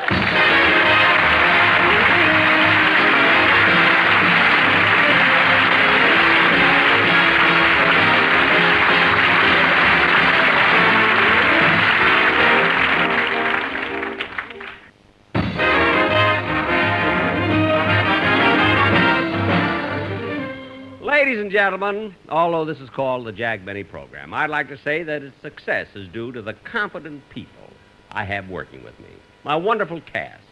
And 21.51 21.57
gentlemen, 21.57 22.15
although 22.29 22.65
this 22.65 22.79
is 22.79 22.89
called 22.91 23.27
the 23.27 23.33
Jack 23.33 23.65
Benny 23.65 23.83
program, 23.83 24.33
I'd 24.33 24.51
like 24.51 24.69
to 24.69 24.79
say 24.79 25.03
that 25.03 25.25
its 25.25 25.35
success 25.43 25.89
is 25.97 26.07
due 26.11 26.31
to 26.31 26.43
the 26.43 26.53
competent 26.53 27.29
people 27.29 27.73
I 28.13 28.23
have 28.23 28.49
working 28.49 28.85
with 28.85 28.97
me, 29.01 29.09
my 29.43 29.57
wonderful 29.57 30.01
cast, 30.01 30.45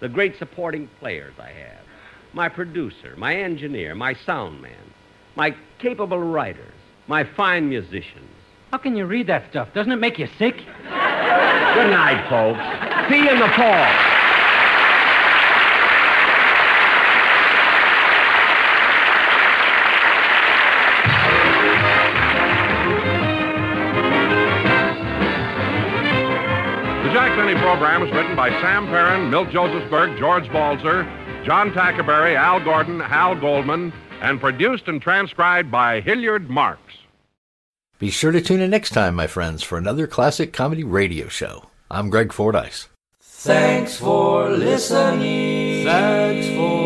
the 0.00 0.08
great 0.08 0.36
supporting 0.36 0.88
players 0.98 1.34
I 1.38 1.50
have, 1.50 1.78
my 2.32 2.48
producer, 2.48 3.14
my 3.16 3.36
engineer, 3.36 3.94
my 3.94 4.14
sound 4.14 4.60
man, 4.60 4.92
my 5.36 5.54
capable 5.78 6.18
writers, 6.18 6.74
my 7.06 7.22
fine 7.22 7.68
musicians. 7.68 8.28
How 8.72 8.78
can 8.78 8.96
you 8.96 9.06
read 9.06 9.28
that 9.28 9.48
stuff? 9.50 9.68
Doesn't 9.74 9.92
it 9.92 10.00
make 10.00 10.18
you 10.18 10.26
sick? 10.38 10.56
Good 10.56 11.90
night, 11.92 12.26
folks. 12.28 13.08
See 13.08 13.22
you 13.22 13.30
in 13.30 13.38
the 13.38 13.48
fall. 13.50 14.25
The 27.46 27.52
Jack 27.52 27.62
Benny 27.62 27.78
program 27.78 28.02
is 28.02 28.12
written 28.12 28.34
by 28.34 28.50
Sam 28.60 28.86
Perrin, 28.86 29.30
Milt 29.30 29.50
Josephsberg, 29.50 30.18
George 30.18 30.50
Balzer, 30.50 31.04
John 31.44 31.70
Tackaberry, 31.70 32.34
Al 32.34 32.58
Gordon, 32.58 32.98
Hal 32.98 33.36
Goldman, 33.36 33.92
and 34.20 34.40
produced 34.40 34.88
and 34.88 35.00
transcribed 35.00 35.70
by 35.70 36.00
Hilliard 36.00 36.50
Marks. 36.50 36.94
Be 38.00 38.10
sure 38.10 38.32
to 38.32 38.40
tune 38.40 38.60
in 38.60 38.70
next 38.70 38.90
time, 38.90 39.14
my 39.14 39.28
friends, 39.28 39.62
for 39.62 39.78
another 39.78 40.08
classic 40.08 40.52
comedy 40.52 40.82
radio 40.82 41.28
show. 41.28 41.70
I'm 41.88 42.10
Greg 42.10 42.32
Fordyce. 42.32 42.88
Thanks 43.20 43.96
for 43.96 44.50
listening. 44.50 45.84
Thanks 45.84 46.48
for 46.48 46.85